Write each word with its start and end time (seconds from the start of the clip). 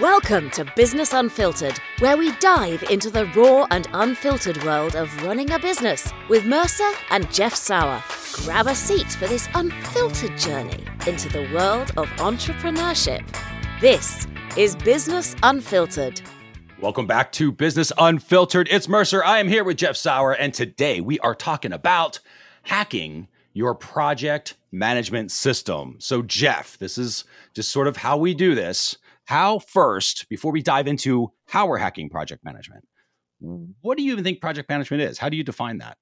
Welcome 0.00 0.48
to 0.52 0.64
Business 0.76 1.12
Unfiltered, 1.12 1.78
where 1.98 2.16
we 2.16 2.32
dive 2.36 2.82
into 2.84 3.10
the 3.10 3.26
raw 3.36 3.66
and 3.70 3.86
unfiltered 3.92 4.64
world 4.64 4.96
of 4.96 5.14
running 5.22 5.50
a 5.50 5.58
business 5.58 6.10
with 6.30 6.46
Mercer 6.46 6.90
and 7.10 7.30
Jeff 7.30 7.54
Sauer. 7.54 8.02
Grab 8.32 8.66
a 8.66 8.74
seat 8.74 9.12
for 9.12 9.28
this 9.28 9.46
unfiltered 9.54 10.38
journey 10.38 10.82
into 11.06 11.28
the 11.28 11.48
world 11.52 11.92
of 11.98 12.08
entrepreneurship. 12.16 13.22
This 13.82 14.26
is 14.56 14.74
Business 14.74 15.36
Unfiltered. 15.42 16.22
Welcome 16.80 17.06
back 17.06 17.30
to 17.32 17.52
Business 17.52 17.92
Unfiltered. 17.98 18.68
It's 18.70 18.88
Mercer. 18.88 19.22
I 19.22 19.38
am 19.38 19.48
here 19.48 19.64
with 19.64 19.76
Jeff 19.76 19.96
Sauer, 19.96 20.32
and 20.32 20.54
today 20.54 21.02
we 21.02 21.18
are 21.20 21.34
talking 21.34 21.74
about 21.74 22.20
hacking 22.62 23.28
your 23.52 23.74
project 23.74 24.56
management 24.72 25.30
system. 25.30 25.96
So, 25.98 26.22
Jeff, 26.22 26.78
this 26.78 26.96
is 26.96 27.24
just 27.52 27.70
sort 27.70 27.86
of 27.86 27.98
how 27.98 28.16
we 28.16 28.32
do 28.32 28.54
this. 28.54 28.96
How 29.24 29.58
first, 29.58 30.28
before 30.28 30.52
we 30.52 30.62
dive 30.62 30.86
into 30.86 31.32
how 31.46 31.66
we're 31.66 31.78
hacking 31.78 32.10
project 32.10 32.44
management, 32.44 32.86
what 33.80 33.96
do 33.96 34.04
you 34.04 34.12
even 34.12 34.24
think 34.24 34.40
project 34.40 34.68
management 34.68 35.02
is? 35.02 35.18
How 35.18 35.28
do 35.28 35.36
you 35.36 35.44
define 35.44 35.78
that? 35.78 35.98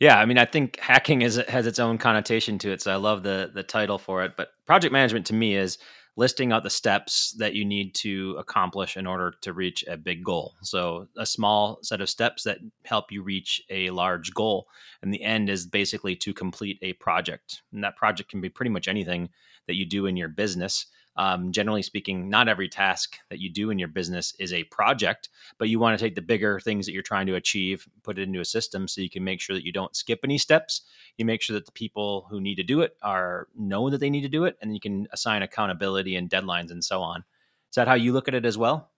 Yeah, 0.00 0.18
I 0.18 0.26
mean, 0.26 0.38
I 0.38 0.44
think 0.44 0.78
hacking 0.78 1.22
is 1.22 1.36
has 1.48 1.66
its 1.66 1.78
own 1.78 1.98
connotation 1.98 2.58
to 2.58 2.72
it, 2.72 2.82
so 2.82 2.92
I 2.92 2.96
love 2.96 3.22
the 3.22 3.50
the 3.54 3.62
title 3.62 3.98
for 3.98 4.24
it. 4.24 4.36
But 4.36 4.48
project 4.66 4.92
management 4.92 5.26
to 5.26 5.34
me 5.34 5.54
is 5.56 5.78
listing 6.16 6.52
out 6.52 6.62
the 6.62 6.70
steps 6.70 7.34
that 7.38 7.54
you 7.54 7.64
need 7.64 7.94
to 7.94 8.36
accomplish 8.38 8.96
in 8.96 9.06
order 9.06 9.34
to 9.42 9.52
reach 9.52 9.84
a 9.88 9.96
big 9.96 10.22
goal. 10.22 10.54
So, 10.62 11.08
a 11.16 11.26
small 11.26 11.78
set 11.82 12.00
of 12.00 12.08
steps 12.08 12.44
that 12.44 12.58
help 12.84 13.10
you 13.10 13.22
reach 13.22 13.62
a 13.70 13.90
large 13.90 14.32
goal. 14.32 14.66
And 15.02 15.12
the 15.12 15.22
end 15.22 15.50
is 15.50 15.66
basically 15.66 16.16
to 16.16 16.32
complete 16.32 16.78
a 16.82 16.92
project. 16.94 17.62
And 17.72 17.82
that 17.82 17.96
project 17.96 18.30
can 18.30 18.40
be 18.40 18.48
pretty 18.48 18.70
much 18.70 18.88
anything 18.88 19.28
that 19.66 19.74
you 19.74 19.86
do 19.86 20.06
in 20.06 20.16
your 20.16 20.28
business. 20.28 20.86
Um, 21.16 21.52
generally 21.52 21.82
speaking, 21.82 22.28
not 22.28 22.48
every 22.48 22.68
task 22.68 23.18
that 23.30 23.38
you 23.38 23.48
do 23.48 23.70
in 23.70 23.78
your 23.78 23.88
business 23.88 24.34
is 24.38 24.52
a 24.52 24.64
project, 24.64 25.28
but 25.58 25.68
you 25.68 25.78
want 25.78 25.98
to 25.98 26.04
take 26.04 26.14
the 26.14 26.22
bigger 26.22 26.58
things 26.58 26.86
that 26.86 26.92
you're 26.92 27.02
trying 27.02 27.26
to 27.26 27.36
achieve, 27.36 27.86
put 28.02 28.18
it 28.18 28.22
into 28.22 28.40
a 28.40 28.44
system 28.44 28.88
so 28.88 29.00
you 29.00 29.10
can 29.10 29.22
make 29.22 29.40
sure 29.40 29.54
that 29.54 29.64
you 29.64 29.72
don't 29.72 29.94
skip 29.94 30.20
any 30.24 30.38
steps. 30.38 30.82
You 31.16 31.24
make 31.24 31.42
sure 31.42 31.54
that 31.54 31.66
the 31.66 31.72
people 31.72 32.26
who 32.30 32.40
need 32.40 32.56
to 32.56 32.64
do 32.64 32.80
it 32.80 32.96
are 33.02 33.48
know 33.56 33.90
that 33.90 33.98
they 33.98 34.10
need 34.10 34.22
to 34.22 34.28
do 34.28 34.44
it, 34.44 34.56
and 34.60 34.74
you 34.74 34.80
can 34.80 35.06
assign 35.12 35.42
accountability 35.42 36.16
and 36.16 36.28
deadlines 36.28 36.70
and 36.70 36.84
so 36.84 37.00
on. 37.00 37.20
Is 37.20 37.76
that 37.76 37.88
how 37.88 37.94
you 37.94 38.12
look 38.12 38.28
at 38.28 38.34
it 38.34 38.44
as 38.44 38.58
well? 38.58 38.90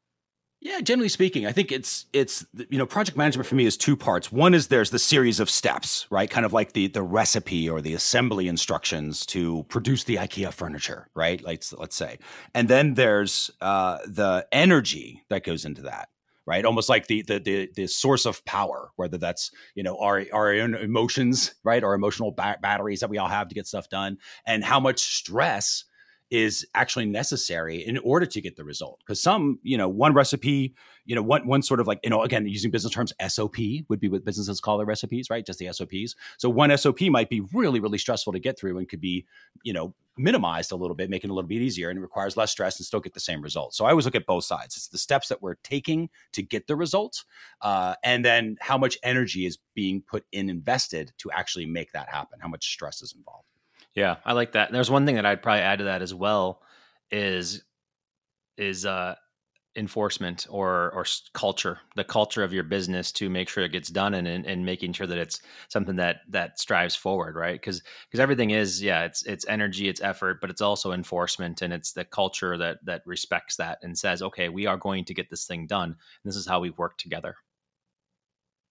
Yeah, 0.60 0.80
generally 0.80 1.10
speaking, 1.10 1.46
I 1.46 1.52
think 1.52 1.70
it's 1.70 2.06
it's 2.14 2.46
you 2.56 2.78
know 2.78 2.86
project 2.86 3.16
management 3.16 3.46
for 3.46 3.54
me 3.56 3.66
is 3.66 3.76
two 3.76 3.94
parts. 3.94 4.32
One 4.32 4.54
is 4.54 4.68
there's 4.68 4.90
the 4.90 4.98
series 4.98 5.38
of 5.38 5.50
steps, 5.50 6.06
right? 6.10 6.30
Kind 6.30 6.46
of 6.46 6.52
like 6.54 6.72
the 6.72 6.88
the 6.88 7.02
recipe 7.02 7.68
or 7.68 7.82
the 7.82 7.92
assembly 7.92 8.48
instructions 8.48 9.26
to 9.26 9.64
produce 9.68 10.04
the 10.04 10.16
IKEA 10.16 10.52
furniture, 10.52 11.08
right? 11.14 11.42
Let's 11.42 11.74
let's 11.74 11.94
say, 11.94 12.18
and 12.54 12.68
then 12.68 12.94
there's 12.94 13.50
uh, 13.60 13.98
the 14.06 14.46
energy 14.50 15.22
that 15.28 15.44
goes 15.44 15.66
into 15.66 15.82
that, 15.82 16.08
right? 16.46 16.64
Almost 16.64 16.88
like 16.88 17.06
the, 17.06 17.20
the 17.20 17.38
the 17.38 17.70
the, 17.76 17.86
source 17.86 18.24
of 18.24 18.42
power, 18.46 18.90
whether 18.96 19.18
that's 19.18 19.50
you 19.74 19.82
know 19.82 19.98
our 19.98 20.24
our 20.32 20.52
own 20.54 20.74
emotions, 20.74 21.54
right? 21.64 21.84
Our 21.84 21.92
emotional 21.92 22.32
ba- 22.32 22.58
batteries 22.62 23.00
that 23.00 23.10
we 23.10 23.18
all 23.18 23.28
have 23.28 23.48
to 23.48 23.54
get 23.54 23.66
stuff 23.66 23.90
done, 23.90 24.16
and 24.46 24.64
how 24.64 24.80
much 24.80 25.00
stress 25.00 25.84
is 26.30 26.66
actually 26.74 27.06
necessary 27.06 27.86
in 27.86 27.98
order 27.98 28.26
to 28.26 28.40
get 28.40 28.56
the 28.56 28.64
result. 28.64 28.98
Because 29.00 29.22
some, 29.22 29.60
you 29.62 29.78
know, 29.78 29.88
one 29.88 30.12
recipe, 30.12 30.74
you 31.04 31.14
know, 31.14 31.22
one 31.22 31.46
one 31.46 31.62
sort 31.62 31.80
of 31.80 31.86
like, 31.86 32.00
you 32.02 32.10
know, 32.10 32.22
again, 32.22 32.46
using 32.46 32.70
business 32.70 32.92
terms, 32.92 33.12
SOP 33.28 33.56
would 33.88 34.00
be 34.00 34.08
what 34.08 34.24
businesses 34.24 34.60
call 34.60 34.76
their 34.76 34.86
recipes, 34.86 35.30
right? 35.30 35.46
Just 35.46 35.58
the 35.58 35.72
SOPs. 35.72 36.16
So 36.38 36.50
one 36.50 36.76
SOP 36.76 37.02
might 37.02 37.28
be 37.28 37.42
really, 37.52 37.78
really 37.78 37.98
stressful 37.98 38.32
to 38.32 38.40
get 38.40 38.58
through 38.58 38.78
and 38.78 38.88
could 38.88 39.00
be, 39.00 39.26
you 39.62 39.72
know, 39.72 39.94
minimized 40.18 40.72
a 40.72 40.76
little 40.76 40.96
bit, 40.96 41.10
making 41.10 41.30
it 41.30 41.32
a 41.32 41.34
little 41.34 41.48
bit 41.48 41.60
easier 41.60 41.90
and 41.90 42.00
requires 42.00 42.36
less 42.36 42.50
stress 42.50 42.78
and 42.78 42.86
still 42.86 43.00
get 43.00 43.14
the 43.14 43.20
same 43.20 43.42
results. 43.42 43.76
So 43.76 43.84
I 43.84 43.90
always 43.90 44.06
look 44.06 44.14
at 44.14 44.26
both 44.26 44.44
sides. 44.44 44.76
It's 44.76 44.88
the 44.88 44.98
steps 44.98 45.28
that 45.28 45.42
we're 45.42 45.56
taking 45.62 46.08
to 46.32 46.42
get 46.42 46.66
the 46.66 46.74
result, 46.74 47.24
uh, 47.60 47.94
and 48.02 48.24
then 48.24 48.56
how 48.60 48.78
much 48.78 48.98
energy 49.02 49.46
is 49.46 49.58
being 49.74 50.02
put 50.02 50.24
in 50.32 50.48
invested 50.48 51.12
to 51.18 51.30
actually 51.30 51.66
make 51.66 51.92
that 51.92 52.08
happen, 52.08 52.40
how 52.40 52.48
much 52.48 52.72
stress 52.72 53.02
is 53.02 53.14
involved. 53.14 53.46
Yeah, 53.96 54.16
I 54.24 54.32
like 54.34 54.52
that. 54.52 54.68
And 54.68 54.76
there's 54.76 54.90
one 54.90 55.06
thing 55.06 55.16
that 55.16 55.26
I'd 55.26 55.42
probably 55.42 55.62
add 55.62 55.80
to 55.80 55.86
that 55.86 56.02
as 56.02 56.14
well 56.14 56.62
is 57.10 57.64
is 58.58 58.86
uh 58.86 59.14
enforcement 59.76 60.46
or 60.50 60.92
or 60.92 61.06
culture 61.34 61.80
the 61.96 62.04
culture 62.04 62.44
of 62.44 62.52
your 62.52 62.64
business 62.64 63.12
to 63.12 63.30
make 63.30 63.48
sure 63.48 63.64
it 63.64 63.72
gets 63.72 63.88
done 63.90 64.14
and 64.14 64.28
and, 64.28 64.46
and 64.46 64.66
making 64.66 64.92
sure 64.92 65.06
that 65.06 65.18
it's 65.18 65.40
something 65.68 65.96
that 65.96 66.18
that 66.28 66.60
strives 66.60 66.96
forward 66.96 67.36
right? 67.36 67.60
Because 67.60 67.82
because 68.10 68.20
everything 68.20 68.50
is 68.50 68.82
yeah 68.82 69.04
it's 69.04 69.24
it's 69.24 69.46
energy 69.48 69.88
it's 69.88 70.02
effort 70.02 70.40
but 70.40 70.50
it's 70.50 70.62
also 70.62 70.92
enforcement 70.92 71.62
and 71.62 71.72
it's 71.72 71.92
the 71.92 72.04
culture 72.04 72.58
that 72.58 72.78
that 72.86 73.02
respects 73.06 73.56
that 73.56 73.78
and 73.82 73.98
says 73.98 74.22
okay 74.22 74.48
we 74.50 74.66
are 74.66 74.78
going 74.78 75.04
to 75.06 75.14
get 75.14 75.30
this 75.30 75.46
thing 75.46 75.66
done. 75.66 75.96
This 76.24 76.36
is 76.36 76.46
how 76.46 76.60
we 76.60 76.70
work 76.70 76.98
together 76.98 77.36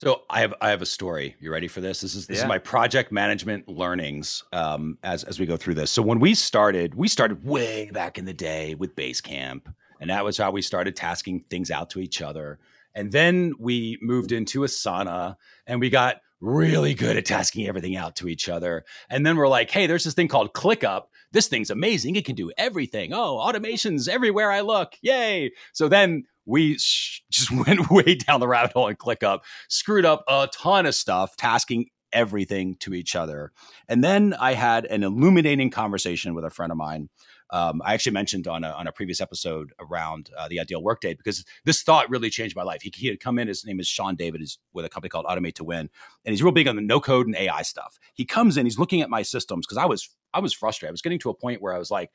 so 0.01 0.23
I 0.29 0.41
have 0.41 0.53
I 0.61 0.69
have 0.69 0.81
a 0.81 0.85
story. 0.85 1.35
You 1.39 1.51
ready 1.51 1.67
for 1.67 1.81
this? 1.81 2.01
This 2.01 2.15
is 2.15 2.27
this 2.27 2.37
yeah. 2.37 2.43
is 2.43 2.47
my 2.49 2.57
project 2.57 3.11
management 3.11 3.67
learnings 3.67 4.43
um, 4.51 4.97
as 5.03 5.23
as 5.23 5.39
we 5.39 5.45
go 5.45 5.57
through 5.57 5.75
this. 5.75 5.91
So 5.91 6.01
when 6.01 6.19
we 6.19 6.35
started, 6.35 6.95
we 6.95 7.07
started 7.07 7.45
way 7.45 7.89
back 7.91 8.17
in 8.17 8.25
the 8.25 8.33
day 8.33 8.75
with 8.75 8.95
Basecamp, 8.95 9.73
and 9.99 10.09
that 10.09 10.25
was 10.25 10.37
how 10.37 10.51
we 10.51 10.61
started 10.61 10.95
tasking 10.95 11.41
things 11.49 11.71
out 11.71 11.89
to 11.91 11.99
each 11.99 12.21
other. 12.21 12.59
And 12.93 13.11
then 13.11 13.53
we 13.59 13.97
moved 14.01 14.31
into 14.31 14.61
Asana, 14.61 15.37
and 15.67 15.79
we 15.79 15.89
got 15.89 16.17
really 16.41 16.93
good 16.93 17.17
at 17.17 17.25
tasking 17.25 17.67
everything 17.67 17.95
out 17.95 18.15
to 18.17 18.27
each 18.27 18.49
other. 18.49 18.85
And 19.09 19.25
then 19.25 19.35
we're 19.37 19.47
like, 19.47 19.71
hey, 19.71 19.87
there's 19.87 20.03
this 20.03 20.13
thing 20.13 20.27
called 20.27 20.53
ClickUp. 20.53 21.05
This 21.31 21.47
thing's 21.47 21.69
amazing. 21.69 22.15
It 22.15 22.25
can 22.25 22.35
do 22.35 22.51
everything. 22.57 23.13
Oh, 23.13 23.37
automations 23.37 24.07
everywhere 24.07 24.51
I 24.51 24.61
look. 24.61 24.95
Yay. 25.01 25.51
So 25.73 25.87
then 25.87 26.25
we 26.45 26.77
sh- 26.77 27.21
just 27.31 27.51
went 27.67 27.89
way 27.89 28.15
down 28.15 28.39
the 28.39 28.47
rabbit 28.47 28.73
hole 28.73 28.87
and 28.87 28.97
ClickUp, 28.97 29.41
screwed 29.69 30.05
up 30.05 30.23
a 30.27 30.49
ton 30.53 30.85
of 30.85 30.95
stuff, 30.95 31.35
tasking 31.35 31.87
everything 32.13 32.75
to 32.79 32.93
each 32.93 33.15
other. 33.15 33.51
And 33.89 34.03
then 34.03 34.33
I 34.39 34.53
had 34.53 34.85
an 34.85 35.03
illuminating 35.03 35.69
conversation 35.69 36.33
with 36.33 36.45
a 36.45 36.49
friend 36.49 36.71
of 36.71 36.77
mine. 36.77 37.09
Um, 37.51 37.81
I 37.85 37.93
actually 37.93 38.13
mentioned 38.13 38.47
on 38.47 38.63
a, 38.63 38.71
on 38.71 38.87
a 38.87 38.91
previous 38.91 39.21
episode 39.21 39.71
around 39.79 40.31
uh, 40.35 40.47
the 40.47 40.59
ideal 40.59 40.81
workday 40.81 41.13
because 41.13 41.45
this 41.63 41.83
thought 41.83 42.09
really 42.09 42.29
changed 42.31 42.55
my 42.55 42.63
life. 42.63 42.81
He, 42.81 42.91
he 42.95 43.07
had 43.07 43.19
come 43.19 43.37
in, 43.37 43.47
his 43.47 43.63
name 43.65 43.79
is 43.79 43.87
Sean 43.87 44.15
David, 44.15 44.41
is 44.41 44.57
with 44.73 44.83
a 44.83 44.89
company 44.89 45.09
called 45.09 45.25
Automate 45.25 45.53
to 45.55 45.63
Win, 45.63 45.89
and 46.25 46.33
he's 46.33 46.41
real 46.41 46.51
big 46.51 46.67
on 46.67 46.75
the 46.75 46.81
no 46.81 46.99
code 46.99 47.27
and 47.27 47.35
AI 47.35 47.61
stuff. 47.61 47.99
He 48.13 48.25
comes 48.25 48.57
in, 48.57 48.65
he's 48.65 48.79
looking 48.79 49.01
at 49.01 49.11
my 49.11 49.21
systems 49.21 49.67
because 49.67 49.77
I 49.77 49.85
was 49.85 50.09
I 50.33 50.39
was 50.39 50.53
frustrated. 50.53 50.89
I 50.89 50.91
was 50.91 51.01
getting 51.01 51.19
to 51.19 51.29
a 51.29 51.35
point 51.35 51.61
where 51.61 51.73
I 51.73 51.77
was 51.77 51.91
like, 51.91 52.09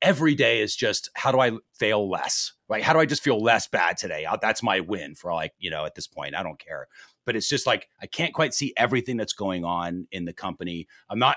every 0.00 0.34
day 0.34 0.60
is 0.60 0.76
just 0.76 1.10
how 1.14 1.32
do 1.32 1.40
I 1.40 1.52
fail 1.74 2.08
less? 2.08 2.52
Right? 2.68 2.82
How 2.82 2.92
do 2.92 2.98
I 2.98 3.06
just 3.06 3.22
feel 3.22 3.38
less 3.38 3.68
bad 3.68 3.96
today? 3.96 4.26
That's 4.42 4.62
my 4.62 4.80
win 4.80 5.14
for 5.14 5.32
like, 5.32 5.52
you 5.58 5.70
know, 5.70 5.84
at 5.84 5.94
this 5.94 6.06
point. 6.06 6.34
I 6.34 6.42
don't 6.42 6.58
care. 6.58 6.88
But 7.24 7.36
it's 7.36 7.48
just 7.48 7.66
like 7.66 7.88
I 8.02 8.06
can't 8.06 8.34
quite 8.34 8.54
see 8.54 8.72
everything 8.76 9.16
that's 9.16 9.32
going 9.32 9.64
on 9.64 10.08
in 10.10 10.24
the 10.24 10.32
company. 10.32 10.86
I'm 11.08 11.18
not 11.18 11.36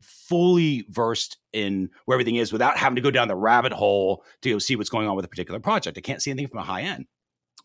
fully 0.00 0.84
versed 0.88 1.38
in 1.52 1.90
where 2.04 2.14
everything 2.14 2.36
is 2.36 2.52
without 2.52 2.76
having 2.76 2.96
to 2.96 3.02
go 3.02 3.10
down 3.10 3.28
the 3.28 3.36
rabbit 3.36 3.72
hole 3.72 4.24
to 4.42 4.60
see 4.60 4.76
what's 4.76 4.90
going 4.90 5.08
on 5.08 5.16
with 5.16 5.24
a 5.24 5.28
particular 5.28 5.60
project. 5.60 5.98
I 5.98 6.02
can't 6.02 6.22
see 6.22 6.30
anything 6.30 6.48
from 6.48 6.60
a 6.60 6.64
high 6.64 6.82
end. 6.82 7.06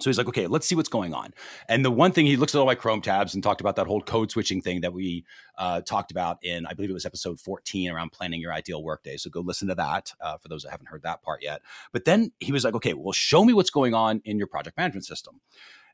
So 0.03 0.09
he's 0.09 0.17
like, 0.17 0.27
okay, 0.27 0.47
let's 0.47 0.67
see 0.67 0.75
what's 0.75 0.89
going 0.89 1.13
on. 1.13 1.33
And 1.69 1.83
the 1.83 1.91
one 1.91 2.11
thing 2.11 2.25
he 2.25 2.35
looks 2.35 2.53
at 2.53 2.59
all 2.59 2.65
my 2.65 2.75
Chrome 2.75 3.01
tabs 3.01 3.33
and 3.33 3.43
talked 3.43 3.61
about 3.61 3.75
that 3.77 3.87
whole 3.87 4.01
code 4.01 4.31
switching 4.31 4.61
thing 4.61 4.81
that 4.81 4.93
we 4.93 5.25
uh, 5.57 5.81
talked 5.81 6.11
about 6.11 6.37
in, 6.43 6.65
I 6.65 6.73
believe 6.73 6.89
it 6.89 6.93
was 6.93 7.05
episode 7.05 7.39
14 7.39 7.89
around 7.89 8.11
planning 8.11 8.41
your 8.41 8.53
ideal 8.53 8.83
workday. 8.83 9.17
So 9.17 9.29
go 9.29 9.39
listen 9.41 9.67
to 9.69 9.75
that 9.75 10.13
uh, 10.21 10.37
for 10.37 10.49
those 10.49 10.63
that 10.63 10.71
haven't 10.71 10.89
heard 10.89 11.03
that 11.03 11.21
part 11.21 11.41
yet. 11.41 11.61
But 11.91 12.05
then 12.05 12.31
he 12.39 12.51
was 12.51 12.63
like, 12.63 12.75
okay, 12.75 12.93
well, 12.93 13.13
show 13.13 13.43
me 13.45 13.53
what's 13.53 13.69
going 13.69 13.93
on 13.93 14.21
in 14.25 14.37
your 14.37 14.47
project 14.47 14.77
management 14.77 15.05
system. 15.05 15.39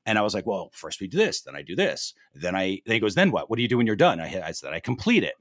And 0.05 0.17
I 0.17 0.21
was 0.21 0.33
like, 0.33 0.45
well, 0.45 0.69
first 0.73 1.01
we 1.01 1.07
do 1.07 1.17
this, 1.17 1.41
then 1.41 1.55
I 1.55 1.61
do 1.61 1.75
this. 1.75 2.13
Then 2.33 2.55
I, 2.55 2.81
then 2.85 2.95
he 2.95 2.99
goes, 2.99 3.15
then 3.15 3.31
what? 3.31 3.49
What 3.49 3.57
do 3.57 3.61
you 3.61 3.67
do 3.67 3.77
when 3.77 3.85
you're 3.85 3.95
done? 3.95 4.19
I, 4.19 4.41
I 4.47 4.51
said, 4.51 4.73
I 4.73 4.79
complete 4.79 5.23
it. 5.23 5.35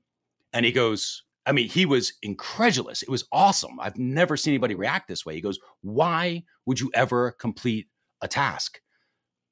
And 0.52 0.66
he 0.66 0.72
goes, 0.72 1.24
I 1.46 1.52
mean, 1.52 1.68
he 1.68 1.86
was 1.86 2.12
incredulous. 2.22 3.02
It 3.02 3.08
was 3.08 3.24
awesome. 3.32 3.80
I've 3.80 3.96
never 3.96 4.36
seen 4.36 4.52
anybody 4.52 4.74
react 4.74 5.08
this 5.08 5.24
way. 5.24 5.34
He 5.34 5.40
goes, 5.40 5.58
why 5.80 6.44
would 6.66 6.78
you 6.78 6.90
ever 6.92 7.31
complete 7.32 7.88
a 8.20 8.29
task? 8.29 8.81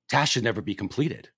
task 0.08 0.32
should 0.32 0.44
never 0.44 0.62
be 0.62 0.74
completed. 0.74 1.30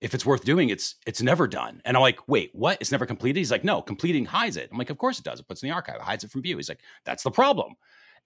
If 0.00 0.14
it's 0.14 0.26
worth 0.26 0.44
doing, 0.44 0.68
it's 0.68 0.96
it's 1.06 1.22
never 1.22 1.46
done. 1.46 1.80
And 1.84 1.96
I'm 1.96 2.02
like, 2.02 2.28
wait, 2.28 2.50
what? 2.52 2.78
It's 2.80 2.92
never 2.92 3.06
completed? 3.06 3.38
He's 3.38 3.50
like, 3.50 3.64
no, 3.64 3.80
completing 3.80 4.26
hides 4.26 4.56
it. 4.56 4.68
I'm 4.70 4.78
like, 4.78 4.90
of 4.90 4.98
course 4.98 5.18
it 5.18 5.24
does. 5.24 5.40
It 5.40 5.48
puts 5.48 5.62
in 5.62 5.68
the 5.68 5.74
archive, 5.74 5.96
it 5.96 6.02
hides 6.02 6.24
it 6.24 6.30
from 6.30 6.42
view. 6.42 6.56
He's 6.56 6.68
like, 6.68 6.80
that's 7.04 7.22
the 7.22 7.30
problem. 7.30 7.74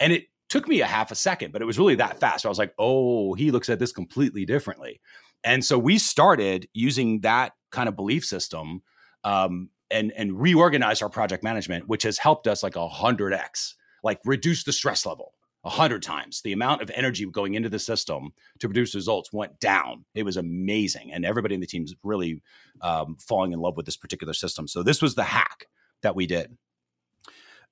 And 0.01 0.13
it 0.13 0.27
took 0.49 0.67
me 0.67 0.81
a 0.81 0.87
half 0.87 1.11
a 1.11 1.15
second, 1.15 1.53
but 1.53 1.63
it 1.63 1.67
was 1.67 1.79
really 1.79 1.95
that 1.97 2.19
fast. 2.19 2.47
I 2.47 2.49
was 2.49 2.59
like, 2.59 2.75
oh, 2.79 3.35
he 3.35 3.51
looks 3.51 3.69
at 3.69 3.79
this 3.79 3.93
completely 3.93 4.45
differently. 4.45 5.01
And 5.45 5.65
so 5.65 5.79
we 5.79 5.99
started 5.99 6.69
using 6.73 7.21
that 7.21 7.53
kind 7.71 7.89
of 7.89 7.97
belief 7.97 8.25
system 8.25 8.83
um, 9.25 9.69
and 9.91 10.13
and 10.17 10.41
reorganize 10.41 11.01
our 11.01 11.09
project 11.09 11.45
management, 11.45 11.87
which 11.87 12.03
has 12.03 12.19
helped 12.19 12.49
us 12.49 12.63
like 12.63 12.77
a 12.77 12.89
hundred 12.89 13.35
x, 13.35 13.77
like 14.03 14.21
reduce 14.25 14.65
the 14.65 14.73
stress 14.73 15.07
level 15.07 15.35
a 15.65 15.71
hundred 15.71 16.03
times. 16.03 16.41
The 16.43 16.53
amount 16.53 16.83
of 16.83 16.91
energy 16.95 17.27
going 17.27 17.55
into 17.55 17.69
the 17.69 17.79
system 17.79 18.33
to 18.61 18.69
produce 18.69 18.95
results 18.95 19.33
went 19.33 19.59
down. 19.61 20.05
It 20.15 20.25
was 20.25 20.37
amazing, 20.37 21.13
and 21.13 21.25
everybody 21.25 21.55
in 21.55 21.61
the 21.61 21.67
team's 21.67 21.95
really 22.03 22.43
um, 22.81 23.17
falling 23.21 23.53
in 23.53 23.61
love 23.61 23.77
with 23.77 23.87
this 23.87 23.97
particular 23.97 24.35
system. 24.35 24.69
So 24.69 24.83
this 24.83 25.03
was 25.03 25.15
the 25.15 25.25
hack 25.25 25.67
that 26.03 26.15
we 26.15 26.27
did. 26.27 26.57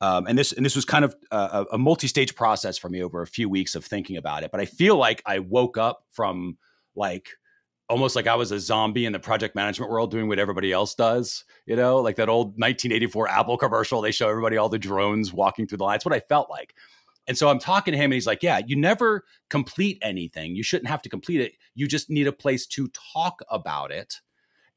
Um, 0.00 0.26
and 0.26 0.38
this 0.38 0.52
and 0.52 0.64
this 0.64 0.76
was 0.76 0.84
kind 0.84 1.04
of 1.04 1.16
a, 1.30 1.64
a 1.72 1.78
multi-stage 1.78 2.34
process 2.34 2.76
for 2.76 2.88
me 2.90 3.02
over 3.02 3.22
a 3.22 3.26
few 3.26 3.48
weeks 3.48 3.74
of 3.74 3.84
thinking 3.84 4.18
about 4.18 4.42
it. 4.42 4.50
But 4.50 4.60
I 4.60 4.66
feel 4.66 4.96
like 4.96 5.22
I 5.24 5.38
woke 5.38 5.78
up 5.78 6.04
from 6.10 6.58
like 6.94 7.30
almost 7.88 8.16
like 8.16 8.26
I 8.26 8.34
was 8.34 8.50
a 8.50 8.58
zombie 8.58 9.06
in 9.06 9.12
the 9.12 9.18
project 9.18 9.54
management 9.54 9.90
world 9.90 10.10
doing 10.10 10.28
what 10.28 10.38
everybody 10.38 10.72
else 10.72 10.94
does, 10.94 11.44
you 11.66 11.76
know, 11.76 11.98
like 11.98 12.16
that 12.16 12.28
old 12.28 12.48
1984 12.58 13.28
Apple 13.28 13.56
commercial. 13.56 14.00
They 14.00 14.10
show 14.10 14.28
everybody 14.28 14.56
all 14.56 14.68
the 14.68 14.78
drones 14.78 15.32
walking 15.32 15.66
through 15.66 15.78
the. 15.78 15.86
That's 15.86 16.04
what 16.04 16.14
I 16.14 16.20
felt 16.20 16.50
like. 16.50 16.74
And 17.28 17.36
so 17.36 17.48
I'm 17.48 17.58
talking 17.58 17.92
to 17.92 17.98
him 17.98 18.06
and 18.06 18.14
he's 18.14 18.26
like, 18.26 18.42
Yeah, 18.42 18.60
you 18.66 18.76
never 18.76 19.24
complete 19.50 19.98
anything. 20.02 20.54
You 20.54 20.62
shouldn't 20.62 20.88
have 20.88 21.02
to 21.02 21.08
complete 21.08 21.40
it. 21.40 21.52
You 21.74 21.86
just 21.86 22.10
need 22.10 22.26
a 22.26 22.32
place 22.32 22.66
to 22.68 22.88
talk 22.88 23.40
about 23.50 23.90
it 23.90 24.20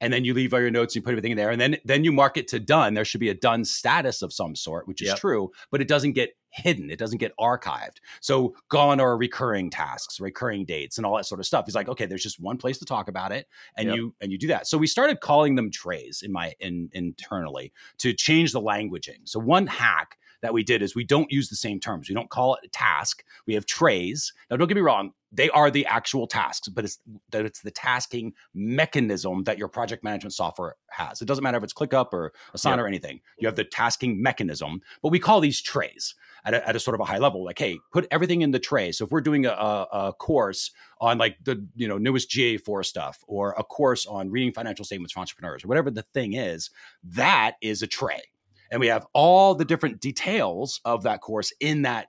and 0.01 0.13
then 0.13 0.23
you 0.23 0.33
leave 0.33 0.53
all 0.53 0.61
your 0.61 0.71
notes 0.71 0.95
and 0.95 1.01
you 1.01 1.05
put 1.05 1.11
everything 1.11 1.31
in 1.31 1.37
there 1.37 1.49
and 1.49 1.59
then 1.59 1.77
then 1.85 2.03
you 2.03 2.11
mark 2.11 2.37
it 2.37 2.47
to 2.47 2.59
done 2.59 2.93
there 2.93 3.05
should 3.05 3.19
be 3.19 3.29
a 3.29 3.33
done 3.33 3.65
status 3.65 4.21
of 4.21 4.33
some 4.33 4.55
sort 4.55 4.87
which 4.87 5.01
is 5.01 5.09
yep. 5.09 5.17
true 5.17 5.49
but 5.71 5.81
it 5.81 5.87
doesn't 5.87 6.13
get 6.13 6.31
hidden 6.51 6.89
it 6.89 6.97
doesn't 6.97 7.19
get 7.19 7.31
archived 7.39 7.97
so 8.21 8.55
gone 8.69 8.99
are 8.99 9.17
recurring 9.17 9.69
tasks 9.69 10.19
recurring 10.19 10.65
dates 10.65 10.97
and 10.97 11.05
all 11.05 11.15
that 11.15 11.25
sort 11.25 11.39
of 11.39 11.45
stuff 11.45 11.65
he's 11.65 11.75
like 11.75 11.89
okay 11.89 12.05
there's 12.05 12.23
just 12.23 12.39
one 12.39 12.57
place 12.57 12.77
to 12.77 12.85
talk 12.85 13.07
about 13.07 13.31
it 13.31 13.47
and 13.77 13.87
yep. 13.87 13.95
you 13.95 14.15
and 14.21 14.31
you 14.31 14.37
do 14.37 14.47
that 14.47 14.65
so 14.67 14.77
we 14.77 14.87
started 14.87 15.19
calling 15.21 15.55
them 15.55 15.69
trays 15.69 16.21
in 16.23 16.31
my 16.31 16.53
in 16.59 16.89
internally 16.93 17.71
to 17.97 18.13
change 18.13 18.51
the 18.51 18.61
languaging 18.61 19.19
so 19.25 19.39
one 19.39 19.67
hack 19.67 20.17
that 20.41 20.53
we 20.53 20.63
did 20.63 20.81
is 20.81 20.95
we 20.95 21.03
don't 21.03 21.31
use 21.31 21.49
the 21.49 21.55
same 21.55 21.79
terms. 21.79 22.09
We 22.09 22.15
don't 22.15 22.29
call 22.29 22.55
it 22.55 22.65
a 22.65 22.69
task. 22.69 23.23
We 23.45 23.53
have 23.53 23.65
trays. 23.65 24.33
Now, 24.49 24.57
don't 24.57 24.67
get 24.67 24.75
me 24.75 24.81
wrong; 24.81 25.13
they 25.31 25.49
are 25.49 25.69
the 25.69 25.85
actual 25.85 26.27
tasks, 26.27 26.67
but 26.69 26.85
it's 26.85 26.99
that 27.31 27.45
it's 27.45 27.61
the 27.61 27.71
tasking 27.71 28.33
mechanism 28.53 29.43
that 29.43 29.57
your 29.57 29.67
project 29.67 30.03
management 30.03 30.33
software 30.33 30.75
has. 30.89 31.21
It 31.21 31.25
doesn't 31.25 31.43
matter 31.43 31.57
if 31.57 31.63
it's 31.63 31.73
ClickUp 31.73 32.13
or 32.13 32.33
Asana 32.55 32.77
yeah. 32.77 32.81
or 32.81 32.87
anything. 32.87 33.21
You 33.37 33.47
have 33.47 33.55
the 33.55 33.63
tasking 33.63 34.21
mechanism, 34.21 34.81
but 35.03 35.11
we 35.11 35.19
call 35.19 35.39
these 35.39 35.61
trays 35.61 36.15
at 36.45 36.53
a, 36.53 36.67
at 36.67 36.75
a 36.75 36.79
sort 36.79 36.95
of 36.95 37.01
a 37.01 37.05
high 37.05 37.19
level. 37.19 37.43
Like, 37.43 37.59
hey, 37.59 37.77
put 37.91 38.07
everything 38.11 38.41
in 38.41 38.51
the 38.51 38.59
tray. 38.59 38.91
So 38.91 39.05
if 39.05 39.11
we're 39.11 39.21
doing 39.21 39.45
a, 39.45 39.51
a 39.51 40.13
course 40.17 40.71
on 40.99 41.17
like 41.17 41.37
the 41.43 41.65
you 41.75 41.87
know 41.87 41.97
newest 41.97 42.29
GA4 42.31 42.85
stuff, 42.85 43.23
or 43.27 43.53
a 43.57 43.63
course 43.63 44.05
on 44.05 44.31
reading 44.31 44.51
financial 44.51 44.85
statements 44.85 45.13
for 45.13 45.19
entrepreneurs, 45.19 45.63
or 45.63 45.67
whatever 45.67 45.91
the 45.91 46.03
thing 46.03 46.33
is, 46.33 46.71
that 47.03 47.55
is 47.61 47.81
a 47.81 47.87
tray 47.87 48.21
and 48.71 48.79
we 48.79 48.87
have 48.87 49.05
all 49.13 49.55
the 49.55 49.65
different 49.65 49.99
details 49.99 50.81
of 50.85 51.03
that 51.03 51.21
course 51.21 51.53
in 51.59 51.83
that 51.83 52.07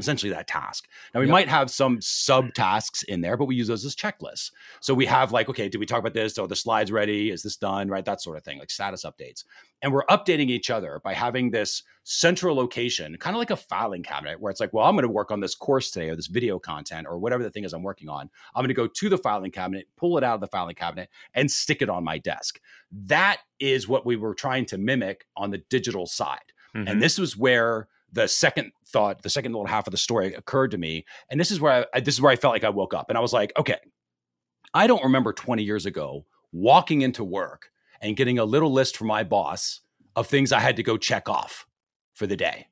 essentially 0.00 0.32
that 0.32 0.48
task. 0.48 0.88
Now 1.14 1.20
we 1.20 1.26
yep. 1.26 1.32
might 1.32 1.48
have 1.48 1.70
some 1.70 1.98
subtasks 1.98 3.04
in 3.04 3.20
there, 3.20 3.36
but 3.36 3.44
we 3.46 3.54
use 3.54 3.68
those 3.68 3.84
as 3.84 3.94
checklists. 3.94 4.50
So 4.80 4.94
we 4.94 5.06
have 5.06 5.32
like, 5.32 5.48
okay, 5.48 5.68
did 5.68 5.78
we 5.78 5.86
talk 5.86 6.00
about 6.00 6.14
this? 6.14 6.34
So 6.34 6.46
the 6.46 6.56
slides 6.56 6.90
ready? 6.90 7.30
Is 7.30 7.42
this 7.42 7.56
done? 7.56 7.88
Right, 7.88 8.04
that 8.04 8.20
sort 8.20 8.36
of 8.36 8.42
thing, 8.42 8.58
like 8.58 8.70
status 8.70 9.04
updates. 9.04 9.44
And 9.82 9.92
we're 9.92 10.04
updating 10.06 10.50
each 10.50 10.70
other 10.70 11.00
by 11.02 11.14
having 11.14 11.50
this 11.50 11.82
central 12.04 12.54
location, 12.54 13.16
kind 13.18 13.34
of 13.34 13.38
like 13.38 13.50
a 13.50 13.56
filing 13.56 14.02
cabinet, 14.02 14.40
where 14.40 14.50
it's 14.50 14.60
like, 14.60 14.72
well, 14.72 14.84
I'm 14.84 14.94
going 14.94 15.06
to 15.06 15.08
work 15.08 15.30
on 15.30 15.40
this 15.40 15.54
course 15.54 15.90
today 15.90 16.10
or 16.10 16.16
this 16.16 16.26
video 16.26 16.58
content 16.58 17.06
or 17.08 17.18
whatever 17.18 17.42
the 17.42 17.50
thing 17.50 17.64
is 17.64 17.72
I'm 17.72 17.82
working 17.82 18.08
on. 18.08 18.28
I'm 18.54 18.62
going 18.62 18.68
to 18.68 18.74
go 18.74 18.86
to 18.86 19.08
the 19.08 19.16
filing 19.16 19.50
cabinet, 19.50 19.86
pull 19.96 20.18
it 20.18 20.24
out 20.24 20.34
of 20.34 20.40
the 20.40 20.48
filing 20.48 20.74
cabinet, 20.74 21.08
and 21.34 21.50
stick 21.50 21.80
it 21.82 21.88
on 21.88 22.04
my 22.04 22.18
desk. 22.18 22.60
That 22.92 23.38
is 23.58 23.88
what 23.88 24.04
we 24.04 24.16
were 24.16 24.34
trying 24.34 24.66
to 24.66 24.78
mimic 24.78 25.26
on 25.36 25.50
the 25.50 25.58
digital 25.70 26.06
side. 26.06 26.38
Mm-hmm. 26.74 26.88
And 26.88 27.02
this 27.02 27.18
was 27.18 27.36
where 27.36 27.88
the 28.12 28.28
second 28.28 28.72
thought, 28.86 29.22
the 29.22 29.30
second 29.30 29.52
little 29.52 29.66
half 29.66 29.86
of 29.86 29.92
the 29.92 29.98
story 29.98 30.34
occurred 30.34 30.70
to 30.72 30.78
me, 30.78 31.04
and 31.30 31.40
this 31.40 31.50
is 31.50 31.60
where 31.60 31.86
I, 31.94 32.00
this 32.00 32.14
is 32.14 32.20
where 32.20 32.32
I 32.32 32.36
felt 32.36 32.54
like 32.54 32.64
I 32.64 32.70
woke 32.70 32.94
up, 32.94 33.08
and 33.08 33.18
I 33.18 33.20
was 33.20 33.32
like, 33.32 33.52
okay, 33.58 33.78
I 34.74 34.86
don't 34.86 35.02
remember 35.02 35.32
20 35.32 35.62
years 35.62 35.86
ago 35.86 36.26
walking 36.52 37.02
into 37.02 37.24
work 37.24 37.70
and 38.00 38.16
getting 38.16 38.38
a 38.38 38.44
little 38.44 38.72
list 38.72 38.96
from 38.96 39.08
my 39.08 39.24
boss 39.24 39.80
of 40.16 40.26
things 40.26 40.52
I 40.52 40.60
had 40.60 40.76
to 40.76 40.82
go 40.82 40.96
check 40.96 41.28
off 41.28 41.66
for 42.14 42.26
the 42.26 42.36
day. 42.36 42.66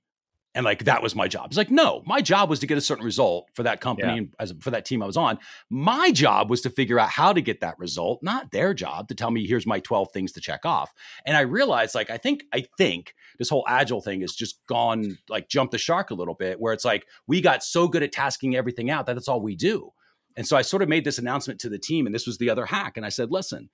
And 0.58 0.64
like 0.64 0.86
that 0.86 1.04
was 1.04 1.14
my 1.14 1.28
job. 1.28 1.46
It's 1.46 1.56
like, 1.56 1.70
no, 1.70 2.02
my 2.04 2.20
job 2.20 2.50
was 2.50 2.58
to 2.58 2.66
get 2.66 2.76
a 2.76 2.80
certain 2.80 3.04
result 3.04 3.48
for 3.54 3.62
that 3.62 3.80
company 3.80 4.08
yeah. 4.08 4.18
and 4.18 4.34
as 4.40 4.52
for 4.58 4.72
that 4.72 4.84
team 4.84 5.04
I 5.04 5.06
was 5.06 5.16
on. 5.16 5.38
My 5.70 6.10
job 6.10 6.50
was 6.50 6.62
to 6.62 6.70
figure 6.70 6.98
out 6.98 7.10
how 7.10 7.32
to 7.32 7.40
get 7.40 7.60
that 7.60 7.78
result, 7.78 8.24
not 8.24 8.50
their 8.50 8.74
job 8.74 9.06
to 9.06 9.14
tell 9.14 9.30
me 9.30 9.46
here's 9.46 9.68
my 9.68 9.78
12 9.78 10.10
things 10.10 10.32
to 10.32 10.40
check 10.40 10.66
off. 10.66 10.92
And 11.24 11.36
I 11.36 11.42
realized 11.42 11.94
like 11.94 12.10
I 12.10 12.16
think 12.16 12.42
I 12.52 12.64
think 12.76 13.14
this 13.38 13.48
whole 13.48 13.64
agile 13.68 14.00
thing 14.00 14.22
has 14.22 14.32
just 14.32 14.58
gone 14.66 15.18
like 15.28 15.48
jumped 15.48 15.70
the 15.70 15.78
shark 15.78 16.10
a 16.10 16.14
little 16.14 16.34
bit 16.34 16.58
where 16.60 16.72
it's 16.72 16.84
like 16.84 17.06
we 17.28 17.40
got 17.40 17.62
so 17.62 17.86
good 17.86 18.02
at 18.02 18.10
tasking 18.10 18.56
everything 18.56 18.90
out 18.90 19.06
that 19.06 19.12
that's 19.12 19.28
all 19.28 19.40
we 19.40 19.54
do. 19.54 19.92
And 20.36 20.44
so 20.44 20.56
I 20.56 20.62
sort 20.62 20.82
of 20.82 20.88
made 20.88 21.04
this 21.04 21.18
announcement 21.18 21.60
to 21.60 21.68
the 21.68 21.78
team 21.78 22.04
and 22.04 22.12
this 22.12 22.26
was 22.26 22.38
the 22.38 22.50
other 22.50 22.66
hack 22.66 22.96
and 22.96 23.06
I 23.06 23.10
said, 23.10 23.30
"Listen, 23.30 23.70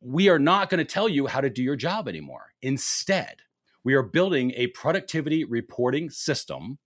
we 0.00 0.30
are 0.30 0.38
not 0.38 0.70
going 0.70 0.78
to 0.78 0.90
tell 0.90 1.06
you 1.06 1.26
how 1.26 1.42
to 1.42 1.50
do 1.50 1.62
your 1.62 1.76
job 1.76 2.08
anymore. 2.08 2.52
Instead, 2.62 3.42
we 3.84 3.94
are 3.94 4.02
building 4.02 4.52
a 4.56 4.68
productivity 4.68 5.44
reporting 5.44 6.10
system 6.10 6.78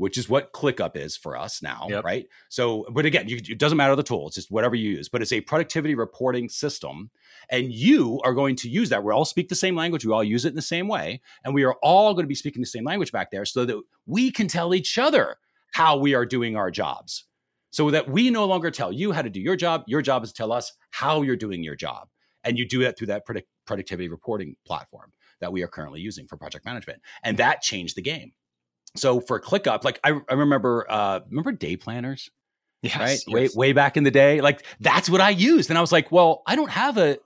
which 0.00 0.16
is 0.16 0.30
what 0.30 0.54
ClickUp 0.54 0.96
is 0.96 1.14
for 1.14 1.36
us 1.36 1.60
now, 1.60 1.86
yep. 1.90 2.02
right? 2.02 2.26
So, 2.48 2.86
but 2.90 3.04
again, 3.04 3.28
you, 3.28 3.36
it 3.36 3.58
doesn't 3.58 3.76
matter 3.76 3.94
the 3.94 4.02
tool; 4.02 4.28
it's 4.28 4.36
just 4.36 4.50
whatever 4.50 4.74
you 4.74 4.92
use. 4.92 5.10
But 5.10 5.20
it's 5.20 5.30
a 5.30 5.42
productivity 5.42 5.94
reporting 5.94 6.48
system, 6.48 7.10
and 7.50 7.70
you 7.70 8.18
are 8.24 8.32
going 8.32 8.56
to 8.56 8.68
use 8.70 8.88
that. 8.88 9.04
We 9.04 9.12
all 9.12 9.26
speak 9.26 9.50
the 9.50 9.54
same 9.54 9.76
language. 9.76 10.06
We 10.06 10.12
all 10.14 10.24
use 10.24 10.46
it 10.46 10.48
in 10.48 10.54
the 10.54 10.62
same 10.62 10.88
way, 10.88 11.20
and 11.44 11.52
we 11.52 11.64
are 11.64 11.74
all 11.82 12.14
going 12.14 12.24
to 12.24 12.28
be 12.28 12.34
speaking 12.34 12.62
the 12.62 12.66
same 12.66 12.84
language 12.84 13.12
back 13.12 13.30
there, 13.30 13.44
so 13.44 13.66
that 13.66 13.76
we 14.06 14.30
can 14.30 14.48
tell 14.48 14.74
each 14.74 14.96
other 14.96 15.36
how 15.74 15.98
we 15.98 16.14
are 16.14 16.24
doing 16.24 16.56
our 16.56 16.70
jobs. 16.70 17.26
So 17.68 17.90
that 17.90 18.08
we 18.08 18.30
no 18.30 18.46
longer 18.46 18.70
tell 18.70 18.92
you 18.92 19.12
how 19.12 19.20
to 19.20 19.28
do 19.28 19.38
your 19.38 19.54
job. 19.54 19.84
Your 19.86 20.00
job 20.00 20.24
is 20.24 20.30
to 20.32 20.34
tell 20.34 20.50
us 20.50 20.72
how 20.92 21.20
you're 21.20 21.36
doing 21.36 21.62
your 21.62 21.76
job, 21.76 22.08
and 22.42 22.56
you 22.56 22.66
do 22.66 22.78
that 22.84 22.96
through 22.96 23.08
that 23.08 23.26
product, 23.26 23.48
productivity 23.66 24.08
reporting 24.08 24.56
platform 24.64 25.12
that 25.40 25.52
we 25.52 25.62
are 25.62 25.68
currently 25.68 26.00
using 26.00 26.26
for 26.26 26.36
project 26.36 26.64
management. 26.64 27.00
And 27.22 27.36
that 27.38 27.62
changed 27.62 27.96
the 27.96 28.02
game. 28.02 28.32
So 28.96 29.20
for 29.20 29.40
ClickUp, 29.40 29.84
like 29.84 30.00
I, 30.04 30.20
I 30.28 30.34
remember, 30.34 30.86
uh, 30.88 31.20
remember 31.28 31.52
day 31.52 31.76
planners? 31.76 32.30
Yes, 32.82 32.96
right. 32.96 33.22
Yes. 33.26 33.28
Way, 33.28 33.48
way 33.54 33.72
back 33.72 33.96
in 33.96 34.04
the 34.04 34.10
day. 34.10 34.40
Like 34.40 34.64
that's 34.80 35.08
what 35.10 35.20
I 35.20 35.30
used. 35.30 35.70
And 35.70 35.78
I 35.78 35.80
was 35.80 35.92
like, 35.92 36.10
well, 36.10 36.42
I 36.46 36.56
don't 36.56 36.70
have 36.70 36.98
a, 36.98 37.18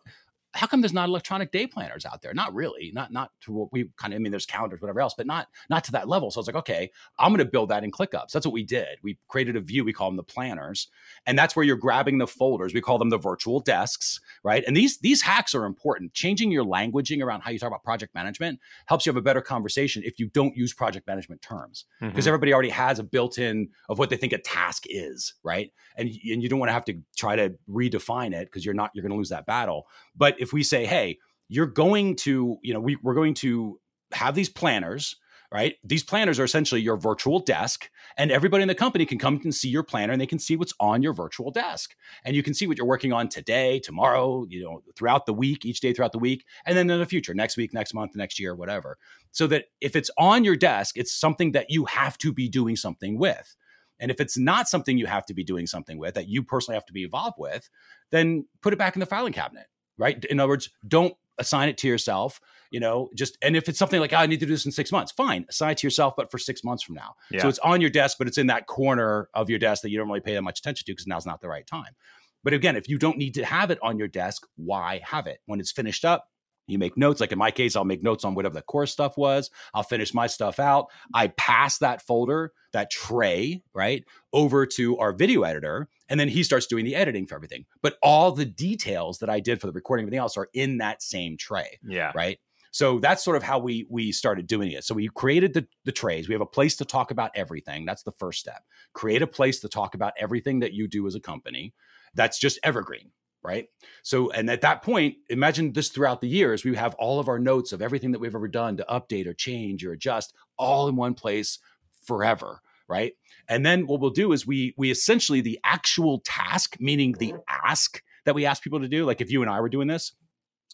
how 0.54 0.66
come 0.66 0.80
there's 0.80 0.92
not 0.92 1.08
electronic 1.08 1.50
day 1.50 1.66
planners 1.66 2.06
out 2.06 2.22
there? 2.22 2.32
Not 2.32 2.54
really, 2.54 2.92
not 2.94 3.12
not 3.12 3.32
to 3.42 3.52
what 3.52 3.72
we 3.72 3.90
kind 3.96 4.12
of. 4.12 4.16
I 4.16 4.20
mean, 4.20 4.30
there's 4.30 4.46
calendars, 4.46 4.80
whatever 4.80 5.00
else, 5.00 5.14
but 5.16 5.26
not 5.26 5.48
not 5.68 5.84
to 5.84 5.92
that 5.92 6.08
level. 6.08 6.30
So 6.30 6.38
I 6.38 6.40
was 6.40 6.46
like, 6.46 6.56
okay, 6.56 6.90
I'm 7.18 7.30
going 7.30 7.44
to 7.44 7.50
build 7.50 7.70
that 7.70 7.82
in 7.82 7.90
ClickUps. 7.90 8.30
That's 8.32 8.46
what 8.46 8.52
we 8.52 8.62
did. 8.62 8.98
We 9.02 9.18
created 9.28 9.56
a 9.56 9.60
view. 9.60 9.84
We 9.84 9.92
call 9.92 10.08
them 10.08 10.16
the 10.16 10.22
planners, 10.22 10.88
and 11.26 11.38
that's 11.38 11.56
where 11.56 11.64
you're 11.64 11.76
grabbing 11.76 12.18
the 12.18 12.26
folders. 12.26 12.72
We 12.72 12.80
call 12.80 12.98
them 12.98 13.10
the 13.10 13.18
virtual 13.18 13.60
desks, 13.60 14.20
right? 14.42 14.64
And 14.66 14.76
these 14.76 14.98
these 14.98 15.22
hacks 15.22 15.54
are 15.54 15.64
important. 15.64 16.14
Changing 16.14 16.50
your 16.50 16.64
languaging 16.64 17.22
around 17.22 17.40
how 17.40 17.50
you 17.50 17.58
talk 17.58 17.68
about 17.68 17.82
project 17.82 18.14
management 18.14 18.60
helps 18.86 19.06
you 19.06 19.10
have 19.10 19.16
a 19.16 19.22
better 19.22 19.42
conversation 19.42 20.02
if 20.04 20.18
you 20.18 20.28
don't 20.28 20.56
use 20.56 20.72
project 20.72 21.06
management 21.06 21.42
terms, 21.42 21.84
because 22.00 22.12
mm-hmm. 22.12 22.28
everybody 22.28 22.52
already 22.52 22.70
has 22.70 22.98
a 22.98 23.02
built-in 23.02 23.68
of 23.88 23.98
what 23.98 24.10
they 24.10 24.16
think 24.16 24.32
a 24.32 24.38
task 24.38 24.84
is, 24.88 25.34
right? 25.42 25.72
And 25.96 26.08
and 26.08 26.42
you 26.42 26.48
don't 26.48 26.58
want 26.58 26.68
to 26.68 26.74
have 26.74 26.84
to 26.86 27.00
try 27.16 27.34
to 27.34 27.54
redefine 27.68 28.32
it 28.32 28.46
because 28.46 28.64
you're 28.64 28.74
not 28.74 28.90
you're 28.94 29.02
going 29.02 29.10
to 29.10 29.16
lose 29.16 29.30
that 29.30 29.46
battle. 29.46 29.86
But 30.16 30.36
if 30.44 30.52
we 30.52 30.62
say, 30.62 30.84
hey, 30.86 31.18
you're 31.48 31.66
going 31.66 32.16
to, 32.16 32.58
you 32.62 32.72
know, 32.72 32.80
we, 32.80 32.96
we're 33.02 33.14
going 33.14 33.34
to 33.34 33.80
have 34.12 34.34
these 34.34 34.50
planners, 34.50 35.16
right? 35.50 35.76
These 35.82 36.04
planners 36.04 36.38
are 36.38 36.44
essentially 36.44 36.82
your 36.82 36.98
virtual 36.98 37.38
desk, 37.38 37.88
and 38.18 38.30
everybody 38.30 38.62
in 38.62 38.68
the 38.68 38.74
company 38.74 39.06
can 39.06 39.18
come 39.18 39.40
and 39.42 39.54
see 39.54 39.68
your 39.68 39.82
planner 39.82 40.12
and 40.12 40.20
they 40.20 40.26
can 40.26 40.38
see 40.38 40.54
what's 40.54 40.74
on 40.78 41.02
your 41.02 41.14
virtual 41.14 41.50
desk. 41.50 41.94
And 42.24 42.36
you 42.36 42.42
can 42.42 42.52
see 42.52 42.66
what 42.66 42.76
you're 42.76 42.86
working 42.86 43.12
on 43.12 43.28
today, 43.28 43.80
tomorrow, 43.80 44.46
you 44.50 44.62
know, 44.62 44.82
throughout 44.96 45.24
the 45.24 45.32
week, 45.32 45.64
each 45.64 45.80
day 45.80 45.92
throughout 45.92 46.12
the 46.12 46.18
week, 46.18 46.44
and 46.66 46.76
then 46.76 46.90
in 46.90 47.00
the 47.00 47.06
future, 47.06 47.34
next 47.34 47.56
week, 47.56 47.72
next 47.72 47.94
month, 47.94 48.14
next 48.14 48.38
year, 48.38 48.54
whatever. 48.54 48.98
So 49.32 49.46
that 49.48 49.64
if 49.80 49.96
it's 49.96 50.10
on 50.18 50.44
your 50.44 50.56
desk, 50.56 50.96
it's 50.98 51.12
something 51.12 51.52
that 51.52 51.70
you 51.70 51.86
have 51.86 52.18
to 52.18 52.32
be 52.32 52.48
doing 52.48 52.76
something 52.76 53.18
with. 53.18 53.56
And 54.00 54.10
if 54.10 54.20
it's 54.20 54.36
not 54.36 54.68
something 54.68 54.98
you 54.98 55.06
have 55.06 55.24
to 55.26 55.34
be 55.34 55.44
doing 55.44 55.66
something 55.66 55.98
with, 55.98 56.14
that 56.14 56.28
you 56.28 56.42
personally 56.42 56.76
have 56.76 56.86
to 56.86 56.92
be 56.92 57.04
involved 57.04 57.36
with, 57.38 57.70
then 58.10 58.46
put 58.60 58.72
it 58.72 58.78
back 58.78 58.96
in 58.96 59.00
the 59.00 59.06
filing 59.06 59.32
cabinet 59.32 59.66
right? 59.98 60.24
In 60.26 60.40
other 60.40 60.48
words, 60.48 60.70
don't 60.86 61.14
assign 61.38 61.68
it 61.68 61.78
to 61.78 61.88
yourself, 61.88 62.40
you 62.70 62.80
know, 62.80 63.08
just, 63.14 63.36
and 63.42 63.56
if 63.56 63.68
it's 63.68 63.78
something 63.78 64.00
like, 64.00 64.12
oh, 64.12 64.16
I 64.16 64.26
need 64.26 64.40
to 64.40 64.46
do 64.46 64.52
this 64.52 64.66
in 64.66 64.72
six 64.72 64.92
months, 64.92 65.12
fine, 65.12 65.46
assign 65.48 65.72
it 65.72 65.78
to 65.78 65.86
yourself, 65.86 66.14
but 66.16 66.30
for 66.30 66.38
six 66.38 66.64
months 66.64 66.82
from 66.82 66.94
now. 66.94 67.14
Yeah. 67.30 67.42
So 67.42 67.48
it's 67.48 67.58
on 67.60 67.80
your 67.80 67.90
desk, 67.90 68.18
but 68.18 68.26
it's 68.26 68.38
in 68.38 68.48
that 68.48 68.66
corner 68.66 69.28
of 69.34 69.50
your 69.50 69.58
desk 69.58 69.82
that 69.82 69.90
you 69.90 69.98
don't 69.98 70.08
really 70.08 70.20
pay 70.20 70.34
that 70.34 70.42
much 70.42 70.60
attention 70.60 70.86
to 70.86 70.92
because 70.92 71.06
now's 71.06 71.26
not 71.26 71.40
the 71.40 71.48
right 71.48 71.66
time. 71.66 71.94
But 72.42 72.52
again, 72.52 72.76
if 72.76 72.88
you 72.88 72.98
don't 72.98 73.16
need 73.16 73.34
to 73.34 73.44
have 73.44 73.70
it 73.70 73.78
on 73.82 73.98
your 73.98 74.08
desk, 74.08 74.46
why 74.56 75.00
have 75.04 75.26
it? 75.26 75.38
When 75.46 75.60
it's 75.60 75.72
finished 75.72 76.04
up, 76.04 76.28
you 76.66 76.78
make 76.78 76.96
notes. 76.96 77.20
Like 77.20 77.32
in 77.32 77.38
my 77.38 77.50
case, 77.50 77.76
I'll 77.76 77.84
make 77.84 78.02
notes 78.02 78.24
on 78.24 78.34
whatever 78.34 78.54
the 78.54 78.62
core 78.62 78.86
stuff 78.86 79.16
was. 79.16 79.50
I'll 79.72 79.82
finish 79.82 80.14
my 80.14 80.26
stuff 80.26 80.58
out. 80.58 80.86
I 81.12 81.28
pass 81.28 81.78
that 81.78 82.02
folder, 82.02 82.52
that 82.72 82.90
tray, 82.90 83.62
right, 83.74 84.04
over 84.32 84.66
to 84.66 84.98
our 84.98 85.12
video 85.12 85.42
editor. 85.42 85.88
And 86.08 86.18
then 86.18 86.28
he 86.28 86.42
starts 86.42 86.66
doing 86.66 86.84
the 86.84 86.94
editing 86.94 87.26
for 87.26 87.34
everything. 87.34 87.66
But 87.82 87.96
all 88.02 88.32
the 88.32 88.44
details 88.44 89.18
that 89.18 89.30
I 89.30 89.40
did 89.40 89.60
for 89.60 89.66
the 89.66 89.72
recording, 89.72 90.04
everything 90.04 90.20
else 90.20 90.36
are 90.36 90.48
in 90.52 90.78
that 90.78 91.02
same 91.02 91.36
tray. 91.36 91.78
Yeah. 91.86 92.12
Right. 92.14 92.38
So 92.70 92.98
that's 92.98 93.22
sort 93.22 93.36
of 93.36 93.44
how 93.44 93.60
we 93.60 93.86
we 93.88 94.10
started 94.10 94.48
doing 94.48 94.72
it. 94.72 94.82
So 94.82 94.96
we 94.96 95.08
created 95.14 95.54
the 95.54 95.66
the 95.84 95.92
trays. 95.92 96.28
We 96.28 96.34
have 96.34 96.42
a 96.42 96.46
place 96.46 96.74
to 96.76 96.84
talk 96.84 97.12
about 97.12 97.30
everything. 97.36 97.84
That's 97.84 98.02
the 98.02 98.10
first 98.10 98.40
step. 98.40 98.64
Create 98.94 99.22
a 99.22 99.28
place 99.28 99.60
to 99.60 99.68
talk 99.68 99.94
about 99.94 100.12
everything 100.18 100.58
that 100.58 100.72
you 100.72 100.88
do 100.88 101.06
as 101.06 101.14
a 101.14 101.20
company. 101.20 101.72
That's 102.14 102.36
just 102.36 102.58
evergreen 102.64 103.12
right? 103.44 103.68
So, 104.02 104.30
and 104.30 104.50
at 104.50 104.62
that 104.62 104.82
point, 104.82 105.16
imagine 105.28 105.72
this 105.72 105.90
throughout 105.90 106.20
the 106.20 106.28
years, 106.28 106.64
we 106.64 106.74
have 106.74 106.94
all 106.94 107.20
of 107.20 107.28
our 107.28 107.38
notes 107.38 107.72
of 107.72 107.82
everything 107.82 108.12
that 108.12 108.18
we've 108.18 108.34
ever 108.34 108.48
done 108.48 108.76
to 108.78 108.86
update 108.88 109.26
or 109.26 109.34
change 109.34 109.84
or 109.84 109.92
adjust 109.92 110.32
all 110.58 110.88
in 110.88 110.96
one 110.96 111.14
place 111.14 111.58
forever, 112.02 112.60
right? 112.88 113.12
And 113.48 113.64
then 113.64 113.86
what 113.86 114.00
we'll 114.00 114.10
do 114.10 114.32
is 114.32 114.46
we 114.46 114.74
we 114.76 114.90
essentially 114.90 115.42
the 115.42 115.60
actual 115.62 116.20
task, 116.20 116.76
meaning 116.80 117.12
the 117.12 117.32
mm-hmm. 117.32 117.66
ask 117.66 118.02
that 118.24 118.34
we 118.34 118.46
ask 118.46 118.62
people 118.62 118.80
to 118.80 118.88
do, 118.88 119.04
like 119.04 119.20
if 119.20 119.30
you 119.30 119.42
and 119.42 119.50
I 119.50 119.60
were 119.60 119.68
doing 119.68 119.88
this, 119.88 120.12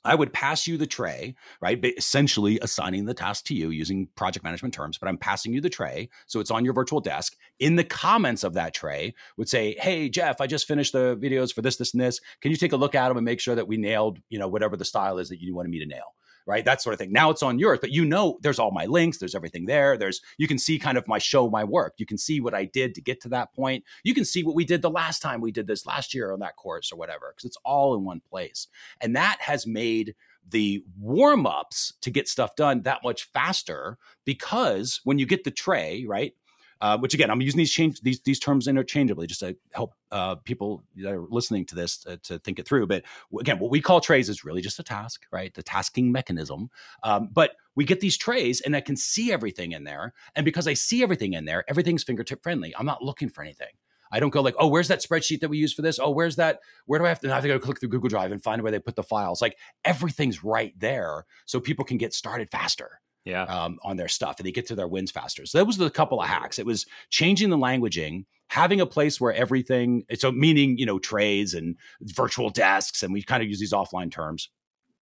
I 0.05 0.15
would 0.15 0.33
pass 0.33 0.67
you 0.67 0.77
the 0.77 0.87
tray, 0.87 1.35
right? 1.61 1.83
Essentially 1.97 2.59
assigning 2.63 3.05
the 3.05 3.15
task 3.15 3.45
to 3.47 3.55
you 3.55 3.71
using 3.71 4.09
project 4.17 4.45
management 4.45 4.73
terms, 4.73 4.97
but 4.97 5.09
I'm 5.09 5.19
passing 5.19 5.53
you 5.53 5.61
the 5.61 5.69
tray. 5.69 6.09
So 6.27 6.41
it's 6.41 6.51
on 6.51 6.65
your 6.65 6.73
virtual 6.75 7.01
desk. 7.01 7.37
In 7.59 7.77
the 7.77 7.85
comments 7.85 8.43
of 8.43 8.55
that 8.55 8.73
tray 8.73 9.15
would 9.37 9.49
say, 9.49 9.77
Hey, 9.79 10.09
Jeff, 10.09 10.41
I 10.41 10.47
just 10.47 10.67
finished 10.67 10.93
the 10.93 11.17
videos 11.17 11.53
for 11.53 11.63
this, 11.63 11.77
this, 11.77 11.93
and 11.93 12.01
this. 12.01 12.21
Can 12.41 12.51
you 12.51 12.57
take 12.57 12.73
a 12.73 12.77
look 12.77 12.95
at 12.95 13.09
them 13.09 13.19
and 13.19 13.25
make 13.25 13.41
sure 13.41 13.55
that 13.55 13.69
we 13.69 13.77
nailed, 13.77 14.19
you 14.31 14.39
know, 14.39 14.49
whatever 14.49 14.77
the 14.77 14.85
style 14.85 15.19
is 15.19 15.29
that 15.29 15.41
you 15.41 15.55
wanted 15.55 15.71
me 15.71 15.81
to 15.81 15.87
nail? 15.87 16.15
Right? 16.51 16.65
That 16.65 16.83
sort 16.83 16.95
of 16.95 16.99
thing. 16.99 17.13
Now 17.13 17.31
it's 17.31 17.45
on 17.45 17.61
yours, 17.61 17.79
but 17.81 17.93
you 17.93 18.05
know, 18.05 18.39
there's 18.43 18.59
all 18.59 18.73
my 18.73 18.87
links, 18.87 19.19
there's 19.19 19.37
everything 19.37 19.67
there. 19.67 19.97
There's, 19.97 20.21
you 20.37 20.49
can 20.49 20.59
see 20.59 20.81
kind 20.81 20.99
of 20.99 21.07
my 21.07 21.19
show, 21.19 21.49
my 21.49 21.63
work. 21.63 21.95
You 21.99 22.07
can 22.07 22.19
see 22.19 22.41
what 22.41 22.55
I 22.55 22.65
did 22.65 22.95
to 22.97 23.01
get 23.01 23.21
to 23.23 23.29
that 23.29 23.55
point. 23.55 23.85
You 24.03 24.15
can 24.15 24.25
see 24.25 24.43
what 24.43 24.57
we 24.57 24.65
did 24.65 24.83
the 24.83 24.91
last 24.91 25.23
time 25.23 25.41
we 25.41 25.53
did 25.53 25.69
this 25.69 25.87
last 25.87 26.13
year 26.13 26.33
on 26.33 26.41
that 26.41 26.57
course 26.57 26.91
or 26.91 26.97
whatever, 26.97 27.33
because 27.33 27.47
it's 27.47 27.59
all 27.65 27.95
in 27.95 28.05
one 28.05 28.21
place. 28.29 28.67
And 29.01 29.15
that 29.15 29.39
has 29.41 29.65
made 29.65 30.17
the 30.49 30.83
warm 30.99 31.47
ups 31.47 31.93
to 32.01 32.11
get 32.11 32.29
stuff 32.29 32.57
done 32.57 32.83
that 32.83 33.05
much 33.05 33.31
faster 33.33 33.99
because 34.25 35.01
when 35.05 35.19
you 35.19 35.27
get 35.27 35.45
the 35.45 35.51
tray, 35.51 36.05
right? 36.09 36.35
Uh, 36.81 36.97
which 36.99 37.13
again, 37.13 37.31
I'm 37.31 37.43
using 37.43 37.59
these 37.59 37.71
change 37.71 38.01
these 38.01 38.21
these 38.21 38.39
terms 38.39 38.67
interchangeably 38.67 39.27
just 39.27 39.41
to 39.41 39.57
help 39.73 39.95
uh, 40.11 40.37
people 40.37 40.83
that 40.97 41.13
are 41.13 41.27
listening 41.29 41.67
to 41.67 41.75
this 41.75 41.99
to, 41.99 42.17
to, 42.19 42.39
think 42.39 42.59
it 42.59 42.67
through. 42.67 42.87
But 42.87 43.05
again, 43.39 43.59
what 43.59 43.71
we 43.71 43.81
call 43.81 44.01
trays 44.01 44.29
is 44.29 44.45
really 44.45 44.63
just 44.63 44.79
a 44.79 44.83
task, 44.83 45.27
right? 45.31 45.53
The 45.53 45.63
tasking 45.63 46.11
mechanism. 46.11 46.71
Um, 47.03 47.29
but 47.33 47.53
we 47.77 47.85
get 47.85 48.01
these 48.01 48.17
trays, 48.17 48.61
and 48.63 48.75
I 48.75 48.81
can 48.81 48.97
see 48.97 49.31
everything 49.31 49.73
in 49.73 49.85
there. 49.85 50.15
And 50.35 50.45
because 50.45 50.67
I 50.67 50.75
see 50.75 51.03
everything 51.03 51.35
in 51.35 51.45
there, 51.45 51.65
everything's 51.69 52.03
fingertip 52.03 52.43
friendly. 52.43 52.75
I'm 52.79 52.87
not 52.87 53.03
looking 53.03 53.29
for 53.29 53.43
anything. 53.43 53.75
I 54.13 54.19
don't 54.19 54.31
go 54.31 54.41
like, 54.41 54.57
oh, 54.59 54.67
where's 54.67 54.89
that 54.89 55.03
spreadsheet 55.03 55.41
that 55.41 55.51
we 55.51 55.59
use 55.59 55.73
for 55.73 55.83
this? 55.83 55.99
Oh, 55.99 56.11
where's 56.11 56.37
that? 56.37 56.61
Where 56.87 56.99
do 56.99 57.05
I 57.05 57.09
have 57.09 57.21
to? 57.21 57.31
I 57.31 57.35
have 57.35 57.43
to 57.43 57.49
go 57.49 57.59
click 57.59 57.79
through 57.79 57.91
Google 57.91 58.09
Drive 58.09 58.33
and 58.33 58.43
find 58.43 58.63
where 58.63 58.73
they 58.73 58.79
put 58.79 58.97
the 58.97 59.03
files. 59.03 59.41
Like 59.43 59.57
everything's 59.85 60.43
right 60.43 60.73
there, 60.79 61.27
so 61.45 61.61
people 61.61 61.85
can 61.85 61.99
get 61.99 62.15
started 62.15 62.51
faster 62.51 63.01
yeah. 63.25 63.45
um, 63.45 63.79
on 63.83 63.97
their 63.97 64.09
stuff 64.09 64.39
and 64.39 64.47
they 64.47 64.53
get 64.53 64.67
to 64.67 64.75
their 64.75 64.89
wins 64.89 65.11
faster. 65.11 65.47
So 65.47 65.59
that 65.59 65.65
was 65.65 65.77
the 65.77 65.91
couple 65.91 66.21
of 66.21 66.29
hacks. 66.29 66.59
It 66.59 66.67
was 66.67 66.87
changing 67.11 67.51
the 67.51 67.59
languaging, 67.59 68.25
having 68.49 68.81
a 68.81 68.87
place 68.87 69.21
where 69.21 69.33
everything, 69.33 70.05
so 70.15 70.33
meaning, 70.33 70.79
you 70.79 70.87
know, 70.87 70.99
trays 70.99 71.55
and 71.55 71.77
virtual 72.03 72.51
desks, 72.51 73.03
and 73.03 73.13
we 73.13 73.23
kind 73.23 73.43
of 73.43 73.49
use 73.49 73.61
these 73.61 73.73
offline 73.73 74.11
terms. 74.11 74.49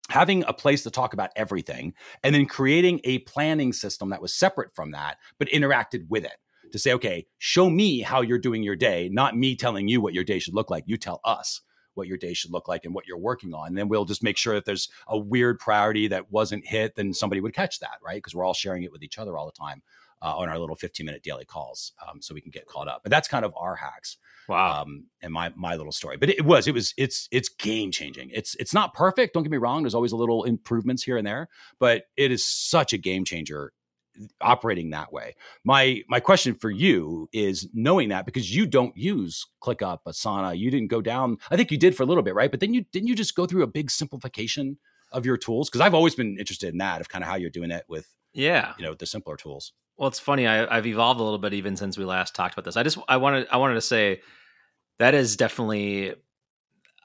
Having 0.09 0.43
a 0.47 0.53
place 0.53 0.81
to 0.83 0.91
talk 0.91 1.13
about 1.13 1.29
everything 1.35 1.93
and 2.23 2.33
then 2.33 2.47
creating 2.47 2.99
a 3.03 3.19
planning 3.19 3.71
system 3.71 4.09
that 4.09 4.21
was 4.21 4.33
separate 4.33 4.73
from 4.73 4.91
that, 4.91 5.17
but 5.37 5.47
interacted 5.49 6.07
with 6.09 6.25
it 6.25 6.37
to 6.71 6.79
say, 6.79 6.93
okay, 6.93 7.27
show 7.37 7.69
me 7.69 8.01
how 8.01 8.21
you're 8.21 8.39
doing 8.39 8.63
your 8.63 8.75
day, 8.75 9.09
not 9.11 9.37
me 9.37 9.55
telling 9.55 9.87
you 9.87 10.01
what 10.01 10.13
your 10.13 10.23
day 10.23 10.39
should 10.39 10.55
look 10.55 10.71
like. 10.71 10.83
You 10.87 10.97
tell 10.97 11.21
us 11.23 11.61
what 11.99 12.07
your 12.07 12.17
day 12.17 12.33
should 12.33 12.51
look 12.51 12.67
like 12.67 12.85
and 12.85 12.95
what 12.95 13.07
you're 13.07 13.17
working 13.17 13.53
on. 13.53 13.67
And 13.67 13.77
then 13.77 13.87
we'll 13.87 14.05
just 14.05 14.23
make 14.23 14.37
sure 14.37 14.55
that 14.55 14.65
there's 14.65 14.89
a 15.07 15.17
weird 15.17 15.59
priority 15.59 16.07
that 16.07 16.31
wasn't 16.31 16.65
hit, 16.65 16.95
then 16.95 17.13
somebody 17.13 17.41
would 17.41 17.53
catch 17.53 17.79
that, 17.79 17.99
right? 18.03 18.15
Because 18.17 18.33
we're 18.33 18.45
all 18.45 18.55
sharing 18.55 18.83
it 18.83 18.91
with 18.91 19.03
each 19.03 19.19
other 19.19 19.37
all 19.37 19.45
the 19.45 19.51
time 19.51 19.83
uh, 20.21 20.35
on 20.35 20.49
our 20.49 20.59
little 20.59 20.75
15 20.75 21.05
minute 21.05 21.23
daily 21.23 21.45
calls, 21.45 21.93
um, 22.07 22.21
so 22.21 22.33
we 22.33 22.41
can 22.41 22.51
get 22.51 22.67
caught 22.67 22.87
up. 22.87 23.01
But 23.03 23.11
that's 23.11 23.27
kind 23.27 23.45
of 23.45 23.53
our 23.55 23.75
hacks. 23.75 24.17
Wow. 24.47 24.81
Um, 24.81 25.05
and 25.21 25.31
my 25.31 25.53
my 25.55 25.75
little 25.75 25.91
story, 25.91 26.17
but 26.17 26.29
it, 26.29 26.39
it 26.39 26.45
was 26.45 26.67
it 26.67 26.73
was 26.73 26.93
it's 26.97 27.27
it's 27.31 27.49
game 27.49 27.91
changing. 27.91 28.31
It's 28.33 28.55
it's 28.55 28.73
not 28.73 28.93
perfect. 28.93 29.33
Don't 29.33 29.43
get 29.43 29.51
me 29.51 29.57
wrong. 29.57 29.83
There's 29.83 29.95
always 29.95 30.11
a 30.11 30.17
little 30.17 30.43
improvements 30.43 31.03
here 31.03 31.17
and 31.17 31.25
there, 31.25 31.49
but 31.79 32.05
it 32.17 32.31
is 32.31 32.45
such 32.45 32.91
a 32.91 32.97
game 32.97 33.23
changer 33.25 33.73
operating 34.41 34.89
that 34.91 35.11
way. 35.11 35.35
My 35.63 36.03
my 36.07 36.19
question 36.19 36.55
for 36.55 36.69
you 36.69 37.29
is 37.33 37.67
knowing 37.73 38.09
that 38.09 38.25
because 38.25 38.53
you 38.53 38.65
don't 38.65 38.95
use 38.95 39.45
ClickUp, 39.61 39.99
Asana, 40.07 40.57
you 40.57 40.71
didn't 40.71 40.89
go 40.89 41.01
down. 41.01 41.37
I 41.51 41.55
think 41.55 41.71
you 41.71 41.77
did 41.77 41.95
for 41.95 42.03
a 42.03 42.05
little 42.05 42.23
bit, 42.23 42.35
right? 42.35 42.51
But 42.51 42.59
then 42.59 42.73
you 42.73 42.85
didn't 42.91 43.07
you 43.07 43.15
just 43.15 43.35
go 43.35 43.45
through 43.45 43.63
a 43.63 43.67
big 43.67 43.91
simplification 43.91 44.77
of 45.11 45.25
your 45.25 45.37
tools? 45.37 45.69
Because 45.69 45.81
I've 45.81 45.93
always 45.93 46.15
been 46.15 46.37
interested 46.37 46.69
in 46.69 46.77
that 46.79 47.01
of 47.01 47.09
kind 47.09 47.23
of 47.23 47.29
how 47.29 47.35
you're 47.35 47.49
doing 47.49 47.71
it 47.71 47.85
with 47.87 48.13
yeah, 48.33 48.73
you 48.77 48.85
know, 48.85 48.93
the 48.93 49.05
simpler 49.05 49.37
tools. 49.37 49.73
Well, 49.97 50.07
it's 50.07 50.19
funny. 50.19 50.47
I, 50.47 50.77
I've 50.77 50.87
evolved 50.87 51.19
a 51.19 51.23
little 51.23 51.39
bit 51.39 51.53
even 51.53 51.75
since 51.75 51.97
we 51.97 52.05
last 52.05 52.35
talked 52.35 52.53
about 52.53 52.65
this. 52.65 52.77
I 52.77 52.83
just 52.83 52.97
I 53.07 53.17
wanted 53.17 53.47
I 53.51 53.57
wanted 53.57 53.75
to 53.75 53.81
say 53.81 54.21
that 54.97 55.13
is 55.13 55.35
definitely. 55.35 56.15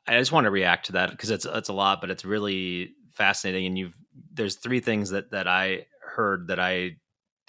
I 0.06 0.18
just 0.18 0.33
want 0.33 0.44
to 0.44 0.50
react 0.50 0.87
to 0.87 0.92
that 0.92 1.11
because 1.11 1.30
it's 1.30 1.47
it's 1.47 1.71
a 1.71 1.73
lot, 1.73 2.00
but 2.00 2.11
it's 2.11 2.25
really 2.25 2.92
fascinating. 3.12 3.66
And 3.66 3.78
you've 3.78 3.97
there's 4.33 4.56
three 4.56 4.80
things 4.80 5.11
that 5.11 5.30
that 5.30 5.49
I 5.49 5.87
heard 6.02 6.49
that 6.49 6.61
I 6.61 6.97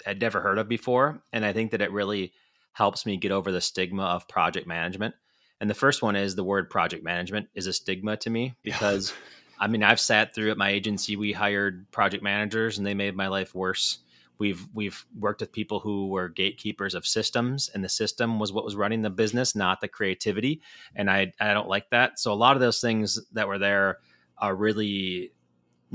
had 0.05 0.19
never 0.19 0.41
heard 0.41 0.57
of 0.57 0.67
before. 0.67 1.21
And 1.31 1.45
I 1.45 1.53
think 1.53 1.71
that 1.71 1.81
it 1.81 1.91
really 1.91 2.33
helps 2.73 3.05
me 3.05 3.17
get 3.17 3.31
over 3.31 3.51
the 3.51 3.61
stigma 3.61 4.03
of 4.03 4.27
project 4.27 4.67
management. 4.67 5.15
And 5.61 5.69
the 5.69 5.75
first 5.75 6.01
one 6.01 6.15
is 6.15 6.35
the 6.35 6.43
word 6.43 6.69
project 6.69 7.03
management 7.03 7.47
is 7.55 7.67
a 7.67 7.73
stigma 7.73 8.17
to 8.17 8.29
me 8.29 8.55
because. 8.63 9.13
I 9.57 9.67
mean, 9.67 9.83
I've 9.83 10.01
sat 10.01 10.35
through 10.35 10.51
at 10.51 10.57
my 10.57 10.69
agency, 10.69 11.15
we 11.15 11.31
hired 11.31 11.89
project 11.91 12.21
managers 12.21 12.77
and 12.77 12.85
they 12.85 12.93
made 12.93 13.15
my 13.15 13.27
life 13.27 13.55
worse. 13.55 13.99
We've 14.37 14.67
we've 14.73 15.05
worked 15.17 15.39
with 15.39 15.51
people 15.51 15.79
who 15.79 16.09
were 16.09 16.27
gatekeepers 16.27 16.93
of 16.93 17.07
systems, 17.07 17.69
and 17.73 17.83
the 17.83 17.89
system 17.89 18.37
was 18.37 18.51
what 18.51 18.65
was 18.65 18.75
running 18.75 19.01
the 19.01 19.09
business, 19.09 19.55
not 19.55 19.79
the 19.79 19.87
creativity. 19.87 20.61
And 20.95 21.09
I 21.09 21.31
I 21.39 21.53
don't 21.53 21.69
like 21.69 21.89
that. 21.91 22.19
So 22.19 22.33
a 22.33 22.35
lot 22.35 22.55
of 22.55 22.61
those 22.61 22.81
things 22.81 23.19
that 23.31 23.47
were 23.47 23.59
there 23.59 23.99
are 24.37 24.55
really 24.55 25.31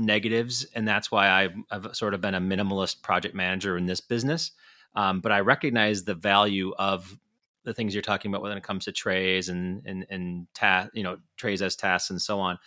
negatives, 0.01 0.65
and 0.75 0.87
that's 0.87 1.11
why 1.11 1.29
I've, 1.29 1.55
I've, 1.69 1.95
sort 1.95 2.13
of 2.13 2.21
been 2.21 2.35
a 2.35 2.41
minimalist 2.41 3.01
project 3.01 3.35
manager 3.35 3.77
in 3.77 3.85
this 3.85 4.01
business. 4.01 4.51
Um, 4.95 5.21
but 5.21 5.31
I 5.31 5.39
recognize 5.39 6.03
the 6.03 6.15
value 6.15 6.73
of 6.77 7.17
the 7.63 7.73
things 7.73 7.93
you're 7.93 8.01
talking 8.01 8.31
about 8.31 8.41
when 8.41 8.57
it 8.57 8.63
comes 8.63 8.85
to 8.85 8.91
trays 8.91 9.49
and 9.49 9.83
and 9.85 10.05
and 10.09 10.47
ta- 10.53 10.89
you 10.93 11.03
know 11.03 11.17
trays 11.37 11.61
as 11.61 11.75
tasks 11.75 12.09
and 12.09 12.21
so 12.21 12.39
on. 12.39 12.57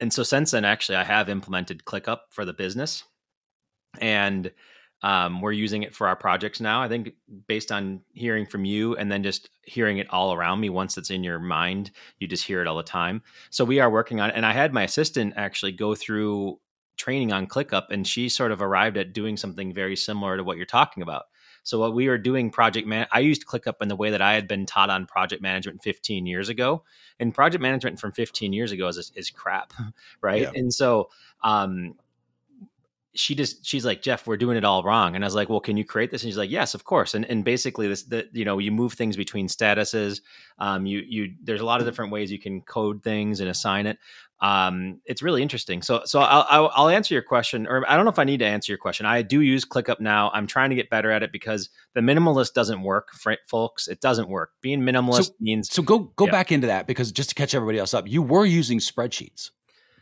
And 0.00 0.12
so 0.12 0.22
since 0.22 0.50
then, 0.50 0.64
actually, 0.64 0.96
I 0.96 1.04
have 1.04 1.28
implemented 1.28 1.84
ClickUp 1.84 2.20
for 2.28 2.44
the 2.44 2.52
business, 2.52 3.04
and 4.00 4.50
um, 5.02 5.40
we're 5.40 5.52
using 5.52 5.82
it 5.82 5.94
for 5.94 6.06
our 6.06 6.16
projects 6.16 6.60
now. 6.60 6.80
I 6.80 6.88
think 6.88 7.12
based 7.48 7.72
on 7.72 8.02
hearing 8.12 8.46
from 8.46 8.64
you 8.64 8.96
and 8.96 9.10
then 9.10 9.22
just 9.22 9.50
hearing 9.64 9.98
it 9.98 10.08
all 10.10 10.32
around 10.32 10.60
me, 10.60 10.70
once 10.70 10.96
it's 10.96 11.10
in 11.10 11.24
your 11.24 11.38
mind, 11.38 11.90
you 12.18 12.28
just 12.28 12.44
hear 12.44 12.60
it 12.60 12.66
all 12.66 12.76
the 12.76 12.82
time. 12.82 13.22
So 13.50 13.64
we 13.64 13.80
are 13.80 13.90
working 13.90 14.20
on 14.20 14.30
it. 14.30 14.36
And 14.36 14.46
I 14.46 14.52
had 14.52 14.72
my 14.72 14.84
assistant 14.84 15.34
actually 15.36 15.72
go 15.72 15.94
through 15.94 16.60
training 16.96 17.32
on 17.32 17.46
ClickUp, 17.46 17.86
and 17.90 18.06
she 18.06 18.28
sort 18.28 18.52
of 18.52 18.62
arrived 18.62 18.96
at 18.96 19.12
doing 19.12 19.36
something 19.36 19.74
very 19.74 19.96
similar 19.96 20.36
to 20.36 20.44
what 20.44 20.56
you're 20.56 20.66
talking 20.66 21.02
about. 21.02 21.24
So 21.64 21.78
what 21.78 21.94
we 21.94 22.08
were 22.08 22.18
doing 22.18 22.50
project 22.50 22.86
man, 22.86 23.06
I 23.10 23.20
used 23.20 23.46
ClickUp 23.46 23.74
in 23.80 23.88
the 23.88 23.96
way 23.96 24.10
that 24.10 24.22
I 24.22 24.34
had 24.34 24.48
been 24.48 24.66
taught 24.66 24.90
on 24.90 25.06
project 25.06 25.42
management 25.42 25.82
15 25.82 26.26
years 26.26 26.48
ago, 26.48 26.84
and 27.18 27.34
project 27.34 27.62
management 27.62 27.98
from 27.98 28.12
15 28.12 28.52
years 28.52 28.72
ago 28.72 28.88
is 28.88 29.12
is 29.14 29.30
crap, 29.30 29.72
right? 30.20 30.42
Yeah. 30.42 30.52
And 30.54 30.72
so 30.72 31.10
um, 31.42 31.94
she 33.14 33.34
just 33.34 33.64
she's 33.66 33.84
like 33.84 34.00
jeff 34.00 34.26
we're 34.26 34.36
doing 34.36 34.56
it 34.56 34.64
all 34.64 34.82
wrong. 34.82 35.14
And 35.14 35.24
i 35.24 35.26
was 35.26 35.34
like 35.34 35.48
well 35.48 35.60
can 35.60 35.76
you 35.76 35.84
create 35.84 36.10
this? 36.10 36.22
And 36.22 36.30
she's 36.30 36.38
like 36.38 36.50
yes 36.50 36.74
of 36.74 36.84
course. 36.84 37.14
And 37.14 37.24
and 37.26 37.44
basically 37.44 37.88
this 37.88 38.04
the 38.04 38.28
you 38.32 38.44
know 38.44 38.58
you 38.58 38.72
move 38.72 38.94
things 38.94 39.16
between 39.16 39.48
statuses. 39.48 40.20
Um 40.58 40.86
you 40.86 41.02
you 41.06 41.34
there's 41.42 41.60
a 41.60 41.64
lot 41.64 41.80
of 41.80 41.86
different 41.86 42.12
ways 42.12 42.32
you 42.32 42.38
can 42.38 42.62
code 42.62 43.02
things 43.02 43.40
and 43.40 43.50
assign 43.50 43.86
it. 43.86 43.98
Um 44.40 45.00
it's 45.04 45.22
really 45.22 45.42
interesting. 45.42 45.82
So 45.82 46.02
so 46.04 46.20
i'll 46.20 46.46
i'll, 46.48 46.72
I'll 46.74 46.88
answer 46.88 47.14
your 47.14 47.22
question 47.22 47.66
or 47.66 47.84
i 47.88 47.96
don't 47.96 48.04
know 48.04 48.10
if 48.10 48.18
i 48.18 48.24
need 48.24 48.38
to 48.38 48.46
answer 48.46 48.72
your 48.72 48.78
question. 48.78 49.04
I 49.04 49.22
do 49.22 49.40
use 49.40 49.64
clickup 49.64 50.00
now. 50.00 50.30
I'm 50.32 50.46
trying 50.46 50.70
to 50.70 50.76
get 50.76 50.88
better 50.88 51.10
at 51.10 51.22
it 51.22 51.32
because 51.32 51.68
the 51.94 52.00
minimalist 52.00 52.54
doesn't 52.54 52.82
work 52.82 53.08
folks. 53.46 53.88
It 53.88 54.00
doesn't 54.00 54.28
work. 54.28 54.52
Being 54.62 54.80
minimalist 54.80 55.26
so, 55.26 55.34
means 55.40 55.70
so 55.70 55.82
go 55.82 55.98
go 56.16 56.24
yeah. 56.26 56.30
back 56.32 56.50
into 56.50 56.66
that 56.68 56.86
because 56.86 57.12
just 57.12 57.28
to 57.28 57.34
catch 57.34 57.54
everybody 57.54 57.78
else 57.78 57.92
up 57.92 58.08
you 58.08 58.22
were 58.22 58.46
using 58.46 58.78
spreadsheets 58.78 59.50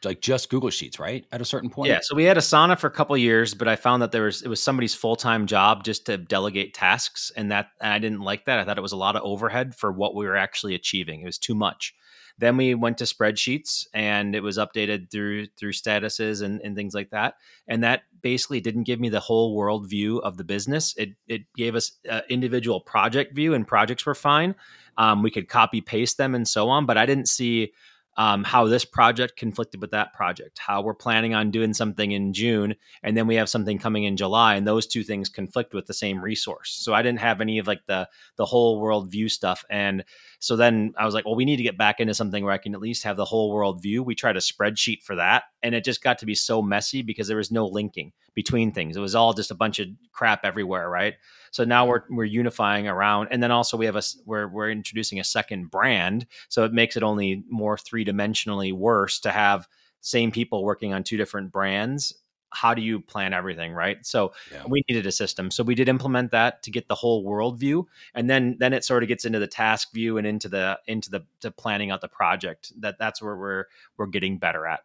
like 0.05 0.21
just 0.21 0.51
Google 0.51 0.71
Sheets, 0.71 0.99
right? 0.99 1.25
At 1.33 1.41
a 1.41 1.45
certain 1.45 1.71
point. 1.71 1.91
Yeah. 1.91 2.01
So 2.03 2.15
we 2.15 2.25
had 2.25 2.37
Asana 2.37 2.79
for 2.79 2.87
a 2.87 2.91
couple 2.91 3.17
years, 3.17 3.55
but 3.55 3.69
I 3.69 3.77
found 3.77 4.03
that 4.03 4.13
there 4.13 4.25
was 4.25 4.43
it 4.43 4.49
was 4.49 4.63
somebody's 4.63 4.95
full 4.95 5.17
time 5.17 5.47
job 5.47 5.85
just 5.85 6.07
to 6.07 6.17
delegate 6.17 6.75
tasks, 6.75 7.31
and 7.37 7.51
that 7.51 7.69
and 7.81 7.93
I 7.93 7.99
didn't 7.99 8.21
like 8.21 8.47
that. 8.47 8.59
I 8.59 8.65
thought 8.65 8.79
it 8.79 8.83
was 8.83 8.93
a 8.93 8.97
lot 8.97 9.17
of 9.17 9.23
overhead 9.23 9.75
for 9.75 9.93
what 9.93 10.15
we 10.15 10.27
were 10.27 10.37
actually 10.37 10.75
achieving. 10.75 11.23
It 11.23 11.27
was 11.27 11.39
too 11.39 11.55
much. 11.55 11.95
Then 12.39 12.57
we 12.57 12.75
went 12.75 12.97
to 12.99 13.05
spreadsheets, 13.05 13.87
and 13.93 14.35
it 14.35 14.43
was 14.43 14.57
updated 14.57 15.11
through 15.11 15.47
through 15.59 15.73
statuses 15.73 16.43
and, 16.43 16.61
and 16.63 16.75
things 16.75 16.95
like 16.95 17.11
that. 17.11 17.35
And 17.69 17.85
that 17.85 18.03
basically 18.23 18.61
didn't 18.61 18.85
give 18.85 19.01
me 19.01 19.11
the 19.11 19.21
whole 19.21 19.55
world 19.55 19.89
view 19.89 20.19
of 20.19 20.39
the 20.39 20.45
business. 20.45 20.95
It 20.97 21.11
it 21.29 21.43
gave 21.55 21.75
us 21.75 21.93
individual 22.29 22.81
project 22.81 23.35
view, 23.35 23.53
and 23.53 23.67
projects 23.67 24.07
were 24.07 24.15
fine. 24.15 24.55
Um, 24.97 25.23
we 25.23 25.31
could 25.31 25.49
copy 25.49 25.81
paste 25.81 26.17
them 26.17 26.35
and 26.35 26.47
so 26.47 26.69
on, 26.69 26.87
but 26.87 26.99
I 26.99 27.07
didn't 27.07 27.29
see 27.29 27.73
um, 28.17 28.45
how 28.45 28.67
this 28.67 28.85
project 28.85 29.37
conflicted 29.37 29.81
with 29.81 29.93
that 29.93 30.13
project, 30.13 30.59
how 30.59 30.83
we're 30.83 30.95
planning 30.95 31.35
on 31.35 31.51
doing 31.51 31.73
something 31.73 32.13
in 32.13 32.33
June, 32.33 32.75
and 33.03 33.17
then 33.17 33.27
we 33.27 33.37
have 33.37 33.49
something 33.49 33.79
coming 33.79 34.05
in 34.05 34.17
July, 34.17 34.55
and 34.57 34.67
those 34.67 34.87
two 34.87 35.03
things 35.03 35.29
conflict 35.29 35.75
with 35.75 35.87
the 35.87 35.95
same 35.95 36.21
resource. 36.21 36.77
So 36.81 36.93
I 36.93 37.03
didn't 37.03 37.21
have 37.21 37.41
any 37.41 37.59
of 37.59 37.67
like 37.67 37.87
the 37.87 38.09
the 38.37 38.47
whole 38.47 38.81
world 38.81 39.11
view 39.11 39.29
stuff, 39.29 39.65
and 39.71 40.05
so 40.41 40.57
then 40.57 40.95
I 40.97 41.05
was 41.05 41.15
like, 41.15 41.27
well, 41.27 41.37
we 41.37 41.45
need 41.45 41.59
to 41.59 41.63
get 41.63 41.77
back 41.77 42.01
into 42.01 42.15
something 42.15 42.43
where 42.43 42.53
I 42.53 42.59
can 42.59 42.75
at 42.75 42.81
least 42.81 43.05
have 43.05 43.19
the 43.19 43.27
whole 43.27 43.53
world 43.53 43.83
view. 43.83 44.03
We 44.03 44.15
tried 44.15 44.39
a 44.39 44.41
spreadsheet 44.41 45.03
for 45.03 45.15
that, 45.17 45.45
and 45.63 45.75
it 45.75 45.85
just 45.85 46.03
got 46.03 46.19
to 46.19 46.27
be 46.27 46.35
so 46.35 46.63
messy 46.63 47.03
because 47.03 47.29
there 47.29 47.37
was 47.37 47.53
no 47.53 47.67
linking 47.67 48.13
between 48.35 48.73
things. 48.73 48.97
It 48.97 49.01
was 49.01 49.15
all 49.15 49.35
just 49.35 49.51
a 49.51 49.55
bunch 49.55 49.79
of 49.79 49.89
crap 50.13 50.45
everywhere, 50.45 50.89
right? 50.89 51.15
So 51.51 51.65
now 51.65 51.85
mm-hmm. 51.85 51.91
we're 51.91 52.17
we're 52.17 52.25
unifying 52.25 52.89
around, 52.89 53.29
and 53.31 53.43
then 53.43 53.51
also 53.51 53.77
we 53.77 53.85
have 53.85 53.97
a 53.97 54.03
we're 54.25 54.49
we're 54.49 54.71
introducing 54.71 55.21
a 55.21 55.25
second 55.25 55.71
brand, 55.71 56.27
so 56.49 56.65
it 56.65 56.73
makes 56.73 56.97
it 56.97 57.03
only 57.03 57.45
more 57.51 57.77
three 57.77 58.05
dimensionally 58.05 58.73
worse 58.73 59.21
to 59.21 59.31
have 59.31 59.69
same 60.01 60.33
people 60.33 60.65
working 60.65 60.95
on 60.95 61.05
two 61.05 61.19
different 61.19 61.53
brands 61.53 62.15
how 62.53 62.75
do 62.75 62.83
you 62.83 63.01
plan 63.01 63.33
everything 63.33 63.73
right? 63.73 64.05
So 64.05 64.33
yeah. 64.53 64.65
we 64.69 64.83
needed 64.89 65.07
a 65.07 65.13
system. 65.13 65.51
So 65.51 65.63
we 65.63 65.75
did 65.75 65.89
implement 65.89 66.33
that 66.33 66.63
to 66.65 66.71
get 66.71 66.89
the 66.89 66.95
whole 66.95 67.25
world 67.25 67.59
view 67.59 67.89
and 68.15 68.29
then 68.29 68.57
then 68.59 68.73
it 68.73 68.85
sort 68.85 69.03
of 69.03 69.09
gets 69.09 69.25
into 69.25 69.39
the 69.39 69.47
task 69.47 69.93
view 69.93 70.19
and 70.19 70.27
into 70.27 70.49
the 70.49 70.79
into 70.87 71.11
the, 71.11 71.25
to 71.41 71.51
planning 71.51 71.91
out 71.91 72.01
the 72.01 72.09
project 72.09 72.73
that 72.81 72.99
that's 72.99 73.23
where 73.23 73.37
we're 73.37 73.65
we're 73.97 74.07
getting 74.07 74.39
better 74.39 74.67
at. 74.67 74.81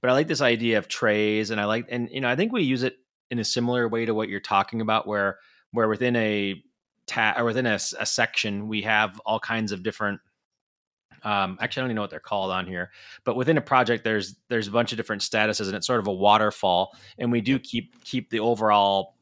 But 0.00 0.10
i 0.10 0.12
like 0.14 0.28
this 0.28 0.40
idea 0.40 0.78
of 0.78 0.88
trays 0.88 1.50
and 1.50 1.60
i 1.60 1.64
like 1.64 1.86
and 1.90 2.08
you 2.10 2.20
know 2.20 2.28
i 2.28 2.34
think 2.34 2.52
we 2.52 2.62
use 2.62 2.82
it 2.82 2.98
in 3.30 3.38
a 3.38 3.44
similar 3.44 3.88
way 3.88 4.04
to 4.04 4.14
what 4.14 4.28
you're 4.28 4.40
talking 4.40 4.80
about 4.80 5.06
where 5.06 5.38
where 5.72 5.88
within 5.88 6.16
a 6.16 6.62
tab 7.06 7.38
or 7.38 7.44
within 7.44 7.66
a, 7.66 7.78
a, 7.98 8.06
section 8.06 8.68
we 8.68 8.82
have 8.82 9.20
all 9.26 9.40
kinds 9.40 9.72
of 9.72 9.82
different 9.82 10.20
um, 11.24 11.56
actually 11.60 11.80
i 11.80 11.82
don't 11.82 11.90
even 11.90 11.96
know 11.96 12.02
what 12.02 12.10
they're 12.10 12.20
called 12.20 12.50
on 12.50 12.66
here 12.66 12.90
but 13.24 13.36
within 13.36 13.58
a 13.58 13.62
project 13.62 14.04
there's 14.04 14.36
there's 14.48 14.68
a 14.68 14.70
bunch 14.70 14.92
of 14.92 14.96
different 14.96 15.22
statuses 15.22 15.66
and 15.66 15.74
it's 15.74 15.86
sort 15.86 16.00
of 16.00 16.06
a 16.06 16.12
waterfall 16.12 16.96
and 17.18 17.30
we 17.30 17.40
do 17.40 17.58
keep 17.58 18.02
keep 18.04 18.30
the 18.30 18.40
overall 18.40 19.14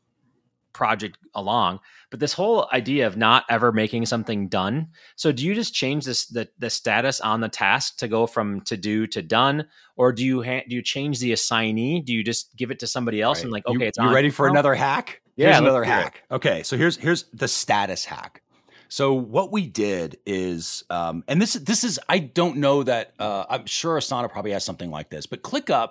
project 0.72 1.18
along. 1.34 1.80
But 2.10 2.20
this 2.20 2.32
whole 2.32 2.68
idea 2.72 3.06
of 3.06 3.16
not 3.16 3.44
ever 3.48 3.70
making 3.70 4.06
something 4.06 4.48
done 4.48 4.88
so 5.16 5.30
do 5.30 5.44
you 5.44 5.54
just 5.54 5.74
change 5.74 6.04
this 6.04 6.26
the, 6.26 6.48
the 6.58 6.70
status 6.70 7.20
on 7.20 7.40
the 7.40 7.48
task 7.48 7.98
to 7.98 8.08
go 8.08 8.26
from 8.26 8.60
to 8.62 8.76
do 8.76 9.06
to 9.08 9.22
done? 9.22 9.66
Or 9.96 10.12
do 10.12 10.24
you 10.24 10.42
ha- 10.42 10.64
do 10.68 10.74
you 10.74 10.82
change 10.82 11.20
the 11.20 11.32
assignee? 11.32 12.00
Do 12.00 12.12
you 12.12 12.24
just 12.24 12.56
give 12.56 12.70
it 12.70 12.78
to 12.80 12.86
somebody 12.86 13.20
else 13.20 13.38
right. 13.38 13.44
and 13.44 13.52
like 13.52 13.66
okay 13.66 13.78
you, 13.78 13.88
it's 13.88 13.98
you 13.98 14.12
ready 14.12 14.30
for 14.30 14.48
another 14.48 14.74
hack? 14.74 15.20
Yeah 15.36 15.48
here's 15.48 15.58
another 15.60 15.84
hack. 15.84 16.22
Okay 16.30 16.62
so 16.62 16.76
here's 16.76 16.96
here's 16.96 17.24
the 17.32 17.48
status 17.48 18.04
hack 18.04 18.42
so 18.90 19.14
what 19.14 19.52
we 19.52 19.68
did 19.68 20.18
is, 20.26 20.82
um, 20.90 21.22
and 21.28 21.40
this 21.40 21.54
this 21.54 21.84
is 21.84 22.00
I 22.08 22.18
don't 22.18 22.56
know 22.56 22.82
that 22.82 23.14
uh, 23.20 23.44
I'm 23.48 23.66
sure 23.66 23.96
Asana 23.96 24.28
probably 24.30 24.50
has 24.50 24.64
something 24.64 24.90
like 24.90 25.10
this, 25.10 25.26
but 25.26 25.42
ClickUp 25.42 25.90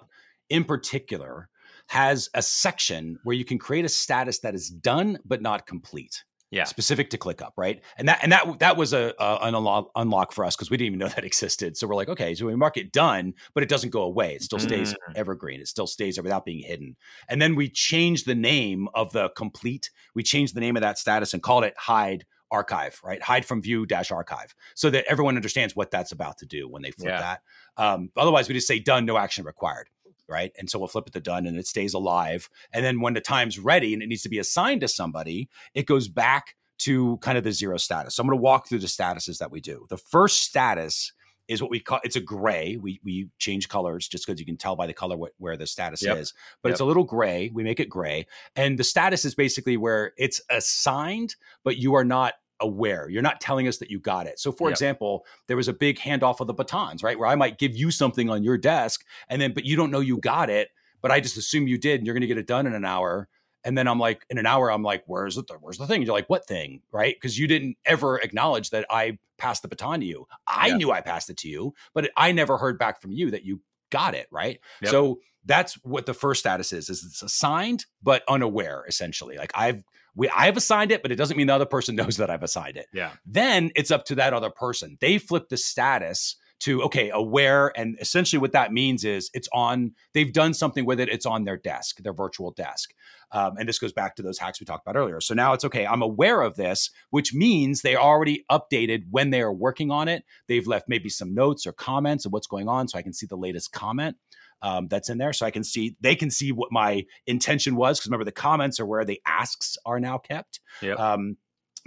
in 0.50 0.66
particular 0.66 1.48
has 1.88 2.30
a 2.34 2.42
section 2.42 3.18
where 3.24 3.36
you 3.36 3.46
can 3.46 3.58
create 3.58 3.86
a 3.86 3.90
status 3.90 4.40
that 4.40 4.54
is 4.54 4.70
done 4.70 5.18
but 5.24 5.42
not 5.42 5.66
complete. 5.66 6.26
Yeah, 6.52 6.66
specific 6.66 7.12
to 7.12 7.18
ClickUp, 7.18 7.52
right? 7.56 7.82
And 7.98 8.10
that 8.10 8.20
and 8.22 8.34
that 8.34 8.60
that 8.60 8.76
was 8.76 8.92
a, 8.92 9.14
a 9.18 9.38
an 9.44 9.56
unlock, 9.56 9.92
unlock 9.96 10.34
for 10.34 10.44
us 10.44 10.58
because 10.58 10.70
we 10.70 10.76
didn't 10.76 10.88
even 10.88 11.00
know 11.00 11.08
that 11.16 11.24
existed. 11.24 11.78
So 11.78 11.88
we're 11.88 11.96
like, 11.96 12.10
okay, 12.10 12.36
so 12.36 12.48
we 12.48 12.56
mark 12.58 12.76
it 12.76 12.92
done, 12.92 13.34
but 13.54 13.64
it 13.64 13.70
doesn't 13.70 13.92
go 13.92 14.02
away. 14.02 14.34
It 14.36 14.42
still 14.42 14.60
stays 14.60 14.92
mm. 14.94 15.16
evergreen. 15.16 15.62
It 15.62 15.70
still 15.70 15.88
stays 15.88 16.16
there 16.16 16.24
without 16.24 16.44
being 16.44 16.64
hidden. 16.64 16.98
And 17.30 17.42
then 17.42 17.56
we 17.56 17.70
changed 17.70 18.26
the 18.26 18.36
name 18.36 18.90
of 18.94 19.14
the 19.14 19.30
complete. 19.38 19.90
We 20.16 20.24
changed 20.24 20.54
the 20.54 20.60
name 20.60 20.76
of 20.76 20.82
that 20.82 20.98
status 20.98 21.34
and 21.34 21.42
called 21.42 21.64
it 21.64 21.76
hide 21.78 22.26
archive, 22.52 23.00
right? 23.04 23.22
Hide 23.22 23.46
from 23.46 23.62
view 23.62 23.86
dash 23.86 24.12
archive, 24.12 24.56
so 24.76 24.90
that 24.90 25.06
everyone 25.08 25.36
understands 25.36 25.76
what 25.76 25.92
that's 25.92 26.12
about 26.12 26.38
to 26.40 26.46
do 26.46 26.68
when 26.68 26.82
they 26.82 26.92
flip 26.92 27.10
yeah. 27.10 27.20
that. 27.20 27.42
Um, 27.78 28.12
otherwise, 28.18 28.48
we 28.48 28.56
just 28.56 28.68
say 28.68 28.80
done, 28.80 29.06
no 29.06 29.18
action 29.18 29.46
required 29.46 29.90
right? 30.30 30.52
And 30.58 30.70
so 30.70 30.78
we'll 30.78 30.88
flip 30.88 31.08
it 31.08 31.14
to 31.14 31.20
done 31.20 31.48
and 31.48 31.58
it 31.58 31.68
stays 31.68 31.94
alive. 31.94 32.50
And 32.72 32.86
then 32.86 33.02
when 33.02 33.16
the 33.16 33.20
time's 33.20 33.58
ready 33.58 33.94
and 33.94 34.04
it 34.04 34.08
needs 34.08 34.22
to 34.22 34.30
be 34.30 34.38
assigned 34.38 34.82
to 34.82 34.88
somebody, 34.88 35.50
it 35.74 35.88
goes 35.88 36.08
back 36.08 36.56
to 36.80 37.18
kind 37.18 37.38
of 37.38 37.44
the 37.44 37.52
zero 37.52 37.78
status. 37.78 38.16
So 38.16 38.22
I'm 38.22 38.28
going 38.28 38.38
to 38.38 38.42
walk 38.42 38.68
through 38.68 38.80
the 38.80 38.88
statuses 38.88 39.40
that 39.40 39.52
we 39.52 39.60
do. 39.60 39.86
The 39.90 39.98
first 39.98 40.44
status 40.44 41.12
is 41.50 41.62
what 41.62 41.72
we 41.72 41.80
call 41.80 42.00
it's 42.04 42.16
a 42.16 42.22
gray. 42.22 42.78
We 42.78 43.02
we 43.04 43.28
change 43.40 43.68
colors 43.68 44.08
just 44.08 44.26
because 44.26 44.40
you 44.40 44.46
can 44.46 44.56
tell 44.56 44.76
by 44.76 44.88
the 44.88 44.94
color 44.94 45.18
what, 45.18 45.34
where 45.40 45.58
the 45.58 45.68
status 45.68 46.04
yep. 46.04 46.18
is. 46.18 46.34
But 46.62 46.70
yep. 46.70 46.74
it's 46.76 46.82
a 46.82 46.86
little 46.86 47.04
gray. 47.04 47.52
We 47.54 47.64
make 47.64 47.80
it 47.80 47.90
gray, 47.90 48.28
and 48.56 48.78
the 48.78 48.84
status 48.84 49.26
is 49.26 49.36
basically 49.36 49.76
where 49.76 50.14
it's 50.18 50.40
assigned, 50.50 51.36
but 51.64 51.78
you 51.78 51.96
are 51.96 52.06
not 52.06 52.36
aware. 52.62 53.10
You're 53.10 53.24
not 53.24 53.42
telling 53.42 53.68
us 53.68 53.78
that 53.78 53.90
you 53.90 54.00
got 54.00 54.28
it. 54.28 54.40
So, 54.40 54.52
for 54.52 54.70
yep. 54.70 54.76
example, 54.76 55.26
there 55.48 55.58
was 55.58 55.68
a 55.68 55.74
big 55.74 55.98
handoff 55.98 56.40
of 56.40 56.48
the 56.48 56.54
batons, 56.54 57.04
right? 57.04 57.18
Where 57.18 57.28
I 57.28 57.36
might 57.36 57.58
give 57.58 57.76
you 57.76 57.90
something 57.90 58.30
on 58.30 58.44
your 58.44 58.58
desk, 58.58 59.04
and 59.28 59.42
then, 59.42 59.54
but 59.54 59.66
you 59.66 59.76
don't 59.76 59.92
know 59.92 60.02
you 60.02 60.18
got 60.18 60.50
it, 60.50 60.70
but 61.02 61.12
I 61.12 61.20
just 61.20 61.38
assume 61.38 61.68
you 61.68 61.78
did, 61.78 62.00
and 62.00 62.06
you're 62.06 62.14
going 62.14 62.22
to 62.22 62.28
get 62.28 62.38
it 62.38 62.48
done 62.48 62.68
in 62.68 62.74
an 62.74 62.86
hour. 62.86 63.28
And 63.64 63.78
then 63.78 63.88
I'm 63.88 64.00
like, 64.00 64.26
in 64.30 64.38
an 64.38 64.46
hour, 64.46 64.72
I'm 64.72 64.84
like, 64.84 65.04
where's 65.06 65.36
the 65.36 65.44
where's 65.60 65.78
the 65.78 65.88
thing? 65.88 66.02
You're 66.02 66.14
like, 66.14 66.30
what 66.30 66.48
thing, 66.48 66.82
right? 66.92 67.16
Because 67.16 67.38
you 67.38 67.48
didn't 67.48 67.78
ever 67.86 68.18
acknowledge 68.18 68.70
that 68.70 68.86
I 68.90 69.18
passed 69.38 69.62
the 69.62 69.68
baton 69.68 70.00
to 70.00 70.06
you. 70.06 70.26
I 70.48 70.68
yeah. 70.68 70.78
knew 70.78 70.92
I 70.92 71.02
passed 71.02 71.30
it 71.30 71.38
to 71.38 71.50
you, 71.50 71.74
but 71.94 72.10
I 72.16 72.32
never 72.32 72.58
heard 72.58 72.80
back 72.80 73.02
from 73.02 73.12
you 73.12 73.32
that 73.32 73.44
you 73.44 73.62
got 73.92 74.16
it, 74.16 74.28
right? 74.32 74.60
Yep. 74.82 74.92
So 74.92 75.20
that's 75.46 75.76
what 75.84 76.06
the 76.06 76.14
first 76.14 76.40
status 76.40 76.72
is: 76.74 76.90
is 76.90 77.04
it's 77.04 77.22
assigned 77.22 77.86
but 78.02 78.24
unaware, 78.28 78.86
essentially. 78.88 79.38
Like 79.38 79.52
I've 79.56 79.84
we 80.16 80.30
I've 80.30 80.58
assigned 80.58 80.92
it, 80.92 81.02
but 81.02 81.12
it 81.12 81.16
doesn't 81.16 81.38
mean 81.38 81.48
the 81.48 81.56
other 81.56 81.66
person 81.66 81.96
knows 81.98 82.18
that 82.18 82.30
I've 82.30 82.44
assigned 82.44 82.78
it. 82.78 82.88
Yeah. 82.94 83.12
Then 83.26 83.72
it's 83.76 83.92
up 83.92 84.06
to 84.06 84.16
that 84.16 84.34
other 84.34 84.50
person. 84.50 84.98
They 85.02 85.18
flip 85.18 85.50
the 85.50 85.58
status 85.58 86.36
to 86.60 86.82
okay 86.84 87.10
aware 87.10 87.72
and 87.78 87.98
essentially 88.00 88.40
what 88.40 88.52
that 88.52 88.72
means 88.72 89.06
is 89.06 89.30
it's 89.34 89.48
on 89.54 89.94
they've 90.14 90.34
done 90.34 90.54
something 90.54 90.86
with 90.86 91.00
it 91.00 91.10
it's 91.10 91.26
on 91.26 91.44
their 91.44 91.58
desk 91.58 91.98
their 92.04 92.14
virtual 92.14 92.52
desk 92.52 92.94
um, 93.32 93.58
and 93.58 93.70
this 93.70 93.80
goes 93.80 93.94
back 93.94 94.16
to 94.16 94.22
those 94.22 94.40
hacks 94.40 94.60
we 94.60 94.66
talked 94.66 94.86
about 94.86 95.00
earlier 95.00 95.22
so 95.22 95.34
now 95.34 95.54
it's 95.54 95.66
okay 95.66 95.86
i'm 95.86 96.02
aware 96.02 96.42
of 96.42 96.56
this 96.56 96.90
which 97.10 97.34
means 97.34 97.82
they 97.82 97.96
already 97.96 98.46
updated 98.52 99.04
when 99.10 99.30
they 99.30 99.42
are 99.42 99.54
working 99.54 99.92
on 99.92 100.08
it 100.08 100.24
they've 100.48 100.68
left 100.68 100.90
maybe 100.90 101.10
some 101.10 101.34
notes 101.34 101.66
or 101.66 101.72
comments 101.72 102.26
of 102.26 102.34
what's 102.34 102.48
going 102.48 102.68
on 102.68 102.88
so 102.88 102.98
i 102.98 103.02
can 103.02 103.14
see 103.14 103.26
the 103.26 103.38
latest 103.38 103.72
comment 103.72 104.16
um, 104.62 104.88
that's 104.88 105.10
in 105.10 105.18
there. 105.18 105.34
So 105.34 105.46
I 105.46 105.52
can 105.52 105.64
see 105.64 105.96
they 106.02 106.16
can 106.16 106.30
see 106.30 106.52
what 106.52 106.72
my 106.72 107.06
intention 107.26 107.76
was 107.76 107.98
because 107.98 108.10
remember 108.10 108.26
the 108.26 108.32
comments 108.32 108.80
are 108.80 108.86
where 108.86 109.06
the 109.06 109.22
asks 109.26 109.78
are 109.86 110.00
now 110.00 110.18
kept. 110.18 110.60
Yep. 110.82 111.00
Um, 111.00 111.38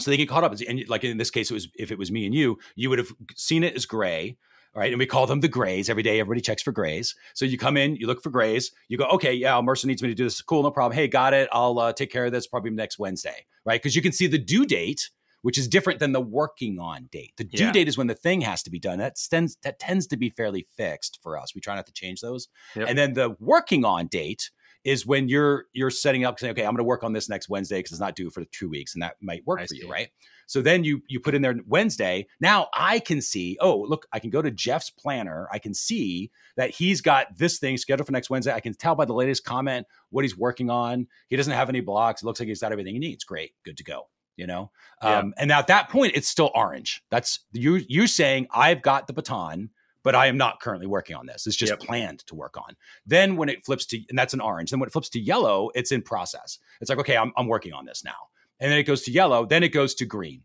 so 0.00 0.11
they 0.11 0.16
get 0.16 0.28
caught 0.28 0.44
up. 0.44 0.54
And 0.66 0.88
like 0.88 1.04
in 1.04 1.18
this 1.18 1.30
case, 1.30 1.50
it 1.50 1.54
was 1.54 1.68
if 1.74 1.90
it 1.90 1.98
was 1.98 2.11
me 2.11 2.26
and 2.26 2.35
you, 2.35 2.58
you 2.74 2.88
would 2.90 2.98
have 2.98 3.12
seen 3.37 3.62
it 3.64 3.76
as 3.76 3.87
gray. 3.87 4.37
Right. 4.74 4.90
And 4.90 4.98
we 4.98 5.04
call 5.04 5.26
them 5.26 5.40
the 5.40 5.48
grays 5.48 5.90
every 5.90 6.02
day. 6.02 6.18
Everybody 6.18 6.40
checks 6.40 6.62
for 6.62 6.72
grays. 6.72 7.14
So 7.35 7.44
you 7.44 7.58
come 7.58 7.76
in, 7.76 7.96
you 7.96 8.06
look 8.06 8.22
for 8.22 8.30
grays, 8.30 8.72
you 8.88 8.96
go, 8.96 9.04
okay, 9.04 9.35
yeah, 9.35 9.61
Mercer 9.61 9.87
needs 9.87 10.02
me 10.02 10.08
to 10.08 10.14
do 10.14 10.24
this. 10.24 10.40
Cool, 10.40 10.62
no 10.62 10.70
problem. 10.70 10.96
Hey, 10.96 11.08
got 11.08 11.35
it. 11.35 11.48
I'll 11.52 11.78
uh, 11.78 11.92
take 11.92 12.11
care 12.11 12.24
of 12.24 12.32
this 12.32 12.46
probably 12.46 12.70
next 12.70 12.98
Wednesday. 12.98 13.44
Right. 13.66 13.80
Because 13.82 13.94
you 13.94 14.00
can 14.00 14.12
see 14.12 14.26
the 14.26 14.38
due 14.38 14.64
date 14.64 15.11
which 15.42 15.58
is 15.58 15.68
different 15.68 15.98
than 15.98 16.12
the 16.12 16.20
working 16.20 16.78
on 16.78 17.08
date. 17.11 17.32
The 17.37 17.44
due 17.44 17.64
yeah. 17.64 17.72
date 17.72 17.88
is 17.88 17.98
when 17.98 18.06
the 18.06 18.14
thing 18.14 18.40
has 18.40 18.62
to 18.62 18.70
be 18.70 18.78
done. 18.78 18.98
That 18.98 19.16
tends 19.30 19.56
that 19.62 19.78
tends 19.78 20.06
to 20.08 20.16
be 20.16 20.30
fairly 20.30 20.66
fixed 20.76 21.18
for 21.22 21.37
us. 21.37 21.54
We 21.54 21.61
try 21.61 21.74
not 21.74 21.87
to 21.87 21.92
change 21.92 22.20
those. 22.20 22.48
Yep. 22.74 22.88
And 22.88 22.96
then 22.96 23.12
the 23.12 23.37
working 23.38 23.85
on 23.85 24.06
date 24.06 24.50
is 24.84 25.06
when 25.06 25.28
you're 25.28 25.66
you're 25.72 25.90
setting 25.90 26.24
up 26.24 26.38
saying, 26.38 26.52
okay, 26.52 26.62
I'm 26.62 26.72
going 26.72 26.78
to 26.78 26.84
work 26.84 27.04
on 27.04 27.12
this 27.12 27.28
next 27.28 27.48
Wednesday 27.48 27.78
because 27.78 27.92
it's 27.92 28.00
not 28.00 28.16
due 28.16 28.30
for 28.30 28.44
two 28.46 28.68
weeks, 28.68 28.94
and 28.94 29.02
that 29.02 29.16
might 29.20 29.46
work 29.46 29.60
I 29.60 29.66
for 29.66 29.74
see. 29.74 29.82
you, 29.82 29.90
right? 29.90 30.08
So 30.46 30.60
then 30.60 30.84
you 30.84 31.02
you 31.08 31.20
put 31.20 31.34
in 31.34 31.42
there 31.42 31.54
Wednesday. 31.66 32.26
Now 32.40 32.68
I 32.74 32.98
can 32.98 33.20
see, 33.20 33.56
oh, 33.60 33.78
look, 33.78 34.06
I 34.12 34.18
can 34.18 34.30
go 34.30 34.42
to 34.42 34.50
Jeff's 34.50 34.90
planner. 34.90 35.48
I 35.52 35.58
can 35.58 35.74
see 35.74 36.30
that 36.56 36.70
he's 36.70 37.00
got 37.00 37.36
this 37.36 37.58
thing 37.58 37.76
scheduled 37.76 38.06
for 38.06 38.12
next 38.12 38.30
Wednesday. 38.30 38.52
I 38.52 38.60
can 38.60 38.74
tell 38.74 38.94
by 38.94 39.04
the 39.04 39.14
latest 39.14 39.44
comment 39.44 39.86
what 40.10 40.24
he's 40.24 40.36
working 40.36 40.70
on. 40.70 41.06
He 41.28 41.36
doesn't 41.36 41.52
have 41.52 41.68
any 41.68 41.80
blocks. 41.80 42.22
It 42.22 42.26
looks 42.26 42.40
like 42.40 42.48
he's 42.48 42.60
got 42.60 42.72
everything 42.72 42.94
he 42.94 43.00
needs. 43.00 43.24
Great, 43.24 43.52
good 43.64 43.76
to 43.76 43.84
go 43.84 44.08
you 44.36 44.46
know 44.46 44.70
yeah. 45.02 45.18
um, 45.18 45.34
and 45.36 45.48
now 45.48 45.58
at 45.58 45.66
that 45.66 45.90
point 45.90 46.12
it's 46.14 46.26
still 46.26 46.50
orange 46.54 47.02
that's 47.10 47.40
you 47.52 47.74
you 47.86 48.06
saying 48.06 48.46
i've 48.50 48.80
got 48.80 49.06
the 49.06 49.12
baton 49.12 49.68
but 50.02 50.14
i 50.14 50.26
am 50.26 50.36
not 50.36 50.60
currently 50.60 50.86
working 50.86 51.16
on 51.16 51.26
this. 51.26 51.46
It's 51.46 51.56
just 51.56 51.72
yep. 51.72 51.80
planned 51.80 52.20
to 52.26 52.34
work 52.34 52.56
on. 52.56 52.76
Then 53.06 53.36
when 53.36 53.48
it 53.48 53.64
flips 53.64 53.86
to 53.86 54.00
and 54.08 54.18
that's 54.18 54.34
an 54.34 54.40
orange. 54.40 54.70
Then 54.70 54.80
when 54.80 54.86
it 54.86 54.92
flips 54.92 55.08
to 55.10 55.20
yellow 55.20 55.70
it's 55.74 55.92
in 55.92 56.02
process. 56.02 56.58
It's 56.80 56.90
like 56.90 56.98
okay 56.98 57.16
i'm, 57.16 57.32
I'm 57.36 57.48
working 57.48 57.72
on 57.72 57.84
this 57.84 58.04
now. 58.04 58.28
And 58.60 58.70
then 58.70 58.78
it 58.78 58.84
goes 58.84 59.02
to 59.02 59.12
yellow 59.12 59.46
then 59.46 59.62
it 59.62 59.70
goes 59.70 59.94
to 59.96 60.04
green 60.04 60.42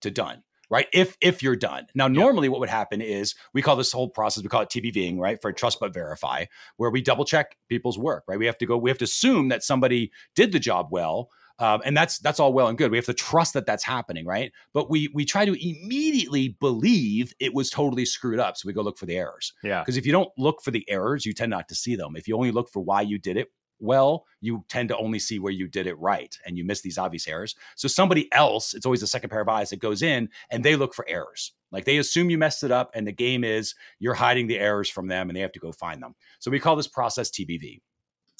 to 0.00 0.10
done 0.10 0.42
right? 0.72 0.88
If 0.90 1.18
if 1.20 1.42
you're 1.42 1.54
done. 1.54 1.86
Now 1.94 2.08
normally 2.08 2.46
yep. 2.46 2.52
what 2.52 2.60
would 2.60 2.70
happen 2.70 3.02
is 3.02 3.34
we 3.52 3.60
call 3.60 3.76
this 3.76 3.92
whole 3.92 4.08
process 4.08 4.42
we 4.42 4.48
call 4.48 4.62
it 4.62 4.70
tbving 4.70 5.18
right 5.18 5.40
for 5.40 5.52
trust 5.52 5.78
but 5.78 5.92
verify 5.92 6.46
where 6.78 6.90
we 6.90 7.02
double 7.02 7.26
check 7.26 7.58
people's 7.68 7.98
work 7.98 8.24
right? 8.26 8.38
We 8.38 8.46
have 8.46 8.58
to 8.58 8.66
go 8.66 8.78
we 8.78 8.88
have 8.88 8.98
to 8.98 9.04
assume 9.04 9.48
that 9.48 9.62
somebody 9.62 10.10
did 10.34 10.52
the 10.52 10.58
job 10.58 10.88
well 10.90 11.28
um, 11.58 11.82
and 11.84 11.96
that's 11.96 12.18
that's 12.18 12.40
all 12.40 12.52
well 12.52 12.68
and 12.68 12.78
good. 12.78 12.90
We 12.90 12.96
have 12.98 13.06
to 13.06 13.14
trust 13.14 13.54
that 13.54 13.66
that's 13.66 13.84
happening, 13.84 14.26
right? 14.26 14.52
But 14.72 14.90
we 14.90 15.08
we 15.14 15.24
try 15.24 15.44
to 15.44 15.52
immediately 15.52 16.56
believe 16.60 17.34
it 17.40 17.54
was 17.54 17.70
totally 17.70 18.04
screwed 18.04 18.38
up, 18.38 18.56
so 18.56 18.66
we 18.66 18.72
go 18.72 18.82
look 18.82 18.98
for 18.98 19.06
the 19.06 19.16
errors. 19.16 19.52
Yeah. 19.62 19.80
Because 19.80 19.96
if 19.96 20.06
you 20.06 20.12
don't 20.12 20.30
look 20.38 20.62
for 20.62 20.70
the 20.70 20.88
errors, 20.88 21.26
you 21.26 21.32
tend 21.32 21.50
not 21.50 21.68
to 21.68 21.74
see 21.74 21.96
them. 21.96 22.16
If 22.16 22.28
you 22.28 22.36
only 22.36 22.52
look 22.52 22.70
for 22.70 22.80
why 22.80 23.02
you 23.02 23.18
did 23.18 23.36
it 23.36 23.48
well, 23.82 24.24
you 24.40 24.64
tend 24.68 24.88
to 24.88 24.96
only 24.96 25.18
see 25.18 25.38
where 25.38 25.52
you 25.52 25.66
did 25.66 25.86
it 25.86 25.98
right, 25.98 26.34
and 26.46 26.56
you 26.56 26.64
miss 26.64 26.80
these 26.80 26.98
obvious 26.98 27.26
errors. 27.26 27.54
So 27.74 27.88
somebody 27.88 28.32
else, 28.32 28.74
it's 28.74 28.86
always 28.86 29.02
a 29.02 29.08
second 29.08 29.30
pair 29.30 29.40
of 29.40 29.48
eyes 29.48 29.70
that 29.70 29.80
goes 29.80 30.02
in, 30.02 30.28
and 30.50 30.64
they 30.64 30.76
look 30.76 30.94
for 30.94 31.04
errors 31.08 31.52
Like 31.72 31.84
they 31.84 31.98
assume 31.98 32.30
you 32.30 32.38
messed 32.38 32.62
it 32.62 32.70
up, 32.70 32.92
and 32.94 33.06
the 33.06 33.12
game 33.12 33.44
is 33.44 33.74
you're 33.98 34.14
hiding 34.14 34.46
the 34.46 34.58
errors 34.58 34.88
from 34.88 35.08
them 35.08 35.28
and 35.28 35.36
they 35.36 35.40
have 35.40 35.52
to 35.52 35.58
go 35.58 35.72
find 35.72 36.02
them. 36.02 36.14
So 36.38 36.50
we 36.50 36.60
call 36.60 36.76
this 36.76 36.88
process 36.88 37.30
TBV. 37.30 37.80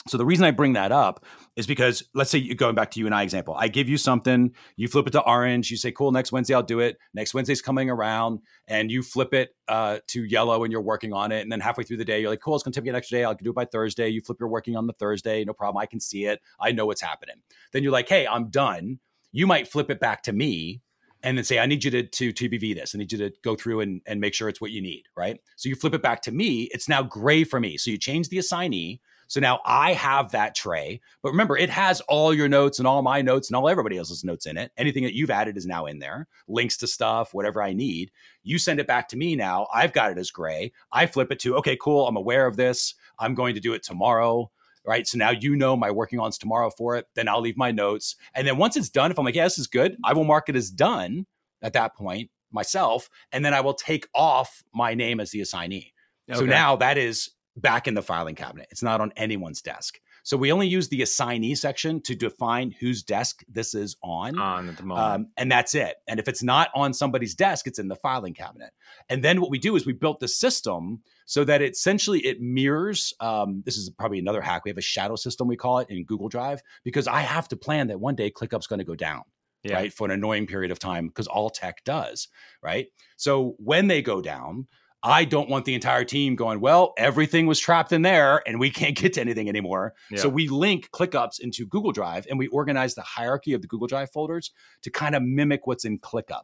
So 0.09 0.19
the 0.19 0.25
reason 0.25 0.45
I 0.45 0.51
bring 0.51 0.73
that 0.73 0.91
up 0.93 1.25
is 1.57 1.67
because 1.67 2.03
let's 2.15 2.31
say 2.31 2.39
you 2.39 2.55
going 2.55 2.75
back 2.75 2.91
to 2.93 3.01
you 3.01 3.07
and 3.07 3.15
I 3.15 3.23
example, 3.23 3.55
I 3.57 3.69
give 3.69 3.89
you 3.89 3.97
something, 3.97 4.55
you 4.77 4.89
flip 4.89 5.07
it 5.07 5.11
to 5.11 5.23
orange, 5.23 5.71
you 5.71 5.77
say, 5.77 5.93
"Cool, 5.93 6.11
next 6.13 6.33
Wednesday 6.33 6.55
I'll 6.55 6.63
do 6.63 6.81
it." 6.81 6.99
Next 7.15 7.35
Wednesday's 7.35 7.63
coming 7.63 7.89
around, 7.91 8.41
and 8.67 8.91
you 8.91 9.03
flip 9.03 9.33
it 9.33 9.51
uh, 9.69 9.99
to 10.09 10.25
yellow, 10.25 10.65
and 10.65 10.73
you're 10.73 10.83
working 10.83 11.13
on 11.13 11.31
it. 11.31 11.43
And 11.43 11.53
then 11.53 11.61
halfway 11.61 11.85
through 11.85 11.99
the 11.99 12.05
day, 12.05 12.21
you're 12.21 12.31
like, 12.31 12.41
"Cool, 12.41 12.55
it's 12.55 12.65
gonna 12.65 12.75
take 12.75 12.85
me 12.85 12.91
an 12.91 12.97
extra 12.97 13.19
day. 13.19 13.25
I'll 13.25 13.35
do 13.35 13.51
it 13.51 13.55
by 13.55 13.65
Thursday." 13.65 14.09
You 14.09 14.21
flip, 14.21 14.39
you're 14.41 14.49
working 14.49 14.77
on 14.77 14.87
the 14.87 14.95
Thursday, 14.95 15.45
no 15.45 15.53
problem. 15.53 15.81
I 15.81 15.87
can 15.87 16.01
see 16.01 16.25
it. 16.27 16.41
I 16.61 16.73
know 16.73 16.87
what's 16.87 17.03
happening. 17.03 17.37
Then 17.73 17.83
you're 17.83 17.93
like, 17.93 18.09
"Hey, 18.09 18.27
I'm 18.27 18.49
done." 18.49 18.99
You 19.35 19.47
might 19.47 19.67
flip 19.67 19.89
it 19.91 19.99
back 19.99 20.23
to 20.25 20.33
me 20.33 20.83
and 21.23 21.39
then 21.39 21.45
say, 21.45 21.59
I 21.59 21.67
need 21.67 21.85
you 21.85 21.91
to, 21.93 22.03
to 22.03 22.33
TBV 22.33 22.75
this. 22.75 22.95
I 22.95 22.99
need 22.99 23.13
you 23.13 23.19
to 23.19 23.33
go 23.43 23.55
through 23.55 23.81
and, 23.81 24.03
and 24.07 24.21
make 24.21 24.35
sure 24.35 24.49
it's 24.49 24.61
what 24.61 24.73
you 24.73 24.83
need, 24.83 25.05
right? 25.17 25.41
So 25.57 25.69
you 25.69 25.75
flip 25.75 25.95
it 25.95 26.03
back 26.03 26.23
to 26.23 26.33
me. 26.33 26.69
It's 26.73 26.89
now 26.89 27.03
gray 27.03 27.45
for 27.45 27.61
me. 27.61 27.77
So 27.79 27.91
you 27.91 27.99
change 27.99 28.29
the 28.29 28.39
assignee 28.39 29.01
so 29.33 29.41
now 29.41 29.61
I 29.65 29.95
have 29.95 30.33
that 30.33 30.55
tray. 30.55 31.01
But 31.23 31.31
remember, 31.31 31.57
it 31.57 31.71
has 31.71 32.03
all 32.03 32.35
your 32.35 32.51
notes 32.51 32.79
and 32.79 32.87
all 32.87 33.01
my 33.01 33.23
notes 33.23 33.49
and 33.49 33.57
all 33.57 33.67
everybody 33.67 33.97
else's 33.97 34.25
notes 34.25 34.45
in 34.45 34.59
it. 34.59 34.73
Anything 34.77 35.05
that 35.05 35.15
you've 35.15 35.31
added 35.31 35.57
is 35.57 35.65
now 35.65 35.87
in 35.87 36.01
there, 36.01 36.29
links 36.49 36.77
to 36.77 36.87
stuff, 36.87 37.33
whatever 37.33 37.63
I 37.63 37.73
need. 37.73 38.11
You 38.43 38.59
send 38.59 38.79
it 38.79 38.87
back 38.87 39.09
to 39.09 39.17
me 39.17 39.35
now. 39.35 39.69
I've 39.73 39.95
got 39.95 40.13
it 40.13 40.19
as 40.19 40.31
gray. 40.31 40.71
I 40.93 41.07
flip 41.07 41.33
it 41.33 41.39
to, 41.41 41.57
okay, 41.57 41.79
cool. 41.81 42.07
I'm 42.07 42.19
aware 42.19 42.47
of 42.47 42.59
this. 42.59 42.95
I'm 43.19 43.35
going 43.35 43.55
to 43.55 43.61
do 43.61 43.73
it 43.73 43.83
tomorrow 43.83 44.51
right? 44.85 45.07
So 45.07 45.17
now 45.17 45.31
you 45.31 45.55
know 45.55 45.77
my 45.77 45.93
working 45.93 46.19
on's 46.19 46.37
tomorrow 46.37 46.69
for 46.69 46.97
it. 46.97 47.07
Then 47.15 47.29
I'll 47.29 47.41
leave 47.41 47.57
my 47.57 47.71
notes. 47.71 48.17
And 48.35 48.45
then 48.45 48.57
once 48.59 48.77
it's 48.77 48.89
done, 48.89 49.13
if 49.13 49.19
I'm 49.19 49.25
like, 49.25 49.37
yeah, 49.37 49.45
this 49.45 49.57
is 49.57 49.69
good, 49.69 49.97
I 50.03 50.13
will 50.13 50.25
mark 50.25 50.49
it 50.49 50.57
as 50.57 50.73
done 50.73 51.25
at 51.63 51.73
that 51.75 51.95
point 51.95 52.31
myself. 52.51 53.09
And 53.31 53.45
then 53.45 53.55
I 53.55 53.61
will 53.61 53.75
take 53.75 54.09
off 54.13 54.65
my 54.75 54.93
name 54.95 55.21
as 55.21 55.31
the 55.31 55.41
assignee. 55.41 55.93
Okay. 56.29 56.41
So 56.41 56.45
now 56.45 56.75
that 56.75 56.99
is 56.99 57.31
back 57.57 57.87
in 57.87 57.95
the 57.95 58.03
filing 58.03 58.35
cabinet. 58.35 58.69
It's 58.71 58.83
not 58.83 59.01
on 59.01 59.13
anyone's 59.17 59.61
desk. 59.61 60.01
So 60.25 60.37
we 60.37 60.53
only 60.53 60.69
use 60.69 60.89
the 60.89 61.03
assignee 61.03 61.55
section 61.55 62.01
to 62.03 62.15
define 62.15 62.71
whose 62.71 63.03
desk 63.03 63.43
this 63.49 63.75
is 63.75 63.97
on. 64.03 64.39
On 64.39 64.69
at 64.69 64.77
the 64.77 64.85
moment. 64.85 65.07
Um, 65.07 65.27
and 65.37 65.51
that's 65.51 65.75
it. 65.75 65.97
And 66.07 66.21
if 66.21 66.29
it's 66.29 66.43
not 66.43 66.71
on 66.75 66.95
somebody's 66.95 67.35
desk, 67.35 67.67
it's 67.67 67.81
in 67.81 67.89
the 67.89 67.97
filing 67.97 68.33
cabinet. 68.33 68.71
And 69.09 69.23
then 69.25 69.41
what 69.41 69.51
we 69.51 69.59
do 69.59 69.75
is 69.75 69.85
we 69.85 69.93
built 69.93 70.21
the 70.21 70.29
system 70.29 71.03
so 71.27 71.45
that 71.45 71.61
it, 71.61 71.73
essentially 71.73 72.21
it 72.21 72.41
mirrors. 72.41 73.13
Um, 73.21 73.63
this 73.67 73.77
is 73.77 73.91
probably 73.91 74.21
another 74.21 74.41
hack. 74.41 74.65
We 74.65 74.71
have 74.71 74.79
a 74.79 74.83
shadow 74.83 75.17
system, 75.17 75.49
we 75.49 75.57
call 75.57 75.81
it 75.81 75.91
in 75.91 76.05
Google 76.05 76.29
Drive, 76.29 76.63
because 76.85 77.09
I 77.09 77.21
have 77.21 77.49
to 77.49 77.57
plan 77.57 77.89
that 77.89 78.01
one 78.01 78.15
day 78.15 78.31
ClickUp's 78.31 78.69
going 78.69 78.79
to 78.79 78.85
go 78.85 78.95
down. 78.95 79.23
Yeah. 79.65 79.75
Right. 79.75 79.93
For 79.93 80.05
an 80.05 80.11
annoying 80.11 80.49
period 80.49 80.73
of 80.73 80.81
time, 80.81 81.07
because 81.07 81.29
all 81.29 81.49
tech 81.49 81.85
does. 81.85 82.27
Right. 82.63 82.89
So 83.17 83.55
when 83.59 83.87
they 83.87 84.03
go 84.03 84.21
down, 84.21 84.67
I 85.05 85.25
don't 85.25 85.49
want 85.49 85.65
the 85.65 85.75
entire 85.75 86.05
team 86.05 86.37
going, 86.37 86.61
well, 86.61 86.93
everything 86.97 87.47
was 87.47 87.59
trapped 87.59 87.93
in 87.93 88.03
there 88.03 88.43
and 88.47 88.61
we 88.61 88.71
can't 88.71 88.97
get 88.99 89.15
to 89.15 89.21
anything 89.21 89.49
anymore. 89.49 89.95
Yeah. 90.11 90.19
So 90.19 90.29
we 90.29 90.49
link 90.49 90.91
ClickUps 90.93 91.41
into 91.41 91.67
Google 91.67 91.93
Drive 91.93 92.27
and 92.29 92.39
we 92.39 92.47
organize 92.49 92.95
the 92.95 93.03
hierarchy 93.03 93.53
of 93.53 93.63
the 93.63 93.69
Google 93.69 93.89
Drive 93.89 94.11
folders 94.13 94.53
to 94.83 94.91
kind 94.91 95.15
of 95.15 95.23
mimic 95.23 95.67
what's 95.67 95.85
in 95.85 95.99
ClickUp 95.99 96.43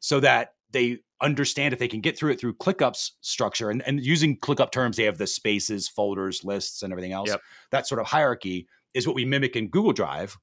so 0.00 0.20
that 0.20 0.54
they 0.72 0.98
understand 1.22 1.72
if 1.72 1.78
they 1.78 1.88
can 1.88 2.00
get 2.00 2.18
through 2.18 2.32
it 2.32 2.40
through 2.40 2.54
ClickUp's 2.54 3.12
structure 3.22 3.70
and, 3.70 3.82
and 3.86 4.04
using 4.04 4.38
ClickUp 4.38 4.70
terms, 4.70 4.96
they 4.96 5.04
have 5.04 5.18
the 5.18 5.26
spaces, 5.26 5.88
folders, 5.88 6.44
lists, 6.44 6.82
and 6.82 6.92
everything 6.92 7.12
else. 7.12 7.30
Yep. 7.30 7.40
That 7.70 7.86
sort 7.86 8.00
of 8.00 8.06
hierarchy 8.06 8.68
is 8.92 9.06
what 9.06 9.16
we 9.16 9.24
mimic 9.24 9.56
in 9.56 9.68
Google 9.68 9.92
Drive 9.92 10.36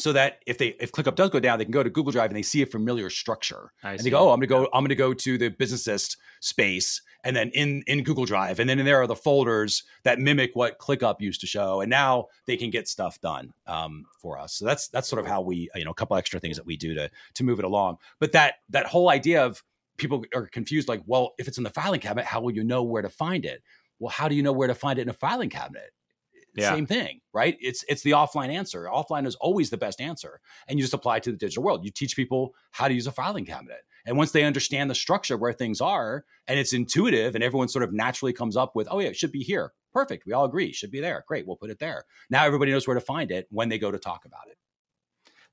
so 0.00 0.12
that 0.12 0.42
if 0.46 0.58
they 0.58 0.68
if 0.80 0.92
ClickUp 0.92 1.14
does 1.14 1.30
go 1.30 1.40
down, 1.40 1.58
they 1.58 1.64
can 1.64 1.72
go 1.72 1.82
to 1.82 1.90
Google 1.90 2.12
Drive 2.12 2.30
and 2.30 2.36
they 2.36 2.42
see 2.42 2.62
a 2.62 2.66
familiar 2.66 3.10
structure, 3.10 3.72
I 3.82 3.92
and 3.92 4.00
see. 4.00 4.04
they 4.04 4.10
go, 4.10 4.18
"Oh, 4.18 4.30
I'm 4.30 4.38
gonna 4.40 4.46
go, 4.46 4.68
I'm 4.72 4.84
gonna 4.84 4.94
go 4.94 5.12
to 5.14 5.38
the 5.38 5.48
businessist 5.48 6.16
space, 6.40 7.02
and 7.24 7.36
then 7.36 7.50
in 7.50 7.82
in 7.86 8.02
Google 8.02 8.24
Drive, 8.24 8.60
and 8.60 8.68
then 8.68 8.78
in 8.78 8.86
there 8.86 9.00
are 9.00 9.06
the 9.06 9.16
folders 9.16 9.84
that 10.02 10.18
mimic 10.18 10.52
what 10.54 10.78
ClickUp 10.78 11.20
used 11.20 11.40
to 11.42 11.46
show, 11.46 11.80
and 11.80 11.90
now 11.90 12.26
they 12.46 12.56
can 12.56 12.70
get 12.70 12.88
stuff 12.88 13.20
done 13.20 13.52
um, 13.66 14.06
for 14.18 14.38
us. 14.38 14.54
So 14.54 14.64
that's 14.64 14.88
that's 14.88 15.08
sort 15.08 15.20
of 15.20 15.26
how 15.28 15.40
we, 15.40 15.68
you 15.74 15.84
know, 15.84 15.90
a 15.90 15.94
couple 15.94 16.16
extra 16.16 16.40
things 16.40 16.56
that 16.56 16.66
we 16.66 16.76
do 16.76 16.94
to 16.94 17.10
to 17.34 17.44
move 17.44 17.58
it 17.58 17.64
along. 17.64 17.98
But 18.18 18.32
that 18.32 18.54
that 18.70 18.86
whole 18.86 19.10
idea 19.10 19.44
of 19.44 19.62
people 19.96 20.24
are 20.34 20.46
confused, 20.46 20.88
like, 20.88 21.02
well, 21.06 21.34
if 21.38 21.46
it's 21.46 21.58
in 21.58 21.64
the 21.64 21.70
filing 21.70 22.00
cabinet, 22.00 22.24
how 22.24 22.40
will 22.40 22.52
you 22.52 22.64
know 22.64 22.82
where 22.82 23.02
to 23.02 23.10
find 23.10 23.44
it? 23.44 23.62
Well, 23.98 24.10
how 24.10 24.28
do 24.28 24.34
you 24.34 24.42
know 24.42 24.52
where 24.52 24.68
to 24.68 24.74
find 24.74 24.98
it 24.98 25.02
in 25.02 25.08
a 25.10 25.14
filing 25.14 25.50
cabinet? 25.50 25.92
Yeah. 26.54 26.70
same 26.70 26.86
thing, 26.86 27.20
right? 27.32 27.56
It's 27.60 27.84
it's 27.88 28.02
the 28.02 28.12
offline 28.12 28.48
answer. 28.48 28.88
Offline 28.92 29.26
is 29.26 29.34
always 29.36 29.70
the 29.70 29.76
best 29.76 30.00
answer, 30.00 30.40
and 30.68 30.78
you 30.78 30.84
just 30.84 30.94
apply 30.94 31.18
it 31.18 31.22
to 31.24 31.30
the 31.30 31.36
digital 31.36 31.62
world. 31.62 31.84
You 31.84 31.90
teach 31.90 32.16
people 32.16 32.54
how 32.72 32.88
to 32.88 32.94
use 32.94 33.06
a 33.06 33.12
filing 33.12 33.44
cabinet, 33.44 33.80
and 34.06 34.16
once 34.16 34.32
they 34.32 34.44
understand 34.44 34.90
the 34.90 34.94
structure 34.94 35.36
where 35.36 35.52
things 35.52 35.80
are, 35.80 36.24
and 36.46 36.58
it's 36.58 36.72
intuitive, 36.72 37.34
and 37.34 37.44
everyone 37.44 37.68
sort 37.68 37.84
of 37.84 37.92
naturally 37.92 38.32
comes 38.32 38.56
up 38.56 38.74
with, 38.74 38.88
oh 38.90 39.00
yeah, 39.00 39.08
it 39.08 39.16
should 39.16 39.32
be 39.32 39.42
here. 39.42 39.72
Perfect. 39.92 40.24
We 40.26 40.32
all 40.32 40.44
agree, 40.44 40.72
should 40.72 40.90
be 40.90 41.00
there. 41.00 41.24
Great, 41.26 41.46
we'll 41.46 41.56
put 41.56 41.70
it 41.70 41.78
there. 41.78 42.04
Now 42.30 42.44
everybody 42.44 42.70
knows 42.70 42.86
where 42.86 42.94
to 42.94 43.00
find 43.00 43.30
it 43.30 43.46
when 43.50 43.68
they 43.68 43.78
go 43.78 43.90
to 43.90 43.98
talk 43.98 44.24
about 44.24 44.48
it. 44.48 44.56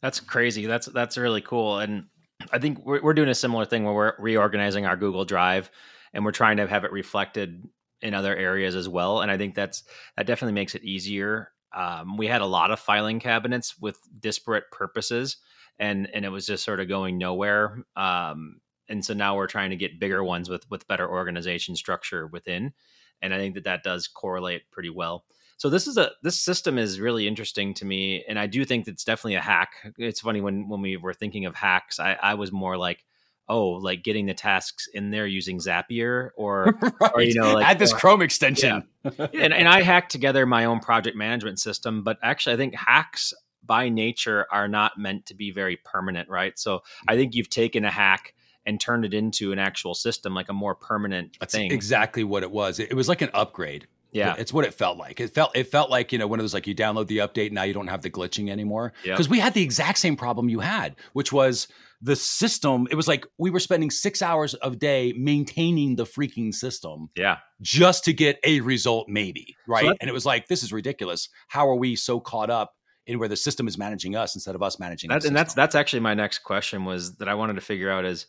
That's 0.01 0.19
crazy. 0.19 0.65
That's 0.65 0.87
that's 0.87 1.17
really 1.17 1.41
cool, 1.41 1.79
and 1.79 2.05
I 2.51 2.59
think 2.59 2.85
we're, 2.85 3.01
we're 3.01 3.13
doing 3.13 3.29
a 3.29 3.35
similar 3.35 3.65
thing 3.65 3.83
where 3.83 3.93
we're 3.93 4.13
reorganizing 4.19 4.85
our 4.85 4.95
Google 4.95 5.25
Drive, 5.25 5.69
and 6.13 6.23
we're 6.23 6.31
trying 6.31 6.57
to 6.57 6.67
have 6.67 6.83
it 6.83 6.91
reflected 6.91 7.67
in 8.01 8.13
other 8.13 8.35
areas 8.35 8.75
as 8.75 8.87
well. 8.87 9.21
And 9.21 9.31
I 9.31 9.37
think 9.37 9.55
that's 9.55 9.83
that 10.15 10.27
definitely 10.27 10.53
makes 10.53 10.75
it 10.75 10.83
easier. 10.83 11.51
Um, 11.75 12.17
we 12.17 12.27
had 12.27 12.41
a 12.41 12.45
lot 12.45 12.71
of 12.71 12.79
filing 12.79 13.19
cabinets 13.19 13.77
with 13.79 13.99
disparate 14.19 14.65
purposes, 14.71 15.37
and 15.79 16.07
and 16.13 16.25
it 16.25 16.29
was 16.29 16.45
just 16.45 16.63
sort 16.63 16.79
of 16.79 16.87
going 16.87 17.17
nowhere. 17.17 17.83
Um, 17.95 18.61
and 18.89 19.03
so 19.03 19.13
now 19.13 19.35
we're 19.35 19.47
trying 19.47 19.71
to 19.71 19.75
get 19.75 19.99
bigger 19.99 20.23
ones 20.23 20.49
with 20.49 20.69
with 20.69 20.87
better 20.87 21.09
organization 21.09 21.75
structure 21.75 22.27
within. 22.27 22.73
And 23.21 23.33
I 23.33 23.37
think 23.37 23.55
that 23.55 23.63
that 23.63 23.83
does 23.83 24.07
correlate 24.07 24.69
pretty 24.71 24.91
well. 24.91 25.25
So 25.57 25.69
this 25.71 25.87
is 25.87 25.97
a 25.97 26.11
this 26.21 26.39
system 26.39 26.77
is 26.77 26.99
really 26.99 27.27
interesting 27.27 27.73
to 27.75 27.85
me, 27.85 28.23
and 28.27 28.37
I 28.37 28.45
do 28.45 28.63
think 28.63 28.87
it's 28.87 29.03
definitely 29.03 29.35
a 29.35 29.41
hack. 29.41 29.71
It's 29.97 30.21
funny 30.21 30.39
when 30.39 30.69
when 30.69 30.81
we 30.81 30.97
were 30.97 31.15
thinking 31.15 31.45
of 31.45 31.55
hacks, 31.55 31.99
I, 31.99 32.13
I 32.13 32.35
was 32.35 32.51
more 32.51 32.77
like 32.77 33.03
oh, 33.49 33.69
like 33.69 34.03
getting 34.03 34.25
the 34.25 34.33
tasks 34.33 34.87
in 34.93 35.09
there 35.09 35.25
using 35.25 35.57
Zapier 35.59 36.29
or, 36.35 36.77
right. 37.01 37.11
or 37.13 37.21
you 37.21 37.33
know, 37.39 37.53
like 37.53 37.65
add 37.65 37.79
this 37.79 37.93
or, 37.93 37.97
Chrome 37.97 38.21
extension. 38.21 38.83
Yeah. 39.03 39.27
and, 39.33 39.53
and 39.53 39.67
I 39.67 39.81
hacked 39.81 40.11
together 40.11 40.45
my 40.45 40.65
own 40.65 40.79
project 40.79 41.15
management 41.15 41.59
system, 41.59 42.03
but 42.03 42.17
actually, 42.21 42.53
I 42.53 42.57
think 42.57 42.75
hacks 42.75 43.33
by 43.65 43.89
nature 43.89 44.45
are 44.51 44.67
not 44.67 44.97
meant 44.97 45.25
to 45.27 45.35
be 45.35 45.51
very 45.51 45.77
permanent, 45.77 46.29
right? 46.29 46.57
So 46.57 46.83
I 47.07 47.15
think 47.15 47.35
you've 47.35 47.49
taken 47.49 47.85
a 47.85 47.91
hack 47.91 48.33
and 48.65 48.79
turned 48.79 49.05
it 49.05 49.13
into 49.13 49.51
an 49.51 49.59
actual 49.59 49.93
system, 49.93 50.33
like 50.33 50.49
a 50.49 50.53
more 50.53 50.75
permanent 50.75 51.37
That's 51.39 51.53
thing. 51.53 51.71
Exactly 51.71 52.23
what 52.23 52.43
it 52.43 52.51
was. 52.51 52.79
It 52.79 52.93
was 52.93 53.07
like 53.07 53.21
an 53.21 53.29
upgrade. 53.33 53.87
Yeah, 54.11 54.35
it's 54.37 54.53
what 54.53 54.65
it 54.65 54.73
felt 54.73 54.97
like. 54.97 55.19
It 55.19 55.33
felt 55.33 55.55
it 55.55 55.65
felt 55.65 55.89
like 55.89 56.11
you 56.11 56.19
know 56.19 56.27
when 56.27 56.39
it 56.39 56.43
was 56.43 56.53
like 56.53 56.67
you 56.67 56.75
download 56.75 57.07
the 57.07 57.19
update 57.19 57.51
now 57.51 57.63
you 57.63 57.73
don't 57.73 57.87
have 57.87 58.01
the 58.01 58.09
glitching 58.09 58.49
anymore 58.49 58.93
because 59.03 59.25
yep. 59.25 59.31
we 59.31 59.39
had 59.39 59.53
the 59.53 59.61
exact 59.61 59.97
same 59.99 60.15
problem 60.15 60.49
you 60.49 60.59
had, 60.59 60.95
which 61.13 61.31
was 61.31 61.67
the 62.01 62.15
system. 62.15 62.87
It 62.89 62.95
was 62.95 63.07
like 63.07 63.25
we 63.37 63.49
were 63.49 63.59
spending 63.59 63.89
six 63.89 64.21
hours 64.21 64.53
of 64.55 64.79
day 64.79 65.13
maintaining 65.17 65.95
the 65.95 66.05
freaking 66.05 66.53
system. 66.53 67.09
Yeah, 67.15 67.37
just 67.61 68.05
to 68.05 68.13
get 68.13 68.39
a 68.43 68.61
result, 68.61 69.09
maybe 69.09 69.55
right. 69.67 69.85
So 69.85 69.93
and 69.99 70.09
it 70.09 70.13
was 70.13 70.25
like 70.25 70.47
this 70.47 70.63
is 70.63 70.71
ridiculous. 70.71 71.29
How 71.47 71.67
are 71.69 71.75
we 71.75 71.95
so 71.95 72.19
caught 72.19 72.49
up 72.49 72.73
in 73.05 73.19
where 73.19 73.29
the 73.29 73.37
system 73.37 73.67
is 73.67 73.77
managing 73.77 74.15
us 74.15 74.35
instead 74.35 74.55
of 74.55 74.63
us 74.63 74.79
managing? 74.79 75.09
That, 75.09 75.25
and 75.25 75.35
that's 75.35 75.53
that's 75.53 75.75
actually 75.75 76.01
my 76.01 76.13
next 76.13 76.39
question 76.39 76.85
was 76.85 77.15
that 77.17 77.27
I 77.27 77.33
wanted 77.33 77.55
to 77.55 77.61
figure 77.61 77.89
out 77.89 78.05
is 78.05 78.27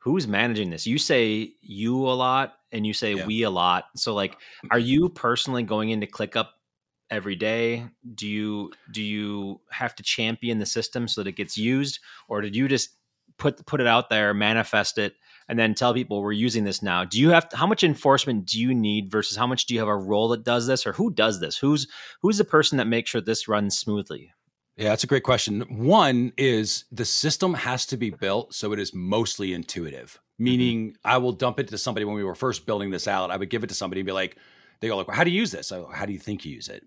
who's 0.00 0.26
managing 0.26 0.70
this? 0.70 0.86
You 0.86 0.98
say 0.98 1.52
you 1.60 1.96
a 1.96 2.12
lot 2.12 2.54
and 2.72 2.86
you 2.86 2.92
say 2.92 3.14
yeah. 3.14 3.26
we 3.26 3.42
a 3.42 3.50
lot. 3.50 3.84
So 3.96 4.14
like 4.14 4.32
mm-hmm. 4.32 4.68
are 4.72 4.78
you 4.78 5.08
personally 5.08 5.62
going 5.62 5.90
into 5.90 6.06
ClickUp 6.06 6.48
every 7.10 7.36
day? 7.36 7.86
Do 8.14 8.26
you 8.26 8.72
do 8.92 9.02
you 9.02 9.60
have 9.70 9.94
to 9.96 10.02
champion 10.02 10.58
the 10.58 10.66
system 10.66 11.06
so 11.06 11.22
that 11.22 11.28
it 11.28 11.36
gets 11.36 11.56
used 11.56 12.00
or 12.28 12.40
did 12.40 12.56
you 12.56 12.66
just 12.66 12.90
put 13.38 13.64
put 13.66 13.80
it 13.80 13.86
out 13.86 14.10
there, 14.10 14.34
manifest 14.34 14.98
it 14.98 15.14
and 15.48 15.58
then 15.58 15.74
tell 15.74 15.92
people 15.92 16.22
we're 16.22 16.32
using 16.32 16.64
this 16.64 16.82
now? 16.82 17.04
Do 17.04 17.20
you 17.20 17.30
have 17.30 17.48
to, 17.50 17.56
how 17.56 17.66
much 17.66 17.84
enforcement 17.84 18.46
do 18.46 18.60
you 18.60 18.72
need 18.74 19.10
versus 19.10 19.36
how 19.36 19.46
much 19.46 19.66
do 19.66 19.74
you 19.74 19.80
have 19.80 19.88
a 19.88 19.96
role 19.96 20.28
that 20.28 20.44
does 20.44 20.66
this 20.66 20.86
or 20.86 20.92
who 20.92 21.10
does 21.10 21.40
this? 21.40 21.58
Who's 21.58 21.86
who's 22.22 22.38
the 22.38 22.44
person 22.44 22.78
that 22.78 22.86
makes 22.86 23.10
sure 23.10 23.20
this 23.20 23.48
runs 23.48 23.76
smoothly? 23.78 24.32
Yeah, 24.76 24.88
that's 24.88 25.04
a 25.04 25.08
great 25.08 25.24
question. 25.24 25.60
One 25.68 26.32
is 26.38 26.84
the 26.90 27.04
system 27.04 27.54
has 27.54 27.84
to 27.86 27.96
be 27.96 28.10
built 28.10 28.54
so 28.54 28.72
it 28.72 28.78
is 28.78 28.94
mostly 28.94 29.52
intuitive, 29.52 30.12
mm-hmm. 30.34 30.44
meaning. 30.44 30.96
I 31.04 31.18
will 31.18 31.32
dump 31.32 31.60
it 31.60 31.68
to 31.68 31.78
somebody 31.78 32.04
when 32.04 32.16
we 32.16 32.24
were 32.24 32.34
first 32.34 32.64
building 32.64 32.90
this 32.90 33.06
out. 33.06 33.30
I 33.30 33.36
would 33.36 33.50
give 33.50 33.62
it 33.62 33.68
to 33.68 33.74
somebody 33.74 34.00
and 34.00 34.06
be 34.06 34.12
like, 34.12 34.36
they 34.80 34.88
go, 34.88 34.96
like, 34.96 35.08
well, 35.08 35.16
how 35.16 35.24
do 35.24 35.30
you 35.30 35.38
use 35.38 35.50
this? 35.50 35.70
Go, 35.70 35.90
how 35.92 36.06
do 36.06 36.12
you 36.12 36.18
think 36.18 36.44
you 36.44 36.52
use 36.54 36.68
it? 36.68 36.82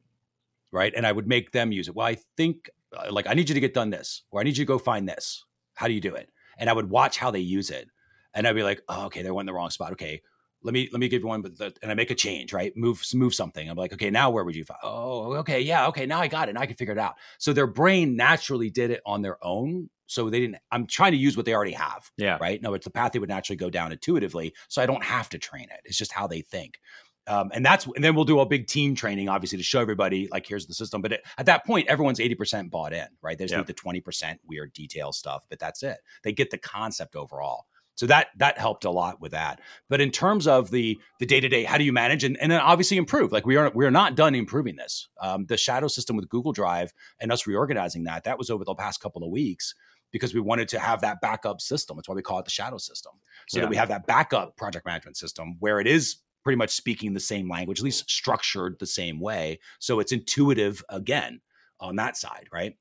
Right. 0.72 0.92
And 0.96 1.06
I 1.06 1.12
would 1.12 1.28
make 1.28 1.52
them 1.52 1.72
use 1.72 1.88
it. 1.88 1.96
Well, 1.96 2.08
I 2.08 2.18
think, 2.36 2.70
uh, 2.98 3.12
like, 3.12 3.28
I 3.28 3.36
need 3.36 3.50
you 3.50 3.54
to 3.54 3.62
get 3.62 3.76
done 3.76 3.92
this, 3.92 4.24
or 4.32 4.40
I 4.40 4.44
need 4.44 4.58
you 4.58 4.66
to 4.66 4.68
go 4.68 4.80
find 4.80 5.08
this. 5.08 5.46
How 5.76 5.88
do 5.88 5.94
you 5.94 6.02
do 6.02 6.16
it? 6.16 6.30
And 6.58 6.70
I 6.70 6.74
would 6.74 6.90
watch 6.90 7.20
how 7.20 7.30
they 7.30 7.40
use 7.40 7.70
it. 7.70 7.90
And 8.34 8.48
I'd 8.48 8.56
be 8.56 8.64
like, 8.64 8.82
oh, 8.90 9.06
okay, 9.06 9.22
they 9.22 9.30
went 9.30 9.48
in 9.48 9.54
the 9.54 9.58
wrong 9.58 9.70
spot. 9.70 9.92
Okay, 9.92 10.24
let 10.64 10.74
me 10.74 10.90
let 10.92 11.00
me 11.00 11.08
give 11.08 11.22
you 11.22 11.28
one 11.28 11.42
but 11.42 11.58
the, 11.58 11.74
and 11.82 11.92
i 11.92 11.94
make 11.94 12.12
a 12.12 12.16
change 12.16 12.54
right? 12.54 12.76
Move 12.76 13.04
move 13.14 13.34
something. 13.34 13.70
I'm 13.70 13.78
like 13.78 13.94
okay 13.94 14.10
now 14.10 14.30
where 14.30 14.44
would 14.44 14.56
you 14.56 14.64
find 14.64 14.80
oh 14.84 15.34
okay 15.36 15.60
yeah 15.60 15.88
okay 15.88 16.06
now 16.06 16.20
i 16.20 16.28
got 16.28 16.50
it. 16.50 16.54
Now 16.54 16.62
i 16.62 16.66
can 16.66 16.76
figure 16.76 16.94
it 16.94 17.00
out. 17.00 17.16
So 17.38 17.54
their 17.54 17.68
brain 17.68 18.16
naturally 18.16 18.70
did 18.70 18.92
it 18.92 19.02
on 19.06 19.22
their 19.22 19.38
own. 19.44 19.90
So 20.08 20.30
they 20.30 20.40
didn't 20.40 20.58
i'm 20.72 20.88
trying 20.88 21.12
to 21.12 21.18
use 21.18 21.36
what 21.38 21.46
they 21.46 21.54
already 21.54 21.74
have 21.74 22.10
yeah. 22.18 22.38
right? 22.40 22.62
No 22.62 22.74
it's 22.74 22.86
the 22.86 22.92
path 22.92 23.12
they 23.12 23.20
would 23.20 23.30
naturally 23.30 23.58
go 23.58 23.70
down 23.70 23.92
intuitively 23.92 24.54
so 24.68 24.82
i 24.82 24.86
don't 24.86 25.04
have 25.04 25.30
to 25.30 25.38
train 25.38 25.66
it. 25.66 25.82
It's 25.86 25.98
just 25.98 26.12
how 26.12 26.28
they 26.28 26.42
think. 26.42 26.80
Um, 27.26 27.52
and 27.54 27.66
that's 27.66 27.86
and 27.86 28.04
then 28.04 28.16
we'll 28.16 28.26
do 28.26 28.42
a 28.42 28.46
big 28.46 28.68
team 28.68 28.96
training 28.96 29.30
obviously 29.30 29.58
to 29.58 29.64
show 29.64 29.80
everybody 29.80 30.28
like 30.32 30.46
here's 30.46 30.68
the 30.68 30.74
system. 30.74 31.02
But 31.02 31.14
it, 31.14 31.22
at 31.38 31.46
that 31.46 31.66
point 31.66 31.88
everyone's 31.88 32.20
80% 32.20 32.70
bought 32.70 32.94
in 32.94 33.08
right? 33.22 33.38
There's 33.38 33.52
need 33.52 33.68
the 33.68 33.74
20% 33.74 34.38
weird 34.48 34.74
detail 34.74 35.12
stuff 35.12 35.46
but 35.50 35.60
that's 35.60 35.84
it. 35.84 36.00
They 36.24 36.34
get 36.34 36.52
the 36.52 36.58
concept 36.58 37.16
overall 37.16 37.66
so 37.96 38.08
that 38.08 38.28
that 38.38 38.58
helped 38.58 38.86
a 38.86 38.92
lot 38.92 39.22
with 39.22 39.32
that. 39.32 39.60
But 39.90 40.02
in 40.02 40.12
terms 40.12 40.48
of 40.48 40.72
the 40.72 40.98
the 41.20 41.26
day 41.26 41.40
to 41.40 41.50
day, 41.50 41.64
how 41.64 41.78
do 41.78 41.84
you 41.84 41.94
manage 41.94 42.24
and, 42.24 42.38
and 42.38 42.52
then 42.52 42.60
obviously 42.60 42.98
improve? 42.98 43.32
Like 43.32 43.46
we 43.46 43.56
are 43.56 43.72
we 43.74 43.86
are 43.86 43.92
not 43.92 44.16
done 44.16 44.36
improving 44.36 44.76
this. 44.76 45.08
Um, 45.22 45.46
the 45.46 45.58
shadow 45.58 45.88
system 45.88 46.16
with 46.16 46.30
Google 46.30 46.52
Drive 46.52 46.94
and 47.20 47.32
us 47.32 47.46
reorganizing 47.46 48.04
that 48.06 48.24
that 48.24 48.38
was 48.38 48.50
over 48.50 48.64
the 48.64 48.76
past 48.76 49.02
couple 49.02 49.24
of 49.24 49.32
weeks 49.32 49.76
because 50.12 50.34
we 50.34 50.40
wanted 50.40 50.68
to 50.70 50.80
have 50.80 51.02
that 51.02 51.22
backup 51.22 51.62
system. 51.62 51.98
That's 51.98 52.08
why 52.08 52.16
we 52.16 52.22
call 52.22 52.40
it 52.40 52.46
the 52.46 52.52
shadow 52.52 52.78
system, 52.78 53.14
so 53.48 53.58
yeah. 53.58 53.66
that 53.66 53.70
we 53.70 53.76
have 53.76 53.90
that 53.90 54.08
backup 54.08 54.58
project 54.58 54.86
management 54.86 55.18
system 55.18 55.58
where 55.60 55.80
it 55.80 55.88
is 55.88 56.18
pretty 56.44 56.58
much 56.58 56.72
speaking 56.72 57.14
the 57.14 57.20
same 57.20 57.50
language, 57.50 57.80
at 57.80 57.86
least 57.86 58.10
structured 58.10 58.78
the 58.80 58.86
same 58.86 59.20
way, 59.20 59.60
so 59.80 60.00
it's 60.00 60.12
intuitive 60.12 60.84
again 60.90 61.40
on 61.80 61.96
that 61.96 62.18
side, 62.18 62.48
right? 62.52 62.76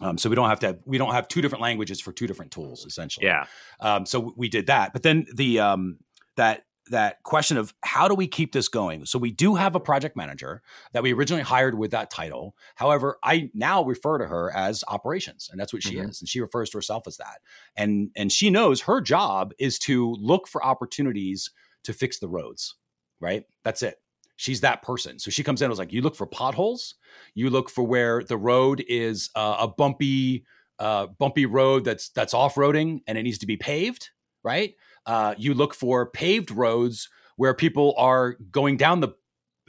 Um, 0.00 0.18
so 0.18 0.28
we 0.28 0.36
don't 0.36 0.48
have 0.48 0.60
to 0.60 0.66
have, 0.66 0.78
we 0.84 0.98
don't 0.98 1.12
have 1.12 1.28
two 1.28 1.40
different 1.40 1.62
languages 1.62 2.00
for 2.00 2.12
two 2.12 2.26
different 2.26 2.52
tools 2.52 2.84
essentially. 2.84 3.26
Yeah. 3.26 3.46
Um, 3.80 4.06
so 4.06 4.34
we 4.36 4.48
did 4.48 4.66
that, 4.66 4.92
but 4.92 5.02
then 5.02 5.26
the 5.34 5.60
um, 5.60 5.98
that 6.36 6.64
that 6.90 7.22
question 7.24 7.56
of 7.56 7.74
how 7.82 8.06
do 8.06 8.14
we 8.14 8.28
keep 8.28 8.52
this 8.52 8.68
going? 8.68 9.06
So 9.06 9.18
we 9.18 9.32
do 9.32 9.54
have 9.56 9.74
a 9.74 9.80
project 9.80 10.16
manager 10.16 10.62
that 10.92 11.02
we 11.02 11.12
originally 11.12 11.42
hired 11.42 11.76
with 11.76 11.90
that 11.90 12.10
title. 12.10 12.54
However, 12.76 13.18
I 13.24 13.50
now 13.54 13.82
refer 13.82 14.18
to 14.18 14.26
her 14.26 14.54
as 14.54 14.84
operations, 14.86 15.48
and 15.50 15.58
that's 15.58 15.72
what 15.72 15.82
she 15.82 15.96
mm-hmm. 15.96 16.10
is, 16.10 16.20
and 16.20 16.28
she 16.28 16.40
refers 16.40 16.70
to 16.70 16.78
herself 16.78 17.04
as 17.06 17.16
that. 17.16 17.40
And 17.76 18.10
and 18.16 18.30
she 18.30 18.50
knows 18.50 18.82
her 18.82 19.00
job 19.00 19.52
is 19.58 19.78
to 19.80 20.14
look 20.20 20.46
for 20.46 20.64
opportunities 20.64 21.50
to 21.84 21.92
fix 21.92 22.18
the 22.18 22.28
roads. 22.28 22.76
Right. 23.18 23.44
That's 23.64 23.82
it 23.82 23.96
she's 24.36 24.60
that 24.60 24.82
person. 24.82 25.18
So 25.18 25.30
she 25.30 25.42
comes 25.42 25.60
in 25.60 25.66
and 25.66 25.70
was 25.70 25.78
like, 25.78 25.92
you 25.92 26.02
look 26.02 26.14
for 26.14 26.26
potholes, 26.26 26.94
you 27.34 27.50
look 27.50 27.68
for 27.68 27.84
where 27.84 28.22
the 28.22 28.36
road 28.36 28.84
is 28.86 29.30
uh, 29.34 29.56
a 29.60 29.68
bumpy, 29.68 30.44
uh, 30.78 31.06
bumpy 31.18 31.46
road 31.46 31.84
that's 31.84 32.10
that's 32.10 32.34
off 32.34 32.54
roading 32.54 33.00
and 33.06 33.18
it 33.18 33.22
needs 33.22 33.38
to 33.38 33.46
be 33.46 33.56
paved, 33.56 34.10
right? 34.44 34.74
Uh, 35.06 35.34
you 35.38 35.54
look 35.54 35.74
for 35.74 36.10
paved 36.10 36.50
roads 36.50 37.08
where 37.36 37.54
people 37.54 37.94
are 37.96 38.36
going 38.50 38.76
down 38.76 39.00
the 39.00 39.14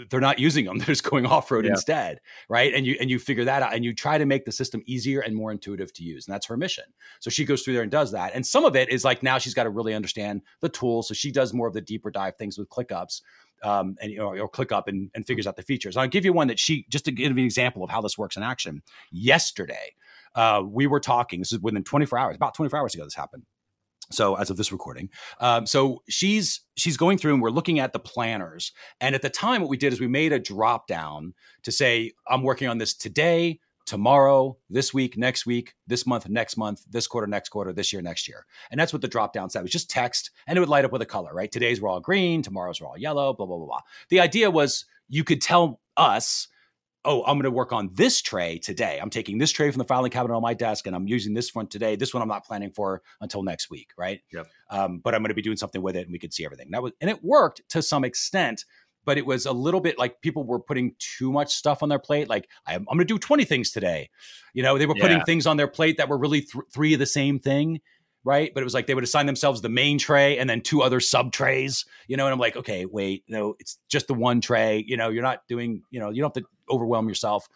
they're 0.09 0.19
not 0.19 0.39
using 0.39 0.65
them 0.65 0.77
they're 0.77 0.87
just 0.87 1.03
going 1.03 1.25
off 1.25 1.49
road 1.49 1.65
yeah. 1.65 1.71
instead 1.71 2.19
right 2.49 2.73
and 2.73 2.85
you 2.85 2.95
and 2.99 3.09
you 3.09 3.17
figure 3.17 3.45
that 3.45 3.63
out 3.63 3.73
and 3.73 3.83
you 3.83 3.93
try 3.93 4.17
to 4.17 4.25
make 4.25 4.45
the 4.45 4.51
system 4.51 4.81
easier 4.85 5.21
and 5.21 5.35
more 5.35 5.51
intuitive 5.51 5.91
to 5.93 6.03
use 6.03 6.27
and 6.27 6.33
that's 6.33 6.45
her 6.45 6.57
mission 6.57 6.83
so 7.19 7.29
she 7.29 7.43
goes 7.43 7.63
through 7.63 7.73
there 7.73 7.83
and 7.83 7.91
does 7.91 8.11
that 8.11 8.31
and 8.33 8.45
some 8.45 8.63
of 8.63 8.75
it 8.75 8.89
is 8.89 9.03
like 9.03 9.23
now 9.23 9.37
she's 9.37 9.53
got 9.53 9.63
to 9.63 9.69
really 9.69 9.93
understand 9.93 10.41
the 10.61 10.69
tool 10.69 11.01
so 11.01 11.13
she 11.13 11.31
does 11.31 11.53
more 11.53 11.67
of 11.67 11.73
the 11.73 11.81
deeper 11.81 12.11
dive 12.11 12.35
things 12.35 12.57
with 12.57 12.69
clickups 12.69 13.21
um, 13.63 13.95
and 14.01 14.11
you 14.11 14.17
know, 14.17 14.29
or 14.29 14.49
ClickUp 14.49 14.87
and, 14.87 15.09
and 15.15 15.25
figures 15.25 15.47
out 15.47 15.55
the 15.55 15.63
features. 15.63 15.97
I'll 15.97 16.07
give 16.07 16.25
you 16.25 16.33
one 16.33 16.47
that 16.47 16.59
she 16.59 16.85
just 16.89 17.05
to 17.05 17.11
give 17.11 17.25
you 17.25 17.31
an 17.31 17.39
example 17.39 17.83
of 17.83 17.89
how 17.89 18.01
this 18.01 18.17
works 18.17 18.37
in 18.37 18.43
action. 18.43 18.81
Yesterday, 19.11 19.95
uh, 20.35 20.63
we 20.65 20.87
were 20.87 20.99
talking. 20.99 21.39
This 21.39 21.51
is 21.51 21.59
within 21.59 21.83
24 21.83 22.17
hours, 22.17 22.35
about 22.35 22.53
24 22.53 22.79
hours 22.79 22.95
ago. 22.95 23.03
This 23.03 23.15
happened. 23.15 23.43
So 24.09 24.35
as 24.35 24.49
of 24.49 24.55
this 24.55 24.71
recording, 24.71 25.09
um, 25.41 25.65
so 25.65 26.01
she's 26.07 26.61
she's 26.75 26.95
going 26.95 27.17
through 27.17 27.33
and 27.33 27.41
we're 27.41 27.49
looking 27.49 27.79
at 27.79 27.91
the 27.91 27.99
planners. 27.99 28.71
And 29.01 29.15
at 29.15 29.21
the 29.21 29.29
time, 29.29 29.61
what 29.61 29.69
we 29.69 29.75
did 29.75 29.91
is 29.91 29.99
we 29.99 30.07
made 30.07 30.31
a 30.31 30.39
drop 30.39 30.87
down 30.87 31.33
to 31.63 31.71
say, 31.73 32.13
I'm 32.25 32.43
working 32.43 32.69
on 32.69 32.77
this 32.77 32.93
today, 32.93 33.59
tomorrow, 33.87 34.57
this 34.69 34.93
week, 34.93 35.17
next 35.17 35.45
week, 35.45 35.73
this 35.87 36.05
month, 36.05 36.29
next 36.29 36.57
month, 36.57 36.83
this 36.89 37.07
quarter, 37.07 37.25
next 37.25 37.49
quarter, 37.49 37.73
this 37.73 37.91
year, 37.91 38.01
next 38.01 38.27
year. 38.27 38.45
And 38.69 38.79
that's 38.79 38.93
what 38.93 39.01
the 39.01 39.07
drop 39.07 39.33
down 39.33 39.49
said. 39.49 39.59
It 39.59 39.63
was 39.63 39.71
just 39.71 39.89
text 39.89 40.29
and 40.45 40.55
it 40.55 40.59
would 40.59 40.69
light 40.69 40.85
up 40.85 40.91
with 40.91 41.01
a 41.01 41.05
color, 41.05 41.33
right? 41.33 41.51
Today's 41.51 41.81
we're 41.81 41.89
all 41.89 42.01
green, 42.01 42.43
tomorrow's 42.43 42.79
we're 42.79 42.87
all 42.87 42.97
yellow, 42.97 43.33
blah, 43.33 43.45
blah, 43.45 43.57
blah, 43.57 43.65
blah. 43.65 43.81
The 44.09 44.19
idea 44.19 44.51
was 44.51 44.85
you 45.09 45.23
could 45.23 45.41
tell 45.41 45.79
us, 45.95 46.49
oh, 47.05 47.23
I'm 47.23 47.35
going 47.37 47.43
to 47.43 47.51
work 47.51 47.71
on 47.71 47.89
this 47.93 48.21
tray 48.21 48.59
today. 48.59 48.99
I'm 49.01 49.09
taking 49.09 49.37
this 49.37 49.51
tray 49.51 49.71
from 49.71 49.79
the 49.79 49.85
filing 49.85 50.11
cabinet 50.11 50.35
on 50.35 50.41
my 50.41 50.53
desk 50.53 50.85
and 50.85 50.95
I'm 50.95 51.07
using 51.07 51.33
this 51.33 51.55
one 51.55 51.67
today. 51.67 51.95
This 51.95 52.13
one 52.13 52.21
I'm 52.21 52.27
not 52.27 52.45
planning 52.45 52.71
for 52.71 53.01
until 53.21 53.43
next 53.43 53.69
week, 53.69 53.91
right? 53.97 54.19
Yep. 54.33 54.47
Um, 54.69 54.99
but 54.99 55.15
I'm 55.15 55.21
going 55.21 55.29
to 55.29 55.35
be 55.35 55.41
doing 55.41 55.55
something 55.55 55.81
with 55.81 55.95
it 55.95 56.01
and 56.01 56.11
we 56.11 56.19
could 56.19 56.33
see 56.33 56.43
everything. 56.43 56.67
That 56.71 56.83
was, 56.83 56.91
and 56.99 57.09
it 57.09 57.23
worked 57.23 57.61
to 57.69 57.81
some 57.81 58.03
extent 58.03 58.65
but 59.07 59.17
it 59.17 59.25
was 59.25 59.45
a 59.45 59.53
little 59.53 59.79
bit 59.79 59.97
like 59.97 60.19
people 60.21 60.43
were 60.43 60.59
putting 60.59 60.93
too 60.99 61.31
much 61.31 61.55
stuff 61.55 61.81
on 61.81 61.87
their 61.87 61.97
plate. 61.97 62.27
Like, 62.27 62.49
I'm, 62.67 62.85
I'm 62.91 62.97
going 62.97 62.99
to 62.99 63.05
do 63.05 63.17
20 63.17 63.45
things 63.45 63.71
today. 63.71 64.09
You 64.53 64.63
know, 64.63 64.77
they 64.77 64.85
were 64.85 64.95
putting 64.95 65.19
yeah. 65.19 65.23
things 65.23 65.47
on 65.47 65.55
their 65.55 65.69
plate 65.69 65.95
that 65.95 66.09
were 66.09 66.17
really 66.17 66.41
th- 66.41 66.65
three 66.73 66.93
of 66.93 66.99
the 66.99 67.05
same 67.05 67.39
thing. 67.39 67.79
Right. 68.25 68.53
But 68.53 68.59
it 68.59 68.65
was 68.65 68.73
like 68.73 68.85
they 68.85 68.95
would 68.95 69.05
assign 69.05 69.25
themselves 69.25 69.61
the 69.61 69.69
main 69.69 69.97
tray 69.97 70.37
and 70.37 70.49
then 70.49 70.59
two 70.59 70.81
other 70.81 70.99
sub 70.99 71.31
trays, 71.31 71.85
you 72.09 72.17
know, 72.17 72.25
and 72.25 72.33
I'm 72.33 72.39
like, 72.39 72.57
okay, 72.57 72.85
wait, 72.85 73.23
no, 73.29 73.55
it's 73.59 73.77
just 73.87 74.07
the 74.07 74.13
one 74.13 74.41
tray. 74.41 74.83
You 74.85 74.97
know, 74.97 75.07
you're 75.07 75.23
not 75.23 75.47
doing, 75.47 75.83
you 75.89 76.01
know, 76.01 76.09
you 76.09 76.21
don't 76.21 76.35
have 76.35 76.43
to 76.43 76.49
overwhelm 76.69 77.07
yourself. 77.07 77.47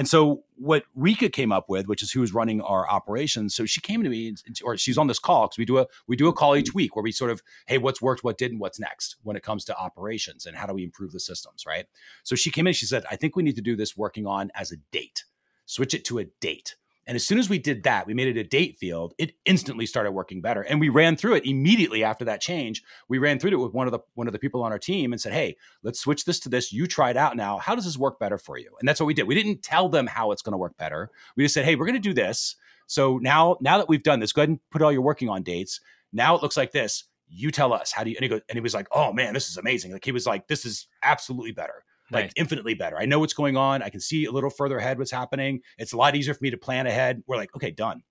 And 0.00 0.08
so 0.08 0.44
what 0.56 0.84
Rika 0.94 1.28
came 1.28 1.52
up 1.52 1.68
with, 1.68 1.86
which 1.86 2.02
is 2.02 2.10
who's 2.10 2.32
running 2.32 2.62
our 2.62 2.88
operations, 2.88 3.54
so 3.54 3.66
she 3.66 3.82
came 3.82 4.02
to 4.02 4.08
me, 4.08 4.34
or 4.64 4.74
she's 4.78 4.96
on 4.96 5.08
this 5.08 5.18
call 5.18 5.42
because 5.42 5.58
we 5.58 5.66
do 5.66 5.76
a 5.76 5.86
we 6.06 6.16
do 6.16 6.26
a 6.26 6.32
call 6.32 6.56
each 6.56 6.72
week 6.72 6.96
where 6.96 7.02
we 7.02 7.12
sort 7.12 7.30
of, 7.30 7.42
hey, 7.66 7.76
what's 7.76 8.00
worked, 8.00 8.24
what 8.24 8.38
didn't, 8.38 8.60
what's 8.60 8.80
next 8.80 9.16
when 9.24 9.36
it 9.36 9.42
comes 9.42 9.62
to 9.66 9.76
operations, 9.76 10.46
and 10.46 10.56
how 10.56 10.66
do 10.66 10.72
we 10.72 10.84
improve 10.84 11.12
the 11.12 11.20
systems, 11.20 11.66
right? 11.66 11.84
So 12.22 12.34
she 12.34 12.50
came 12.50 12.66
in, 12.66 12.72
she 12.72 12.86
said, 12.86 13.04
I 13.10 13.16
think 13.16 13.36
we 13.36 13.42
need 13.42 13.56
to 13.56 13.60
do 13.60 13.76
this 13.76 13.94
working 13.94 14.26
on 14.26 14.50
as 14.54 14.72
a 14.72 14.78
date, 14.90 15.24
switch 15.66 15.92
it 15.92 16.06
to 16.06 16.18
a 16.18 16.24
date. 16.40 16.76
And 17.06 17.16
as 17.16 17.26
soon 17.26 17.38
as 17.38 17.48
we 17.48 17.58
did 17.58 17.82
that, 17.84 18.06
we 18.06 18.14
made 18.14 18.28
it 18.28 18.40
a 18.40 18.44
date 18.44 18.76
field, 18.78 19.14
it 19.18 19.32
instantly 19.44 19.86
started 19.86 20.12
working 20.12 20.40
better. 20.40 20.62
And 20.62 20.78
we 20.78 20.88
ran 20.88 21.16
through 21.16 21.34
it 21.34 21.46
immediately 21.46 22.04
after 22.04 22.24
that 22.26 22.40
change. 22.40 22.82
We 23.08 23.18
ran 23.18 23.38
through 23.38 23.50
it 23.52 23.56
with 23.56 23.72
one 23.72 23.86
of 23.86 23.92
the 23.92 24.00
one 24.14 24.26
of 24.26 24.32
the 24.32 24.38
people 24.38 24.62
on 24.62 24.72
our 24.72 24.78
team 24.78 25.12
and 25.12 25.20
said, 25.20 25.32
Hey, 25.32 25.56
let's 25.82 25.98
switch 25.98 26.24
this 26.24 26.38
to 26.40 26.48
this. 26.48 26.72
You 26.72 26.86
try 26.86 27.10
it 27.10 27.16
out 27.16 27.36
now. 27.36 27.58
How 27.58 27.74
does 27.74 27.84
this 27.84 27.98
work 27.98 28.18
better 28.18 28.38
for 28.38 28.58
you? 28.58 28.70
And 28.78 28.88
that's 28.88 29.00
what 29.00 29.06
we 29.06 29.14
did. 29.14 29.26
We 29.26 29.34
didn't 29.34 29.62
tell 29.62 29.88
them 29.88 30.06
how 30.06 30.30
it's 30.30 30.42
going 30.42 30.52
to 30.52 30.58
work 30.58 30.76
better. 30.76 31.10
We 31.36 31.44
just 31.44 31.54
said, 31.54 31.64
Hey, 31.64 31.74
we're 31.74 31.86
going 31.86 31.94
to 31.94 32.00
do 32.00 32.14
this. 32.14 32.56
So 32.86 33.18
now, 33.18 33.56
now 33.60 33.78
that 33.78 33.88
we've 33.88 34.02
done 34.02 34.20
this, 34.20 34.32
go 34.32 34.42
ahead 34.42 34.48
and 34.48 34.60
put 34.70 34.82
all 34.82 34.92
your 34.92 35.02
working 35.02 35.28
on 35.28 35.42
dates. 35.42 35.80
Now 36.12 36.34
it 36.34 36.42
looks 36.42 36.56
like 36.56 36.72
this. 36.72 37.04
You 37.28 37.52
tell 37.52 37.72
us 37.72 37.92
how 37.92 38.02
do 38.02 38.10
you 38.10 38.16
and 38.16 38.24
he 38.24 38.28
goes, 38.28 38.40
and 38.48 38.56
he 38.56 38.60
was 38.60 38.74
like, 38.74 38.88
Oh 38.92 39.12
man, 39.12 39.34
this 39.34 39.48
is 39.48 39.56
amazing. 39.56 39.92
Like 39.92 40.04
he 40.04 40.12
was 40.12 40.26
like, 40.26 40.48
This 40.48 40.64
is 40.64 40.86
absolutely 41.02 41.52
better 41.52 41.84
like 42.10 42.26
nice. 42.26 42.32
infinitely 42.36 42.74
better. 42.74 42.98
I 42.98 43.06
know 43.06 43.18
what's 43.18 43.32
going 43.32 43.56
on. 43.56 43.82
I 43.82 43.88
can 43.88 44.00
see 44.00 44.24
a 44.24 44.32
little 44.32 44.50
further 44.50 44.78
ahead 44.78 44.98
what's 44.98 45.10
happening. 45.10 45.60
It's 45.78 45.92
a 45.92 45.96
lot 45.96 46.16
easier 46.16 46.34
for 46.34 46.42
me 46.42 46.50
to 46.50 46.56
plan 46.56 46.86
ahead. 46.86 47.22
We're 47.26 47.36
like, 47.36 47.54
okay, 47.56 47.70
done. 47.70 48.02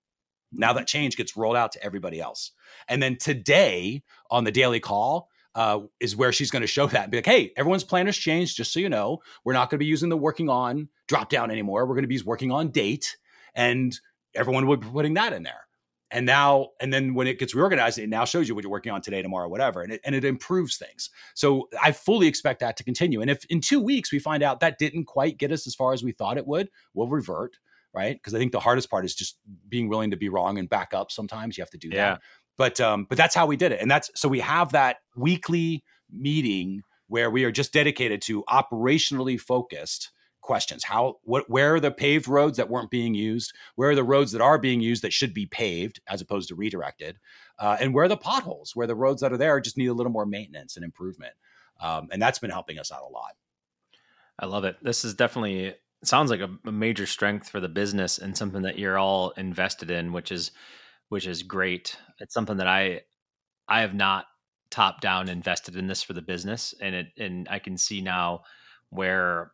Now 0.52 0.72
that 0.72 0.86
change 0.86 1.16
gets 1.16 1.36
rolled 1.36 1.56
out 1.56 1.72
to 1.72 1.84
everybody 1.84 2.20
else. 2.20 2.52
And 2.88 3.02
then 3.02 3.16
today 3.16 4.02
on 4.30 4.44
the 4.44 4.52
daily 4.52 4.80
call, 4.80 5.28
uh, 5.54 5.80
is 5.98 6.14
where 6.14 6.32
she's 6.32 6.50
going 6.50 6.62
to 6.62 6.68
show 6.68 6.86
that 6.86 7.02
and 7.02 7.10
be 7.10 7.18
like, 7.18 7.26
hey, 7.26 7.52
everyone's 7.56 7.82
plan 7.82 8.06
has 8.06 8.16
changed. 8.16 8.56
Just 8.56 8.72
so 8.72 8.78
you 8.78 8.88
know, 8.88 9.18
we're 9.44 9.52
not 9.52 9.68
going 9.68 9.78
to 9.78 9.84
be 9.84 9.86
using 9.86 10.08
the 10.08 10.16
working 10.16 10.48
on 10.48 10.88
drop 11.08 11.28
down 11.28 11.50
anymore. 11.50 11.86
We're 11.86 11.94
going 11.94 12.04
to 12.04 12.08
be 12.08 12.20
working 12.22 12.52
on 12.52 12.70
date. 12.70 13.16
And 13.54 13.98
everyone 14.34 14.68
would 14.68 14.80
be 14.80 14.86
putting 14.86 15.14
that 15.14 15.32
in 15.32 15.42
there 15.42 15.66
and 16.10 16.26
now 16.26 16.68
and 16.80 16.92
then 16.92 17.14
when 17.14 17.26
it 17.26 17.38
gets 17.38 17.54
reorganized 17.54 17.98
it 17.98 18.08
now 18.08 18.24
shows 18.24 18.48
you 18.48 18.54
what 18.54 18.64
you're 18.64 18.70
working 18.70 18.92
on 18.92 19.00
today 19.00 19.22
tomorrow 19.22 19.48
whatever 19.48 19.82
and 19.82 19.92
it, 19.92 20.00
and 20.04 20.14
it 20.14 20.24
improves 20.24 20.76
things. 20.76 21.10
So 21.34 21.68
i 21.82 21.92
fully 21.92 22.26
expect 22.26 22.60
that 22.60 22.76
to 22.78 22.84
continue. 22.84 23.20
And 23.20 23.30
if 23.30 23.44
in 23.46 23.60
two 23.60 23.80
weeks 23.80 24.12
we 24.12 24.18
find 24.18 24.42
out 24.42 24.60
that 24.60 24.78
didn't 24.78 25.04
quite 25.04 25.38
get 25.38 25.52
us 25.52 25.66
as 25.66 25.74
far 25.74 25.92
as 25.92 26.02
we 26.02 26.12
thought 26.12 26.38
it 26.38 26.46
would 26.46 26.68
we'll 26.94 27.08
revert 27.08 27.58
right? 27.92 28.16
Because 28.16 28.34
i 28.34 28.38
think 28.38 28.52
the 28.52 28.60
hardest 28.60 28.88
part 28.88 29.04
is 29.04 29.14
just 29.14 29.38
being 29.68 29.88
willing 29.88 30.12
to 30.12 30.16
be 30.16 30.28
wrong 30.28 30.58
and 30.58 30.68
back 30.68 30.94
up 30.94 31.10
sometimes. 31.10 31.56
You 31.56 31.62
have 31.62 31.70
to 31.70 31.78
do 31.78 31.88
yeah. 31.88 31.96
that 31.96 32.20
but 32.56 32.80
um 32.80 33.06
but 33.08 33.16
that's 33.16 33.34
how 33.34 33.46
we 33.46 33.56
did 33.56 33.72
it. 33.72 33.80
And 33.80 33.90
that's 33.90 34.10
so 34.14 34.28
we 34.28 34.40
have 34.40 34.72
that 34.72 34.98
weekly 35.16 35.82
meeting 36.12 36.82
where 37.08 37.30
we 37.30 37.44
are 37.44 37.50
just 37.50 37.72
dedicated 37.72 38.22
to 38.22 38.44
operationally 38.44 39.38
focused 39.38 40.10
questions. 40.40 40.84
How 40.84 41.18
what 41.22 41.48
where 41.48 41.74
are 41.74 41.80
the 41.80 41.90
paved 41.90 42.28
roads 42.28 42.56
that 42.56 42.70
weren't 42.70 42.90
being 42.90 43.14
used? 43.14 43.52
Where 43.76 43.90
are 43.90 43.94
the 43.94 44.04
roads 44.04 44.32
that 44.32 44.40
are 44.40 44.58
being 44.58 44.80
used 44.80 45.02
that 45.02 45.12
should 45.12 45.34
be 45.34 45.46
paved 45.46 46.00
as 46.08 46.20
opposed 46.20 46.48
to 46.48 46.54
redirected? 46.54 47.18
Uh, 47.58 47.76
and 47.80 47.94
where 47.94 48.04
are 48.04 48.08
the 48.08 48.16
potholes 48.16 48.72
where 48.74 48.86
the 48.86 48.94
roads 48.94 49.20
that 49.22 49.32
are 49.32 49.38
there 49.38 49.60
just 49.60 49.76
need 49.76 49.86
a 49.86 49.94
little 49.94 50.12
more 50.12 50.26
maintenance 50.26 50.76
and 50.76 50.84
improvement? 50.84 51.34
Um, 51.80 52.08
and 52.12 52.20
that's 52.20 52.38
been 52.38 52.50
helping 52.50 52.78
us 52.78 52.92
out 52.92 53.02
a 53.02 53.12
lot. 53.12 53.32
I 54.38 54.46
love 54.46 54.64
it. 54.64 54.76
This 54.82 55.04
is 55.04 55.14
definitely 55.14 55.74
sounds 56.02 56.30
like 56.30 56.40
a, 56.40 56.50
a 56.66 56.72
major 56.72 57.06
strength 57.06 57.48
for 57.48 57.60
the 57.60 57.68
business 57.68 58.18
and 58.18 58.36
something 58.36 58.62
that 58.62 58.78
you're 58.78 58.98
all 58.98 59.30
invested 59.32 59.90
in 59.90 60.12
which 60.12 60.32
is 60.32 60.50
which 61.08 61.26
is 61.26 61.42
great. 61.42 61.96
It's 62.18 62.34
something 62.34 62.56
that 62.58 62.68
i 62.68 63.02
i 63.68 63.80
have 63.80 63.94
not 63.94 64.26
top 64.70 65.00
down 65.00 65.28
invested 65.28 65.76
in 65.76 65.88
this 65.88 66.02
for 66.02 66.12
the 66.12 66.22
business 66.22 66.74
and 66.80 66.94
it 66.94 67.06
and 67.18 67.48
i 67.50 67.58
can 67.58 67.76
see 67.76 68.00
now 68.00 68.40
where 68.90 69.52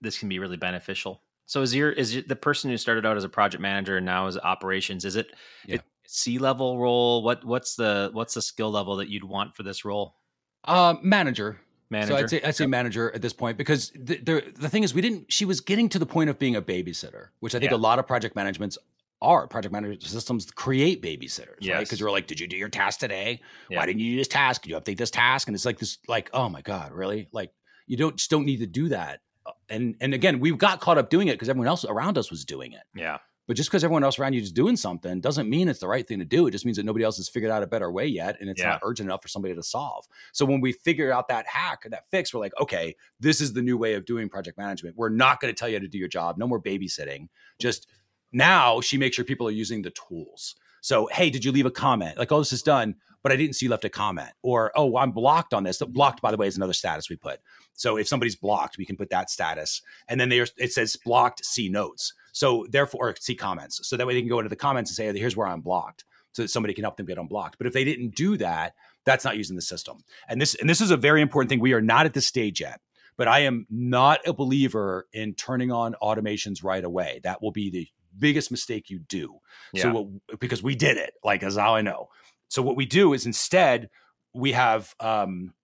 this 0.00 0.18
can 0.18 0.28
be 0.28 0.38
really 0.38 0.56
beneficial. 0.56 1.22
So 1.46 1.62
is 1.62 1.74
your 1.74 1.92
is 1.92 2.24
the 2.26 2.36
person 2.36 2.70
who 2.70 2.76
started 2.76 3.06
out 3.06 3.16
as 3.16 3.24
a 3.24 3.28
project 3.28 3.60
manager 3.60 3.96
and 3.98 4.06
now 4.06 4.26
is 4.26 4.36
operations? 4.36 5.04
Is 5.04 5.16
it, 5.16 5.28
yeah. 5.66 5.78
C 6.06 6.38
level 6.38 6.78
role? 6.78 7.22
What 7.22 7.44
what's 7.44 7.76
the 7.76 8.10
what's 8.12 8.34
the 8.34 8.42
skill 8.42 8.70
level 8.70 8.96
that 8.96 9.08
you'd 9.08 9.24
want 9.24 9.54
for 9.56 9.62
this 9.62 9.84
role? 9.84 10.16
Uh, 10.64 10.94
manager. 11.02 11.60
Manager. 11.90 12.12
So 12.12 12.16
I'd 12.18 12.30
say 12.30 12.42
I'd 12.42 12.56
say 12.56 12.66
manager 12.66 13.12
at 13.14 13.22
this 13.22 13.32
point 13.32 13.56
because 13.56 13.90
the, 13.90 14.16
the 14.18 14.52
the 14.56 14.68
thing 14.68 14.82
is 14.82 14.92
we 14.92 15.00
didn't. 15.00 15.32
She 15.32 15.44
was 15.44 15.60
getting 15.60 15.88
to 15.90 15.98
the 15.98 16.06
point 16.06 16.30
of 16.30 16.38
being 16.38 16.56
a 16.56 16.62
babysitter, 16.62 17.28
which 17.40 17.54
I 17.54 17.60
think 17.60 17.70
Yeah. 17.70 17.76
a 17.76 17.78
lot 17.78 17.98
of 18.00 18.06
project 18.06 18.34
managements 18.34 18.76
are. 19.22 19.46
Project 19.46 19.72
management 19.72 20.02
systems 20.02 20.50
create 20.50 21.00
babysitters, 21.00 21.68
right? 21.68 21.80
Because 21.80 22.00
you're 22.00 22.10
like, 22.10 22.26
did 22.26 22.40
you 22.40 22.46
do 22.48 22.56
your 22.56 22.68
task 22.68 22.98
today? 22.98 23.40
Yeah. 23.70 23.78
Why 23.78 23.86
didn't 23.86 24.00
you 24.00 24.12
do 24.12 24.16
this 24.18 24.28
task? 24.28 24.62
Did 24.62 24.70
you 24.70 24.76
update 24.80 24.98
this 24.98 25.10
task? 25.10 25.48
And 25.48 25.54
it's 25.54 25.64
like 25.64 25.78
this, 25.78 25.98
like, 26.08 26.28
oh 26.32 26.48
my 26.48 26.60
god, 26.60 26.92
really? 26.92 27.28
Like 27.32 27.52
you 27.86 27.96
don't 27.96 28.16
just 28.16 28.30
don't 28.30 28.44
need 28.46 28.58
to 28.58 28.66
do 28.66 28.88
that. 28.88 29.20
And 29.68 29.96
and 30.00 30.14
again, 30.14 30.40
we 30.40 30.54
got 30.56 30.80
caught 30.80 30.98
up 30.98 31.10
doing 31.10 31.28
it 31.28 31.32
because 31.32 31.48
everyone 31.48 31.68
else 31.68 31.84
around 31.84 32.18
us 32.18 32.30
was 32.30 32.44
doing 32.44 32.72
it. 32.72 32.82
Yeah. 32.94 33.18
But 33.48 33.56
just 33.56 33.68
because 33.70 33.84
everyone 33.84 34.02
else 34.02 34.18
around 34.18 34.32
you 34.32 34.40
is 34.40 34.50
doing 34.50 34.74
something 34.76 35.20
doesn't 35.20 35.48
mean 35.48 35.68
it's 35.68 35.78
the 35.78 35.86
right 35.86 36.04
thing 36.04 36.18
to 36.18 36.24
do. 36.24 36.48
It 36.48 36.50
just 36.50 36.64
means 36.64 36.78
that 36.78 36.84
nobody 36.84 37.04
else 37.04 37.16
has 37.18 37.28
figured 37.28 37.52
out 37.52 37.62
a 37.62 37.66
better 37.68 37.92
way 37.92 38.04
yet, 38.06 38.36
and 38.40 38.50
it's 38.50 38.60
Yeah. 38.60 38.70
not 38.70 38.80
urgent 38.82 39.08
enough 39.08 39.22
for 39.22 39.28
somebody 39.28 39.54
to 39.54 39.62
solve. 39.62 40.04
So 40.32 40.44
when 40.44 40.60
we 40.60 40.72
figure 40.72 41.12
out 41.12 41.28
that 41.28 41.46
hack 41.46 41.86
or 41.86 41.90
that 41.90 42.10
fix, 42.10 42.34
we're 42.34 42.40
like, 42.40 42.58
okay, 42.60 42.96
this 43.20 43.40
is 43.40 43.52
the 43.52 43.62
new 43.62 43.78
way 43.78 43.94
of 43.94 44.04
doing 44.04 44.28
project 44.28 44.58
management. 44.58 44.96
We're 44.96 45.10
not 45.10 45.40
going 45.40 45.54
to 45.54 45.58
tell 45.58 45.68
you 45.68 45.76
how 45.76 45.82
to 45.82 45.86
do 45.88 45.96
your 45.98 46.08
job. 46.08 46.38
No 46.38 46.48
more 46.48 46.60
babysitting. 46.60 47.28
Just 47.60 47.86
now, 48.32 48.80
she 48.80 48.98
makes 48.98 49.14
sure 49.14 49.24
people 49.24 49.46
are 49.46 49.52
using 49.52 49.82
the 49.82 49.92
tools. 49.92 50.56
So, 50.80 51.08
hey, 51.12 51.30
did 51.30 51.44
you 51.44 51.52
leave 51.52 51.66
a 51.66 51.70
comment? 51.70 52.18
Like, 52.18 52.32
oh, 52.32 52.40
this 52.40 52.52
is 52.52 52.62
done, 52.62 52.96
but 53.26 53.32
I 53.32 53.36
didn't 53.36 53.56
see 53.56 53.66
you 53.66 53.70
left 53.70 53.84
a 53.84 53.88
comment. 53.88 54.30
Or, 54.44 54.70
oh, 54.76 54.96
I'm 54.96 55.10
blocked 55.10 55.52
on 55.52 55.64
this. 55.64 55.82
Blocked, 55.82 56.22
by 56.22 56.30
the 56.30 56.36
way, 56.36 56.46
is 56.46 56.56
another 56.56 56.72
status 56.72 57.10
we 57.10 57.16
put. 57.16 57.40
So 57.72 57.96
if 57.96 58.06
somebody's 58.06 58.36
blocked, 58.36 58.78
we 58.78 58.86
can 58.86 58.96
put 58.96 59.10
that 59.10 59.30
status, 59.30 59.82
and 60.06 60.20
then 60.20 60.28
there's 60.28 60.52
it 60.56 60.72
says 60.72 60.96
blocked. 61.04 61.44
See 61.44 61.68
notes. 61.68 62.14
So 62.30 62.66
therefore, 62.70 63.08
or 63.08 63.16
see 63.18 63.34
comments. 63.34 63.80
So 63.82 63.96
that 63.96 64.06
way 64.06 64.14
they 64.14 64.20
can 64.20 64.28
go 64.28 64.38
into 64.38 64.48
the 64.48 64.54
comments 64.54 64.92
and 64.92 64.94
say, 64.94 65.08
"Oh, 65.08 65.12
here's 65.12 65.36
where 65.36 65.48
I'm 65.48 65.60
blocked," 65.60 66.04
so 66.30 66.42
that 66.42 66.50
somebody 66.50 66.72
can 66.72 66.84
help 66.84 66.98
them 66.98 67.06
get 67.06 67.18
unblocked. 67.18 67.58
But 67.58 67.66
if 67.66 67.72
they 67.72 67.82
didn't 67.82 68.14
do 68.14 68.36
that, 68.36 68.74
that's 69.04 69.24
not 69.24 69.36
using 69.36 69.56
the 69.56 69.62
system. 69.62 70.04
And 70.28 70.40
this 70.40 70.54
and 70.54 70.70
this 70.70 70.80
is 70.80 70.92
a 70.92 70.96
very 70.96 71.20
important 71.20 71.48
thing. 71.48 71.58
We 71.58 71.72
are 71.72 71.82
not 71.82 72.06
at 72.06 72.14
this 72.14 72.28
stage 72.28 72.60
yet. 72.60 72.80
But 73.16 73.26
I 73.26 73.40
am 73.40 73.66
not 73.70 74.20
a 74.24 74.34
believer 74.34 75.08
in 75.12 75.34
turning 75.34 75.72
on 75.72 75.96
automations 76.00 76.62
right 76.62 76.84
away. 76.84 77.20
That 77.24 77.42
will 77.42 77.50
be 77.50 77.70
the 77.70 77.88
biggest 78.18 78.50
mistake 78.50 78.90
you 78.90 78.98
do. 78.98 79.40
So 79.74 79.92
what, 79.92 80.38
because 80.38 80.62
we 80.62 80.74
did 80.74 80.96
it, 80.96 81.14
like 81.24 81.42
as 81.42 81.56
how 81.56 81.74
I 81.74 81.82
know. 81.82 82.08
So 82.48 82.62
what 82.62 82.76
we 82.76 82.86
do 82.86 83.12
is 83.12 83.26
instead 83.26 83.88
we 84.34 84.52
have 84.52 84.94
um, 85.00 85.54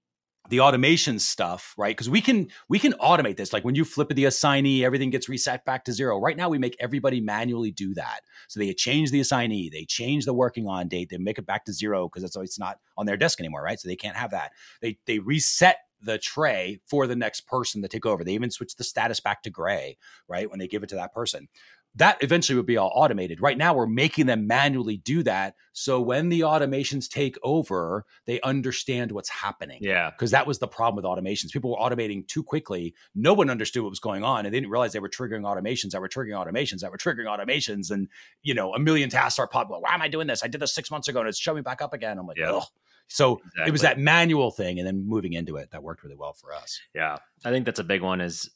the 0.48 0.60
automation 0.60 1.18
stuff, 1.18 1.74
right? 1.78 1.96
Because 1.96 2.10
we 2.10 2.20
can 2.20 2.48
we 2.68 2.78
can 2.78 2.92
automate 2.94 3.36
this. 3.36 3.52
Like 3.52 3.64
when 3.64 3.74
you 3.74 3.84
flip 3.84 4.08
the 4.08 4.24
assignee, 4.24 4.84
everything 4.84 5.10
gets 5.10 5.28
reset 5.28 5.64
back 5.64 5.84
to 5.84 5.92
zero. 5.92 6.18
Right 6.18 6.36
now, 6.36 6.48
we 6.48 6.58
make 6.58 6.76
everybody 6.80 7.20
manually 7.20 7.70
do 7.70 7.94
that. 7.94 8.20
So 8.48 8.58
they 8.58 8.72
change 8.74 9.10
the 9.10 9.20
assignee, 9.20 9.70
they 9.70 9.84
change 9.84 10.24
the 10.24 10.34
working 10.34 10.66
on 10.66 10.88
date, 10.88 11.10
they 11.10 11.18
make 11.18 11.38
it 11.38 11.46
back 11.46 11.64
to 11.66 11.72
zero 11.72 12.08
because 12.08 12.24
it's 12.24 12.36
it's 12.36 12.58
not 12.58 12.78
on 12.98 13.06
their 13.06 13.16
desk 13.16 13.40
anymore, 13.40 13.62
right? 13.62 13.78
So 13.78 13.88
they 13.88 13.96
can't 13.96 14.16
have 14.16 14.32
that. 14.32 14.52
They 14.80 14.98
they 15.06 15.20
reset 15.20 15.78
the 16.04 16.18
tray 16.18 16.80
for 16.88 17.06
the 17.06 17.14
next 17.14 17.46
person 17.46 17.80
to 17.80 17.88
take 17.88 18.04
over. 18.04 18.24
They 18.24 18.34
even 18.34 18.50
switch 18.50 18.74
the 18.74 18.82
status 18.82 19.20
back 19.20 19.44
to 19.44 19.50
gray, 19.50 19.96
right? 20.28 20.50
When 20.50 20.58
they 20.58 20.66
give 20.66 20.82
it 20.82 20.88
to 20.88 20.96
that 20.96 21.14
person 21.14 21.48
that 21.96 22.16
eventually 22.22 22.56
would 22.56 22.66
be 22.66 22.78
all 22.78 22.90
automated. 22.94 23.42
Right 23.42 23.58
now, 23.58 23.74
we're 23.74 23.86
making 23.86 24.26
them 24.26 24.46
manually 24.46 24.96
do 24.96 25.22
that. 25.24 25.54
So 25.72 26.00
when 26.00 26.30
the 26.30 26.40
automations 26.40 27.08
take 27.08 27.36
over, 27.42 28.06
they 28.26 28.40
understand 28.40 29.12
what's 29.12 29.28
happening. 29.28 29.78
Yeah. 29.82 30.10
Because 30.10 30.30
that 30.30 30.46
was 30.46 30.58
the 30.58 30.68
problem 30.68 30.96
with 30.96 31.04
automations. 31.04 31.50
People 31.52 31.70
were 31.70 31.76
automating 31.76 32.26
too 32.26 32.42
quickly. 32.42 32.94
No 33.14 33.34
one 33.34 33.50
understood 33.50 33.82
what 33.82 33.90
was 33.90 34.00
going 34.00 34.24
on. 34.24 34.46
And 34.46 34.54
they 34.54 34.58
didn't 34.60 34.70
realize 34.70 34.92
they 34.92 35.00
were 35.00 35.08
triggering 35.10 35.42
automations 35.42 35.90
that 35.90 36.00
were 36.00 36.08
triggering 36.08 36.34
automations 36.34 36.80
that 36.80 36.90
were 36.90 36.98
triggering 36.98 37.26
automations. 37.26 37.90
And, 37.90 38.08
you 38.42 38.54
know, 38.54 38.72
a 38.74 38.78
million 38.78 39.10
tasks 39.10 39.38
are 39.38 39.46
popping. 39.46 39.76
Why 39.76 39.92
am 39.94 40.00
I 40.02 40.08
doing 40.08 40.26
this? 40.26 40.42
I 40.42 40.48
did 40.48 40.60
this 40.62 40.74
six 40.74 40.90
months 40.90 41.08
ago 41.08 41.20
and 41.20 41.28
it's 41.28 41.38
showing 41.38 41.56
me 41.56 41.62
back 41.62 41.82
up 41.82 41.92
again. 41.92 42.18
I'm 42.18 42.26
like, 42.26 42.38
Yeah. 42.38 42.52
oh. 42.52 42.64
So 43.08 43.42
it 43.66 43.70
was 43.70 43.82
that 43.82 43.98
manual 43.98 44.50
thing. 44.50 44.78
And 44.78 44.86
then 44.86 45.06
moving 45.06 45.34
into 45.34 45.56
it, 45.56 45.70
that 45.72 45.82
worked 45.82 46.02
really 46.02 46.16
well 46.16 46.32
for 46.32 46.54
us. 46.54 46.80
Yeah, 46.94 47.18
I 47.44 47.50
think 47.50 47.66
that's 47.66 47.80
a 47.80 47.84
big 47.84 48.00
one. 48.00 48.22
Is 48.22 48.48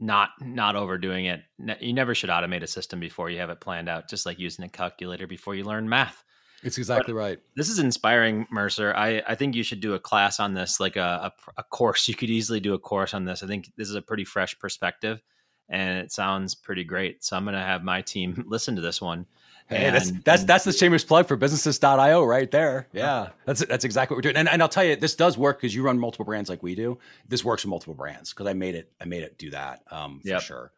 not 0.00 0.30
not 0.40 0.76
overdoing 0.76 1.26
it. 1.26 1.42
You 1.80 1.92
never 1.92 2.14
should 2.14 2.30
automate 2.30 2.62
a 2.62 2.66
system 2.66 3.00
before 3.00 3.30
you 3.30 3.38
have 3.38 3.50
it 3.50 3.60
planned 3.60 3.88
out. 3.88 4.08
Just 4.08 4.26
like 4.26 4.38
using 4.38 4.64
a 4.64 4.68
calculator 4.68 5.26
before 5.26 5.54
you 5.54 5.64
learn 5.64 5.88
math. 5.88 6.24
It's 6.62 6.78
exactly 6.78 7.14
right. 7.14 7.38
This 7.54 7.68
is 7.68 7.78
inspiring, 7.78 8.46
Mercer. 8.50 8.92
I, 8.94 9.22
I 9.26 9.34
think 9.36 9.54
you 9.54 9.62
should 9.62 9.80
do 9.80 9.94
a 9.94 10.00
class 10.00 10.40
on 10.40 10.54
this, 10.54 10.80
like 10.80 10.96
a, 10.96 11.32
a, 11.46 11.50
a 11.58 11.62
course. 11.62 12.08
You 12.08 12.14
could 12.14 12.30
easily 12.30 12.58
do 12.58 12.74
a 12.74 12.78
course 12.78 13.14
on 13.14 13.24
this. 13.24 13.42
I 13.42 13.46
think 13.46 13.70
this 13.76 13.88
is 13.88 13.94
a 13.94 14.02
pretty 14.02 14.24
fresh 14.24 14.58
perspective, 14.58 15.22
and 15.68 15.98
it 15.98 16.10
sounds 16.10 16.56
pretty 16.56 16.82
great. 16.82 17.22
So 17.24 17.36
I'm 17.36 17.44
going 17.44 17.54
to 17.54 17.60
have 17.60 17.84
my 17.84 18.02
team 18.02 18.44
listen 18.48 18.74
to 18.74 18.82
this 18.82 19.00
one. 19.00 19.26
Hey, 19.68 19.90
that's 19.90 20.08
And- 20.10 20.24
that's 20.24 20.44
that's 20.44 20.64
the 20.64 20.72
shameless 20.72 21.04
plug 21.04 21.26
for 21.28 21.36
businesses.io 21.36 22.24
right 22.24 22.50
there. 22.50 22.88
Yeah. 22.92 23.28
That's 23.44 23.64
that's 23.66 23.84
exactly 23.84 24.14
what 24.14 24.18
we're 24.18 24.22
doing. 24.32 24.36
And, 24.36 24.48
and 24.48 24.62
I'll 24.62 24.68
tell 24.68 24.84
you, 24.84 24.96
this 24.96 25.14
does 25.14 25.36
work 25.36 25.58
because 25.60 25.74
you 25.74 25.82
run 25.82 25.98
multiple 25.98 26.24
brands 26.24 26.48
like 26.48 26.62
we 26.62 26.74
do. 26.74 26.98
This 27.28 27.44
works 27.44 27.62
for 27.62 27.68
multiple 27.68 27.94
brands 27.94 28.32
because 28.32 28.46
I 28.46 28.54
made 28.54 28.74
it, 28.74 28.90
I 29.00 29.04
made 29.04 29.22
it 29.24 29.36
do 29.38 29.50
that 29.50 29.82
um 29.90 30.20
for 30.20 30.28
Yep. 30.28 30.40
sure. 30.42 30.72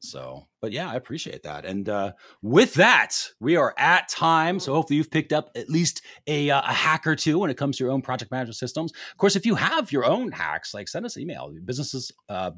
So, 0.00 0.46
but 0.62 0.70
yeah, 0.70 0.88
I 0.88 0.94
appreciate 0.94 1.42
that. 1.42 1.64
And 1.64 1.88
uh, 1.88 2.12
with 2.40 2.74
that, 2.74 3.28
we 3.40 3.56
are 3.56 3.74
at 3.76 4.08
time. 4.08 4.60
So 4.60 4.72
hopefully 4.72 4.96
you've 4.96 5.10
picked 5.10 5.32
up 5.32 5.50
at 5.56 5.68
least 5.68 6.02
a, 6.28 6.50
uh, 6.50 6.62
a 6.62 6.72
hack 6.72 7.04
or 7.04 7.16
two 7.16 7.40
when 7.40 7.50
it 7.50 7.56
comes 7.56 7.76
to 7.76 7.84
your 7.84 7.92
own 7.92 8.00
project 8.00 8.30
management 8.30 8.56
systems. 8.56 8.92
Of 9.10 9.18
course, 9.18 9.34
if 9.34 9.44
you 9.44 9.56
have 9.56 9.90
your 9.90 10.04
own 10.04 10.30
hacks, 10.30 10.72
like 10.72 10.88
send 10.88 11.04
us 11.04 11.16
an 11.16 11.22
email. 11.22 11.52
Businesses, 11.64 12.12
uh, 12.28 12.52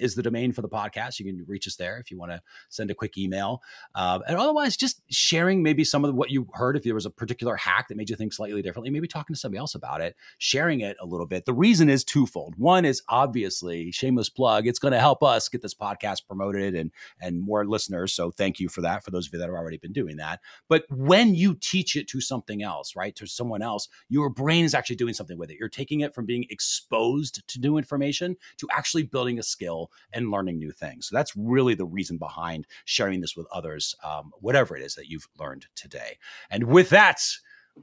is 0.00 0.14
the 0.14 0.22
domain 0.22 0.52
for 0.52 0.62
the 0.62 0.68
podcast. 0.68 1.18
You 1.18 1.26
can 1.26 1.44
reach 1.48 1.66
us 1.66 1.74
there 1.74 1.98
if 1.98 2.12
you 2.12 2.18
want 2.18 2.30
to 2.30 2.40
send 2.68 2.92
a 2.92 2.94
quick 2.94 3.18
email. 3.18 3.62
Um, 3.96 4.22
and 4.28 4.36
otherwise, 4.36 4.76
just 4.76 5.02
sharing 5.10 5.60
maybe 5.60 5.82
some 5.82 6.04
of 6.04 6.14
what 6.14 6.30
you 6.30 6.46
heard. 6.52 6.76
If 6.76 6.84
there 6.84 6.94
was 6.94 7.04
a 7.04 7.10
particular 7.10 7.56
hack 7.56 7.88
that 7.88 7.96
made 7.96 8.10
you 8.10 8.14
think 8.14 8.32
slightly 8.32 8.62
differently, 8.62 8.90
maybe 8.90 9.08
talking 9.08 9.34
to 9.34 9.40
somebody 9.40 9.58
else 9.58 9.74
about 9.74 10.00
it, 10.00 10.14
sharing 10.38 10.82
it 10.82 10.96
a 11.00 11.06
little 11.06 11.26
bit. 11.26 11.46
The 11.46 11.52
reason 11.52 11.88
is 11.88 12.04
twofold. 12.04 12.54
One 12.56 12.84
is 12.84 13.02
obviously 13.08 13.90
shameless 13.90 14.28
plug. 14.28 14.68
It's 14.68 14.78
going 14.78 14.92
to 14.92 15.00
help 15.00 15.15
us 15.22 15.48
get 15.48 15.62
this 15.62 15.74
podcast 15.74 16.26
promoted 16.26 16.74
and 16.74 16.90
and 17.20 17.40
more 17.40 17.66
listeners. 17.66 18.12
So 18.12 18.30
thank 18.30 18.60
you 18.60 18.68
for 18.68 18.80
that. 18.82 19.04
For 19.04 19.10
those 19.10 19.26
of 19.26 19.32
you 19.32 19.38
that 19.38 19.46
have 19.46 19.54
already 19.54 19.78
been 19.78 19.92
doing 19.92 20.16
that. 20.16 20.40
But 20.68 20.84
when 20.90 21.34
you 21.34 21.54
teach 21.54 21.96
it 21.96 22.08
to 22.08 22.20
something 22.20 22.62
else, 22.62 22.96
right, 22.96 23.14
to 23.16 23.26
someone 23.26 23.62
else, 23.62 23.88
your 24.08 24.28
brain 24.28 24.64
is 24.64 24.74
actually 24.74 24.96
doing 24.96 25.14
something 25.14 25.38
with 25.38 25.50
it. 25.50 25.58
You're 25.58 25.68
taking 25.68 26.00
it 26.00 26.14
from 26.14 26.26
being 26.26 26.46
exposed 26.50 27.46
to 27.48 27.60
new 27.60 27.76
information 27.76 28.36
to 28.58 28.68
actually 28.72 29.04
building 29.04 29.38
a 29.38 29.42
skill 29.42 29.90
and 30.12 30.30
learning 30.30 30.58
new 30.58 30.72
things. 30.72 31.06
So 31.08 31.16
that's 31.16 31.36
really 31.36 31.74
the 31.74 31.86
reason 31.86 32.18
behind 32.18 32.66
sharing 32.84 33.20
this 33.20 33.36
with 33.36 33.46
others, 33.52 33.94
um, 34.04 34.32
whatever 34.40 34.76
it 34.76 34.82
is 34.82 34.94
that 34.94 35.08
you've 35.08 35.28
learned 35.38 35.66
today. 35.74 36.18
And 36.50 36.64
with 36.64 36.90
that, 36.90 37.20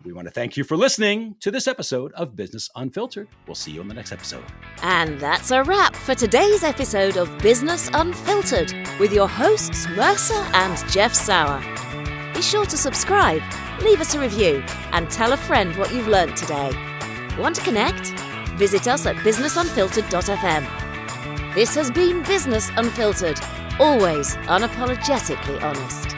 we 0.03 0.11
want 0.11 0.27
to 0.27 0.31
thank 0.31 0.57
you 0.57 0.63
for 0.63 0.75
listening 0.75 1.35
to 1.39 1.51
this 1.51 1.67
episode 1.67 2.11
of 2.13 2.35
Business 2.35 2.69
Unfiltered. 2.75 3.27
We'll 3.47 3.55
see 3.55 3.71
you 3.71 3.81
in 3.81 3.87
the 3.87 3.93
next 3.93 4.11
episode. 4.11 4.43
And 4.81 5.19
that's 5.19 5.51
a 5.51 5.63
wrap 5.63 5.95
for 5.95 6.15
today's 6.15 6.63
episode 6.63 7.17
of 7.17 7.37
Business 7.39 7.89
Unfiltered 7.93 8.73
with 8.99 9.13
your 9.13 9.27
hosts 9.27 9.87
Mercer 9.89 10.43
and 10.53 10.77
Jeff 10.91 11.13
Sauer. 11.13 11.61
Be 12.33 12.41
sure 12.41 12.65
to 12.65 12.77
subscribe, 12.77 13.41
leave 13.81 14.01
us 14.01 14.15
a 14.15 14.19
review, 14.19 14.63
and 14.91 15.09
tell 15.09 15.33
a 15.33 15.37
friend 15.37 15.75
what 15.77 15.93
you've 15.93 16.07
learned 16.07 16.35
today. 16.35 16.71
Want 17.37 17.55
to 17.55 17.61
connect? 17.61 18.07
Visit 18.57 18.87
us 18.87 19.05
at 19.05 19.15
businessunfiltered.fm. 19.17 21.53
This 21.53 21.75
has 21.75 21.91
been 21.91 22.23
Business 22.23 22.69
Unfiltered, 22.77 23.39
always 23.79 24.35
unapologetically 24.47 25.61
honest. 25.61 26.12